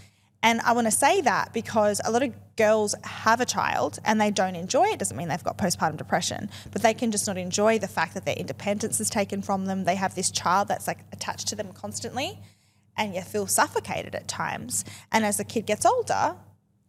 And 0.43 0.59
I 0.61 0.71
want 0.73 0.87
to 0.87 0.91
say 0.91 1.21
that 1.21 1.53
because 1.53 2.01
a 2.03 2.11
lot 2.11 2.23
of 2.23 2.33
girls 2.55 2.95
have 3.03 3.41
a 3.41 3.45
child 3.45 3.99
and 4.05 4.19
they 4.19 4.31
don't 4.31 4.55
enjoy 4.55 4.85
it. 4.85 4.99
Doesn't 4.99 5.15
mean 5.15 5.27
they've 5.27 5.43
got 5.43 5.57
postpartum 5.57 5.97
depression, 5.97 6.49
but 6.71 6.81
they 6.81 6.93
can 6.93 7.11
just 7.11 7.27
not 7.27 7.37
enjoy 7.37 7.77
the 7.79 7.87
fact 7.87 8.13
that 8.15 8.25
their 8.25 8.35
independence 8.35 8.99
is 8.99 9.09
taken 9.09 9.41
from 9.41 9.65
them. 9.65 9.83
They 9.83 9.95
have 9.95 10.15
this 10.15 10.31
child 10.31 10.67
that's 10.67 10.87
like 10.87 10.99
attached 11.11 11.47
to 11.49 11.55
them 11.55 11.71
constantly 11.73 12.39
and 12.97 13.15
you 13.15 13.21
feel 13.21 13.47
suffocated 13.47 14.15
at 14.15 14.27
times. 14.27 14.83
And 15.11 15.25
as 15.25 15.37
the 15.37 15.43
kid 15.43 15.65
gets 15.65 15.85
older, 15.85 16.35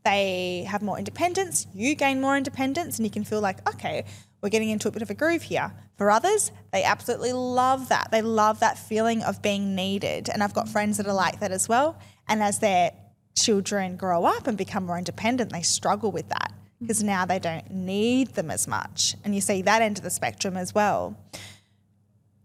they 0.05 0.67
have 0.69 0.83
more 0.83 0.99
independence, 0.99 1.67
you 1.73 1.95
gain 1.95 2.21
more 2.21 2.37
independence, 2.37 2.99
and 2.99 3.07
you 3.07 3.11
can 3.11 3.23
feel 3.23 3.41
like, 3.41 3.67
okay, 3.69 4.05
we're 4.43 4.49
getting 4.49 4.71
into 4.71 4.89
a 4.89 4.91
bit 4.91 5.03
of 5.03 5.11
a 5.11 5.15
groove 5.15 5.43
here. 5.43 5.73
For 5.97 6.11
others, 6.11 6.51
they 6.73 6.83
absolutely 6.83 7.33
love 7.33 7.89
that. 7.91 8.11
They 8.11 8.23
love 8.23 8.59
that 8.61 8.77
feeling 8.77 9.23
of 9.23 9.41
being 9.41 9.77
needed. 9.77 10.29
And 10.29 10.43
I've 10.43 10.55
got 10.55 10.69
friends 10.69 10.97
that 10.97 11.07
are 11.07 11.15
like 11.15 11.39
that 11.39 11.53
as 11.53 11.69
well. 11.69 11.97
And 12.27 12.43
as 12.43 12.59
their 12.59 12.91
children 13.35 13.97
grow 13.97 14.25
up 14.25 14.47
and 14.47 14.57
become 14.57 14.87
more 14.87 14.99
independent, 14.99 15.53
they 15.53 15.63
struggle 15.63 16.13
with 16.13 16.29
that 16.29 16.53
mm. 16.53 16.87
because 16.87 17.03
now 17.03 17.25
they 17.25 17.39
don't 17.39 17.71
need 17.71 18.29
them 18.35 18.51
as 18.51 18.69
much. 18.69 19.17
And 19.25 19.35
you 19.35 19.41
see 19.41 19.63
that 19.63 19.83
end 19.83 19.99
of 19.99 20.05
the 20.05 20.11
spectrum 20.11 20.57
as 20.57 20.75
well. 20.75 21.17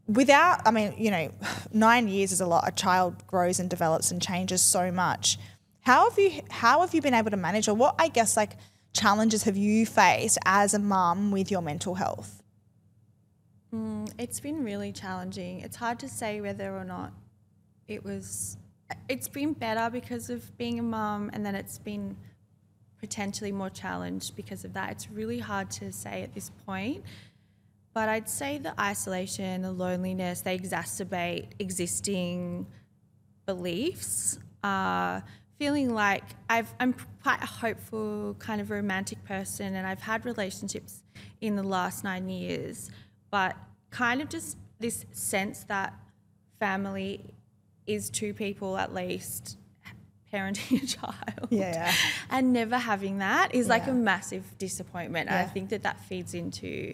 Without, 0.08 0.65
I 0.65 0.71
mean, 0.71 0.93
you 0.97 1.12
know, 1.12 1.32
nine 1.73 2.08
years 2.08 2.32
is 2.32 2.41
a 2.41 2.45
lot. 2.45 2.67
A 2.67 2.71
child 2.71 3.26
grows 3.28 3.60
and 3.60 3.69
develops 3.69 4.12
and 4.12 4.21
changes 4.21 4.62
so 4.62 4.91
much. 4.91 5.38
How 5.82 6.10
have 6.10 6.19
you 6.19 6.41
how 6.50 6.82
have 6.82 6.93
you 6.93 7.02
been 7.02 7.13
able 7.13 7.32
to 7.32 7.38
manage 7.38 7.69
or 7.69 7.73
what 7.73 7.95
I 7.97 8.10
guess 8.10 8.36
like 8.36 8.58
challenges 8.91 9.43
have 9.43 9.56
you 9.56 9.86
faced 9.86 10.38
as 10.43 10.73
a 10.73 10.80
mum 10.80 11.32
with 11.32 11.50
your 11.50 11.62
mental 11.62 11.95
health? 11.95 12.43
Mm, 13.73 14.12
it's 14.17 14.39
been 14.39 14.63
really 14.63 14.91
challenging. 14.91 15.62
It's 15.62 15.78
hard 15.78 16.00
to 16.00 16.10
say 16.10 16.41
whether 16.41 16.76
or 16.76 16.84
not 16.84 17.13
it 17.88 18.04
was. 18.04 18.58
It's 19.10 19.28
been 19.28 19.54
better 19.54 19.89
because 19.89 20.30
of 20.30 20.58
being 20.58 20.80
a 20.80 20.84
mum, 20.84 21.30
and 21.34 21.45
then 21.45 21.56
it's 21.56 21.78
been 21.78 22.17
potentially 23.00 23.52
more 23.52 23.69
challenged 23.69 24.36
because 24.36 24.65
of 24.65 24.73
that. 24.73 24.91
It's 24.91 25.10
really 25.10 25.39
hard 25.39 25.69
to 25.71 25.91
say 25.91 26.23
at 26.23 26.34
this 26.34 26.52
point. 26.65 27.04
But 27.93 28.10
I'd 28.10 28.30
say 28.30 28.58
the 28.58 28.80
isolation, 28.80 29.63
the 29.63 29.71
loneliness, 29.71 30.41
they 30.41 30.58
exacerbate 30.58 31.47
existing 31.60 32.67
beliefs. 33.45 34.38
Uh, 34.63 35.21
feeling 35.58 35.93
like 35.93 36.23
I've, 36.50 36.71
I'm 36.80 36.93
quite 37.23 37.41
a 37.41 37.47
hopeful, 37.47 38.36
kind 38.39 38.62
of 38.62 38.69
romantic 38.69 39.23
person, 39.26 39.76
and 39.76 39.88
I've 39.88 40.02
had 40.02 40.26
relationships 40.26 41.02
in 41.41 41.56
the 41.56 41.63
last 41.63 42.04
nine 42.04 42.30
years, 42.30 42.91
but 43.32 43.56
kind 43.89 44.21
of 44.21 44.30
just 44.30 44.58
this 44.80 45.06
sense 45.12 45.63
that 45.65 45.93
family 46.60 47.21
is 47.88 48.10
two 48.10 48.34
people 48.34 48.78
at 48.78 48.93
least 48.93 49.58
parenting 50.34 50.84
a 50.84 50.86
child. 50.86 51.47
Yeah. 51.50 51.91
And 52.30 52.52
never 52.54 52.78
having 52.78 53.19
that 53.19 53.56
is 53.56 53.67
like 53.67 53.88
a 53.88 53.93
massive 53.93 54.43
disappointment. 54.58 55.30
And 55.30 55.38
I 55.39 55.45
think 55.45 55.69
that 55.69 55.84
that 55.84 56.02
feeds 56.06 56.34
into 56.34 56.93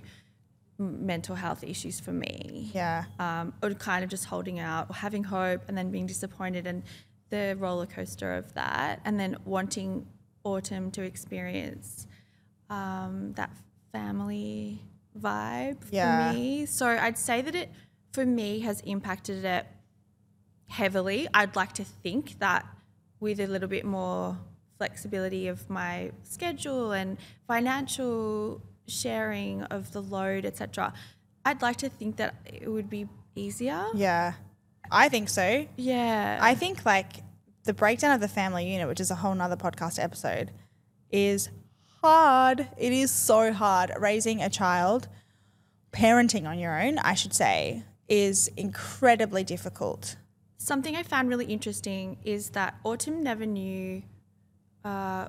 mental 0.77 1.35
health 1.35 1.63
issues 1.63 1.99
for 1.99 2.11
me 2.11 2.71
Yeah. 2.73 3.05
um, 3.19 3.53
or 3.61 3.71
kind 3.73 4.03
of 4.03 4.09
just 4.09 4.25
holding 4.25 4.59
out 4.59 4.89
or 4.89 4.95
having 4.95 5.23
hope 5.23 5.61
and 5.67 5.77
then 5.77 5.91
being 5.91 6.07
disappointed 6.07 6.65
and 6.67 6.83
the 7.29 7.55
roller 7.59 7.85
coaster 7.85 8.33
of 8.33 8.53
that 8.55 8.99
and 9.05 9.19
then 9.19 9.37
wanting 9.45 10.05
autumn 10.43 10.91
to 10.91 11.03
experience 11.03 12.05
um, 12.69 13.33
that 13.33 13.51
family 13.91 14.81
vibe 15.19 15.77
Yeah. 15.91 16.31
for 16.31 16.37
me 16.37 16.65
so 16.65 16.87
i'd 16.87 17.17
say 17.19 17.41
that 17.41 17.53
it 17.55 17.71
for 18.11 18.25
me 18.25 18.59
has 18.61 18.81
impacted 18.81 19.45
it 19.45 19.65
heavily 20.79 21.27
i'd 21.33 21.55
like 21.55 21.73
to 21.73 21.83
think 22.03 22.39
that 22.39 22.65
with 23.19 23.39
a 23.39 23.47
little 23.47 23.69
bit 23.69 23.85
more 23.85 24.37
flexibility 24.77 25.47
of 25.47 25.69
my 25.69 26.11
schedule 26.23 26.91
and 26.91 27.17
financial 27.47 28.59
sharing 28.87 29.63
of 29.75 29.91
the 29.93 30.01
load 30.01 30.45
etc 30.45 30.91
i'd 31.45 31.61
like 31.61 31.77
to 31.77 31.89
think 31.89 32.17
that 32.17 32.33
it 32.45 32.67
would 32.67 32.89
be 32.89 33.07
easier 33.35 33.85
Yeah. 33.93 34.33
I 34.91 35.09
think 35.09 35.29
so. 35.29 35.65
yeah 35.77 36.37
I 36.41 36.55
think 36.55 36.85
like 36.85 37.11
the 37.63 37.73
breakdown 37.73 38.11
of 38.13 38.19
the 38.19 38.27
family 38.27 38.69
unit, 38.73 38.87
which 38.89 38.99
is 38.99 39.09
a 39.09 39.15
whole 39.15 39.33
nother 39.33 39.55
podcast 39.55 39.97
episode, 40.03 40.51
is 41.09 41.49
hard. 42.01 42.67
It 42.77 42.91
is 42.91 43.09
so 43.09 43.53
hard. 43.53 43.89
Raising 43.97 44.41
a 44.41 44.49
child, 44.49 45.07
parenting 45.93 46.45
on 46.45 46.59
your 46.59 46.77
own, 46.85 46.97
I 46.99 47.13
should 47.13 47.33
say, 47.33 47.83
is 48.09 48.49
incredibly 48.57 49.45
difficult. 49.45 50.17
Something 50.57 50.95
I 50.95 51.03
found 51.03 51.29
really 51.29 51.45
interesting 51.45 52.17
is 52.23 52.51
that 52.51 52.75
Autumn 52.83 53.23
never 53.23 53.45
knew 53.45 54.03
uh, 54.85 55.27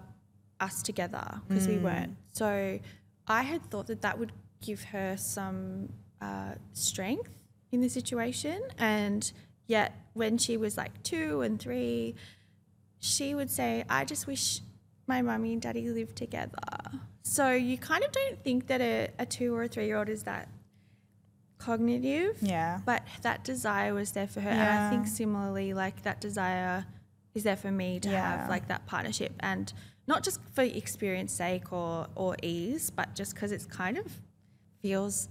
us 0.60 0.82
together 0.82 1.40
because 1.48 1.66
we 1.66 1.78
weren't. 1.78 2.16
So 2.32 2.78
I 3.26 3.42
had 3.42 3.68
thought 3.70 3.86
that 3.88 4.02
that 4.02 4.18
would 4.18 4.32
give 4.60 4.82
her 4.84 5.16
some 5.16 5.92
uh, 6.20 6.52
strength 6.72 7.30
in 7.72 7.80
the 7.80 7.88
situation. 7.88 8.62
And 8.78 9.30
yet, 9.66 9.92
when 10.12 10.38
she 10.38 10.56
was 10.56 10.76
like 10.76 11.02
two 11.02 11.42
and 11.42 11.60
three, 11.60 12.14
she 13.00 13.34
would 13.34 13.50
say, 13.50 13.84
I 13.88 14.04
just 14.04 14.26
wish 14.26 14.60
my 15.06 15.20
mummy 15.20 15.52
and 15.52 15.60
daddy 15.60 15.88
lived 15.90 16.16
together. 16.16 16.58
So 17.22 17.52
you 17.52 17.76
kind 17.78 18.04
of 18.04 18.12
don't 18.12 18.42
think 18.42 18.66
that 18.68 18.80
a, 18.80 19.08
a 19.18 19.26
two 19.26 19.54
or 19.54 19.64
a 19.64 19.68
three 19.68 19.86
year 19.86 19.98
old 19.98 20.08
is 20.08 20.22
that 20.24 20.48
cognitive. 21.64 22.36
Yeah. 22.40 22.80
But 22.84 23.02
that 23.22 23.44
desire 23.44 23.94
was 23.94 24.12
there 24.12 24.26
for 24.26 24.40
her. 24.40 24.50
And 24.50 24.60
I 24.60 24.90
think 24.90 25.06
similarly, 25.06 25.74
like 25.74 26.02
that 26.02 26.20
desire 26.20 26.84
is 27.34 27.42
there 27.42 27.56
for 27.56 27.70
me 27.70 28.00
to 28.00 28.10
Yeah. 28.10 28.38
have 28.40 28.48
like 28.50 28.68
that 28.68 28.86
partnership 28.86 29.32
and 29.40 29.72
not 30.06 30.22
just 30.22 30.38
for 30.52 30.62
experience 30.62 31.32
sake 31.32 31.72
or, 31.72 32.06
or 32.14 32.36
ease, 32.42 32.90
but 32.90 33.14
just 33.14 33.34
because 33.34 33.52
it's 33.52 33.64
kind 33.66 33.96
of 33.98 34.06
feels 34.82 35.28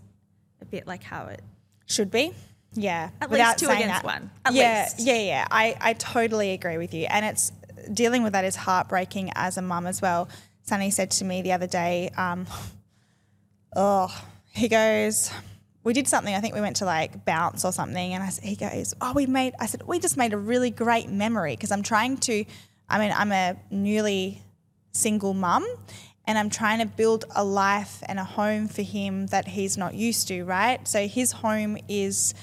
a 0.62 0.66
bit 0.66 0.88
like 0.88 1.04
how 1.04 1.26
it 1.28 1.42
Should 1.86 2.10
be. 2.10 2.34
Yeah. 2.74 3.10
At 3.22 3.30
without 3.30 3.50
least 3.50 3.60
two 3.60 3.66
saying 3.68 3.84
against 3.84 4.02
that. 4.02 4.06
one. 4.06 4.32
At 4.46 4.54
yeah, 4.54 4.84
least. 4.96 5.00
yeah, 5.08 5.22
yeah. 5.22 5.48
I, 5.52 5.76
I 5.80 5.94
totally 5.94 6.52
agree 6.54 6.78
with 6.78 6.94
you. 6.94 7.06
And 7.10 7.24
it's 7.26 7.52
dealing 7.94 8.24
with 8.24 8.34
that 8.34 8.46
is 8.46 8.56
heartbreaking 8.56 9.32
as 9.36 9.58
a 9.58 9.62
mum 9.62 9.86
as 9.86 10.02
well. 10.02 10.28
Sunny 10.64 10.90
said 10.90 11.12
to 11.12 11.26
me 11.26 11.42
the 11.44 11.52
other 11.52 11.68
day, 11.68 12.10
um, 12.18 12.48
oh, 13.76 14.10
he 14.54 14.68
goes, 14.68 15.32
we 15.84 15.94
did 15.94 16.08
something. 16.08 16.34
I 16.34 16.40
think 16.40 16.56
we 16.56 16.62
went 16.62 16.78
to 16.78 16.86
like 16.86 17.26
bounce 17.26 17.66
or 17.66 17.72
something. 17.72 18.14
And 18.14 18.24
I, 18.24 18.30
he 18.42 18.56
goes, 18.56 18.94
oh, 19.02 19.14
we 19.14 19.26
made, 19.26 19.54
I 19.60 19.66
said, 19.66 19.84
we 19.84 20.00
just 20.00 20.18
made 20.18 20.34
a 20.34 20.38
really 20.38 20.70
great 20.70 21.10
memory 21.10 21.56
because 21.56 21.72
I'm 21.72 21.84
trying 21.84 22.18
to, 22.18 22.46
I 22.90 23.00
mean, 23.00 23.12
I'm 23.16 23.32
a 23.32 23.58
newly 23.70 24.42
single 24.92 25.34
mum 25.34 25.66
and 26.26 26.38
I'm 26.38 26.50
trying 26.50 26.80
to 26.80 26.86
build 26.86 27.26
a 27.36 27.44
life 27.44 28.02
and 28.08 28.20
a 28.20 28.24
home 28.24 28.68
for 28.68 28.82
him 28.82 29.28
that 29.28 29.48
he's 29.50 29.78
not 29.78 29.94
used 29.94 30.28
to, 30.30 30.44
right? 30.44 30.88
So 30.88 31.08
his 31.08 31.34
home 31.34 31.78
is 31.90 32.34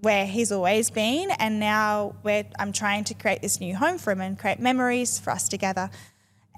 where 0.00 0.26
he's 0.26 0.52
always 0.52 0.90
been 0.90 1.30
and 1.38 1.58
now 1.58 2.14
we're, 2.22 2.44
I'm 2.58 2.72
trying 2.72 3.04
to 3.04 3.14
create 3.14 3.40
this 3.40 3.60
new 3.60 3.74
home 3.74 3.98
for 3.98 4.10
him 4.10 4.20
and 4.20 4.38
create 4.38 4.60
memories 4.60 5.18
for 5.18 5.30
us 5.30 5.48
together. 5.48 5.90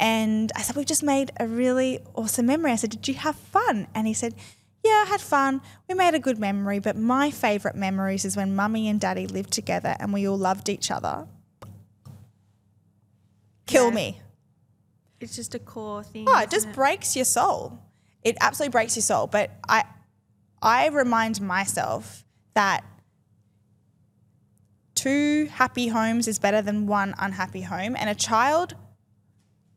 And 0.01 0.51
I 0.57 0.63
said, 0.63 0.77
We've 0.77 0.87
just 0.87 1.03
made 1.03 1.31
a 1.39 1.47
really 1.47 2.01
awesome 2.15 2.47
memory. 2.47 2.73
I 2.73 2.77
said, 2.77 2.91
Did 2.91 3.07
you 3.07 3.15
have 3.15 3.37
fun? 3.37 3.87
And 3.95 4.07
he 4.07 4.15
said, 4.15 4.35
Yeah, 4.83 5.05
I 5.05 5.09
had 5.09 5.21
fun. 5.21 5.61
We 5.89 5.95
made 5.95 6.15
a 6.15 6.19
good 6.19 6.39
memory, 6.39 6.79
but 6.79 6.97
my 6.97 7.31
favourite 7.31 7.77
memories 7.77 8.25
is 8.25 8.37
when 8.37 8.55
mummy 8.57 8.89
and 8.89 8.99
daddy 9.01 9.27
lived 9.27 9.53
together 9.53 9.95
and 10.01 10.13
we 10.13 10.27
all 10.27 10.39
loved 10.39 10.69
each 10.69 10.91
other. 10.91 11.27
Kill 13.67 13.89
Yeah. 13.89 13.95
me. 13.95 14.21
it's 15.21 15.37
just 15.37 15.55
a 15.55 15.59
core 15.59 16.03
thing. 16.03 16.25
Oh, 16.27 16.41
it 16.41 16.51
just 16.51 16.73
breaks 16.73 17.15
your 17.15 17.27
soul. 17.27 17.79
It 18.23 18.39
absolutely 18.41 18.73
breaks 18.73 18.97
your 18.97 19.03
soul. 19.03 19.27
But 19.27 19.51
I, 19.69 19.85
I 20.63 20.89
remind 20.89 21.43
myself 21.43 22.25
that 22.55 22.83
two 24.95 25.49
happy 25.53 25.89
homes 25.89 26.27
is 26.27 26.39
better 26.39 26.63
than 26.63 26.87
one 26.87 27.15
unhappy 27.19 27.61
home, 27.63 27.97
and 27.97 28.09
a 28.09 28.15
child 28.15 28.75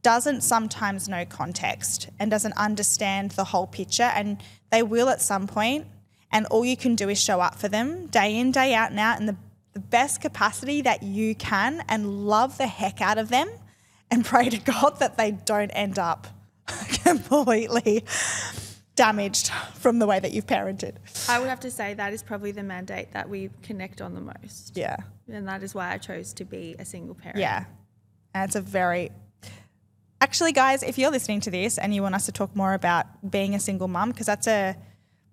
doesn't 0.04 0.42
sometimes 0.42 1.10
know 1.10 1.26
context 1.26 2.10
and 2.20 2.30
doesn't 2.30 2.54
understand 2.54 3.32
the 3.32 3.46
whole 3.46 3.66
picture, 3.66 4.04
and 4.04 4.42
they 4.70 4.84
will 4.84 5.10
at 5.10 5.22
some 5.22 5.48
point. 5.48 5.88
And 6.32 6.46
all 6.48 6.66
you 6.66 6.78
can 6.78 6.96
do 6.96 7.10
is 7.10 7.22
show 7.22 7.42
up 7.42 7.56
for 7.56 7.68
them 7.68 8.08
day 8.08 8.38
in, 8.38 8.52
day 8.52 8.74
out, 8.74 8.92
now 8.92 9.18
in 9.18 9.26
the, 9.26 9.38
the 9.74 9.80
best 9.80 10.20
capacity 10.22 10.82
that 10.82 11.04
you 11.04 11.34
can, 11.36 11.84
and 11.88 12.28
love 12.28 12.58
the 12.58 12.68
heck 12.68 13.02
out 13.02 13.18
of 13.18 13.30
them, 13.30 13.50
and 14.12 14.26
pray 14.34 14.50
to 14.50 14.58
God 14.60 15.00
that 15.00 15.18
they 15.18 15.32
don't 15.32 15.72
end 15.72 15.98
up 15.98 16.28
completely 17.04 18.04
damaged 18.96 19.50
from 19.76 20.00
the 20.00 20.06
way 20.06 20.20
that 20.20 20.34
you've 20.34 20.46
parented. 20.46 20.96
I 21.28 21.40
would 21.40 21.50
have 21.50 21.62
to 21.62 21.72
say 21.72 21.94
that 21.96 22.14
is 22.14 22.22
probably 22.22 22.52
the 22.52 22.64
mandate 22.64 23.12
that 23.14 23.28
we 23.28 23.50
connect 23.64 24.02
on 24.02 24.14
the 24.14 24.22
most. 24.22 24.76
Yeah. 24.76 24.98
And 25.32 25.48
that 25.48 25.64
is 25.64 25.74
why 25.74 25.92
I 25.92 25.98
chose 25.98 26.34
to 26.34 26.46
be 26.46 26.76
a 26.78 26.86
single 26.86 27.16
parent. 27.16 27.40
Yeah. 27.40 27.66
And 28.36 28.48
it's 28.48 28.56
a 28.56 28.62
very 28.62 29.12
actually 30.24 30.54
guys, 30.54 30.84
if 30.84 30.98
you're 30.98 31.12
listening 31.12 31.42
to 31.42 31.52
this 31.52 31.78
and 31.78 31.94
you 31.94 32.02
want 32.02 32.16
us 32.16 32.26
to 32.26 32.32
talk 32.32 32.56
more 32.56 32.74
about 32.74 33.06
being 33.30 33.54
a 33.56 33.60
single 33.60 33.90
mum, 33.90 34.10
because 34.10 34.26
that's 34.26 34.48
a 34.48 34.76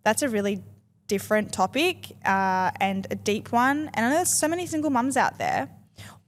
that's 0.04 0.22
a 0.22 0.28
really 0.28 0.62
different 1.06 1.52
topic 1.52 2.10
uh, 2.24 2.70
and 2.80 3.06
a 3.10 3.14
deep 3.14 3.52
one. 3.52 3.88
And 3.94 4.04
I 4.04 4.08
know 4.08 4.16
there's 4.16 4.34
so 4.44 4.48
many 4.48 4.66
single 4.66 4.90
mums 4.90 5.16
out 5.16 5.38
there. 5.38 5.68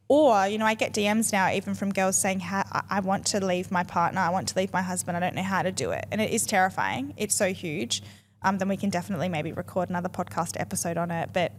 Or, 0.09 0.47
you 0.47 0.59
know, 0.59 0.67
I 0.67 0.75
get 0.75 0.93
DMs 0.93 1.33
now 1.33 1.51
even 1.51 1.75
from 1.75 1.91
girls 1.91 2.17
saying, 2.21 2.41
"Ha- 2.41 2.69
I 2.71 2.99
I 2.99 3.01
want 3.01 3.27
to 3.33 3.45
leave 3.45 3.71
my 3.71 3.83
partner, 3.83 4.21
I 4.21 4.31
want 4.31 4.47
to 4.49 4.59
leave 4.61 4.73
my 4.73 4.83
husband, 4.83 5.17
I 5.17 5.21
don't 5.21 5.35
know 5.35 5.43
how 5.55 5.63
to 5.63 5.73
do 5.73 5.91
it. 5.91 6.05
And 6.13 6.21
it 6.21 6.31
is 6.31 6.45
terrifying. 6.47 7.15
It's 7.17 7.35
so 7.35 7.53
huge. 7.53 8.03
Um, 8.43 8.59
then 8.59 8.69
we 8.69 8.77
can 8.77 8.91
definitely 8.91 9.29
maybe 9.29 9.53
record 9.53 9.89
another 9.89 10.09
podcast 10.09 10.61
episode 10.61 10.97
on 10.97 11.11
it. 11.11 11.31
But 11.33 11.53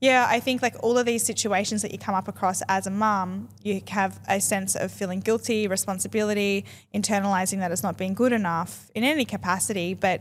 yeah, 0.00 0.26
I 0.28 0.40
think 0.40 0.60
like 0.60 0.76
all 0.80 0.98
of 0.98 1.06
these 1.06 1.24
situations 1.24 1.80
that 1.82 1.90
you 1.90 1.98
come 1.98 2.14
up 2.14 2.28
across 2.28 2.62
as 2.68 2.86
a 2.86 2.90
mum, 2.90 3.48
you 3.62 3.80
have 3.88 4.20
a 4.28 4.40
sense 4.40 4.76
of 4.76 4.92
feeling 4.92 5.20
guilty, 5.20 5.66
responsibility, 5.68 6.66
internalizing 6.94 7.60
that 7.60 7.72
it's 7.72 7.82
not 7.82 7.96
being 7.96 8.12
good 8.12 8.32
enough 8.32 8.90
in 8.94 9.04
any 9.04 9.24
capacity. 9.24 9.94
But 9.94 10.20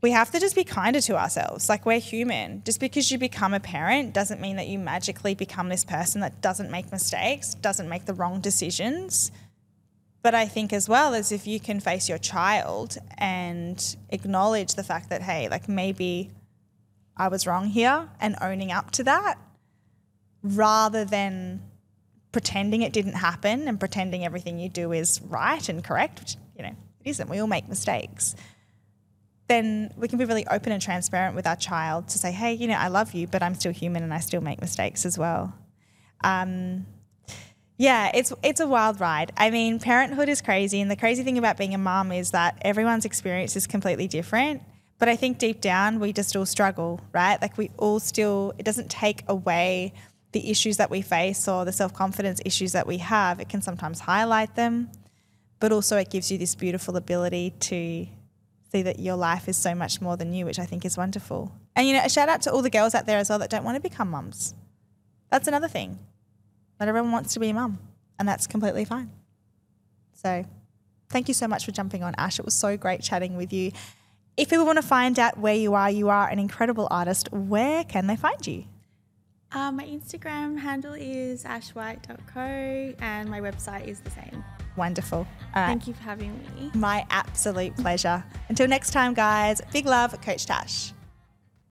we 0.00 0.10
have 0.10 0.32
to 0.32 0.40
just 0.40 0.56
be 0.56 0.64
kinder 0.64 1.00
to 1.02 1.16
ourselves. 1.16 1.68
Like 1.68 1.86
we're 1.86 2.00
human. 2.00 2.62
Just 2.64 2.80
because 2.80 3.12
you 3.12 3.18
become 3.18 3.54
a 3.54 3.60
parent 3.60 4.12
doesn't 4.12 4.40
mean 4.40 4.56
that 4.56 4.66
you 4.66 4.78
magically 4.78 5.34
become 5.36 5.68
this 5.68 5.84
person 5.84 6.20
that 6.22 6.40
doesn't 6.40 6.70
make 6.70 6.90
mistakes, 6.90 7.54
doesn't 7.54 7.88
make 7.88 8.06
the 8.06 8.14
wrong 8.14 8.40
decisions. 8.40 9.30
But 10.20 10.34
I 10.34 10.46
think 10.46 10.72
as 10.72 10.88
well 10.88 11.14
as 11.14 11.30
if 11.30 11.46
you 11.46 11.60
can 11.60 11.78
face 11.78 12.08
your 12.08 12.18
child 12.18 12.98
and 13.18 13.96
acknowledge 14.10 14.74
the 14.74 14.82
fact 14.82 15.10
that, 15.10 15.22
hey, 15.22 15.48
like 15.48 15.68
maybe 15.68 16.32
I 17.18 17.28
was 17.28 17.46
wrong 17.46 17.66
here 17.66 18.08
and 18.20 18.36
owning 18.40 18.72
up 18.72 18.90
to 18.92 19.04
that 19.04 19.38
rather 20.42 21.04
than 21.04 21.62
pretending 22.32 22.82
it 22.82 22.92
didn't 22.92 23.14
happen 23.14 23.66
and 23.66 23.80
pretending 23.80 24.24
everything 24.24 24.58
you 24.58 24.68
do 24.68 24.92
is 24.92 25.20
right 25.22 25.68
and 25.68 25.82
correct, 25.82 26.20
which, 26.20 26.36
you 26.56 26.62
know, 26.62 26.76
it 27.04 27.10
isn't. 27.10 27.28
We 27.28 27.40
all 27.40 27.46
make 27.46 27.68
mistakes 27.68 28.36
then 29.48 29.90
we 29.96 30.08
can 30.08 30.18
be 30.18 30.24
really 30.24 30.46
open 30.46 30.72
and 30.72 30.80
transparent 30.80 31.34
with 31.34 31.46
our 31.46 31.56
child 31.56 32.08
to 32.08 32.18
say, 32.18 32.30
hey, 32.30 32.52
you 32.52 32.68
know, 32.68 32.74
I 32.74 32.88
love 32.88 33.14
you, 33.14 33.26
but 33.26 33.42
I'm 33.42 33.54
still 33.54 33.72
human 33.72 34.02
and 34.02 34.14
I 34.14 34.20
still 34.20 34.42
make 34.42 34.60
mistakes 34.60 35.04
as 35.04 35.18
well. 35.18 35.54
Um, 36.22 36.86
yeah, 37.78 38.10
it's 38.12 38.32
it's 38.42 38.60
a 38.60 38.66
wild 38.66 39.00
ride. 39.00 39.32
I 39.36 39.50
mean, 39.50 39.78
parenthood 39.78 40.28
is 40.28 40.42
crazy, 40.42 40.80
and 40.80 40.90
the 40.90 40.96
crazy 40.96 41.22
thing 41.22 41.38
about 41.38 41.56
being 41.56 41.74
a 41.74 41.78
mom 41.78 42.10
is 42.10 42.32
that 42.32 42.58
everyone's 42.62 43.04
experience 43.04 43.54
is 43.56 43.66
completely 43.66 44.08
different. 44.08 44.62
But 44.98 45.08
I 45.08 45.16
think 45.16 45.38
deep 45.38 45.60
down 45.60 46.00
we 46.00 46.12
just 46.12 46.34
all 46.36 46.46
struggle, 46.46 47.00
right? 47.12 47.40
Like 47.40 47.56
we 47.56 47.70
all 47.76 48.00
still. 48.00 48.52
It 48.58 48.64
doesn't 48.64 48.90
take 48.90 49.22
away 49.28 49.92
the 50.32 50.50
issues 50.50 50.76
that 50.76 50.90
we 50.90 51.02
face 51.02 51.48
or 51.48 51.64
the 51.64 51.72
self 51.72 51.94
confidence 51.94 52.40
issues 52.44 52.72
that 52.72 52.86
we 52.86 52.98
have. 52.98 53.40
It 53.40 53.48
can 53.48 53.62
sometimes 53.62 54.00
highlight 54.00 54.56
them, 54.56 54.90
but 55.60 55.72
also 55.72 55.96
it 55.96 56.10
gives 56.10 56.30
you 56.30 56.38
this 56.38 56.54
beautiful 56.54 56.96
ability 56.96 57.54
to 57.60 58.06
see 58.70 58.82
that 58.82 58.98
your 58.98 59.16
life 59.16 59.48
is 59.48 59.56
so 59.56 59.74
much 59.74 60.00
more 60.00 60.16
than 60.16 60.32
you, 60.32 60.44
which 60.44 60.58
I 60.58 60.66
think 60.66 60.84
is 60.84 60.96
wonderful. 60.96 61.52
And 61.74 61.86
you 61.86 61.94
know, 61.94 62.02
a 62.04 62.08
shout 62.08 62.28
out 62.28 62.42
to 62.42 62.52
all 62.52 62.62
the 62.62 62.70
girls 62.70 62.94
out 62.94 63.06
there 63.06 63.18
as 63.18 63.30
well 63.30 63.38
that 63.38 63.50
don't 63.50 63.64
want 63.64 63.76
to 63.76 63.80
become 63.80 64.10
mums. 64.10 64.54
That's 65.30 65.48
another 65.48 65.68
thing. 65.68 65.98
Not 66.78 66.88
everyone 66.88 67.12
wants 67.12 67.34
to 67.34 67.40
be 67.40 67.50
a 67.50 67.54
mum, 67.54 67.78
and 68.18 68.28
that's 68.28 68.46
completely 68.46 68.84
fine. 68.84 69.10
So, 70.14 70.44
thank 71.08 71.28
you 71.28 71.34
so 71.34 71.48
much 71.48 71.64
for 71.64 71.72
jumping 71.72 72.02
on, 72.02 72.14
Ash. 72.18 72.38
It 72.38 72.44
was 72.44 72.54
so 72.54 72.76
great 72.76 73.02
chatting 73.02 73.36
with 73.36 73.52
you. 73.52 73.72
If 74.38 74.50
people 74.50 74.66
want 74.66 74.76
to 74.76 74.82
find 74.82 75.18
out 75.18 75.36
where 75.36 75.56
you 75.56 75.74
are, 75.74 75.90
you 75.90 76.10
are 76.10 76.28
an 76.28 76.38
incredible 76.38 76.86
artist. 76.92 77.28
Where 77.32 77.82
can 77.82 78.06
they 78.06 78.14
find 78.14 78.46
you? 78.46 78.66
Um, 79.50 79.76
my 79.76 79.84
Instagram 79.84 80.56
handle 80.56 80.94
is 80.94 81.42
ashwhite.co 81.42 82.94
and 83.00 83.28
my 83.28 83.40
website 83.40 83.88
is 83.88 83.98
the 83.98 84.10
same. 84.10 84.44
Wonderful. 84.76 85.26
Right. 85.56 85.66
Thank 85.66 85.88
you 85.88 85.94
for 85.94 86.02
having 86.04 86.38
me. 86.54 86.70
My 86.72 87.04
absolute 87.10 87.74
pleasure. 87.78 88.22
Until 88.48 88.68
next 88.68 88.92
time, 88.92 89.12
guys, 89.12 89.60
big 89.72 89.86
love, 89.86 90.20
Coach 90.20 90.46
Tash. 90.46 90.92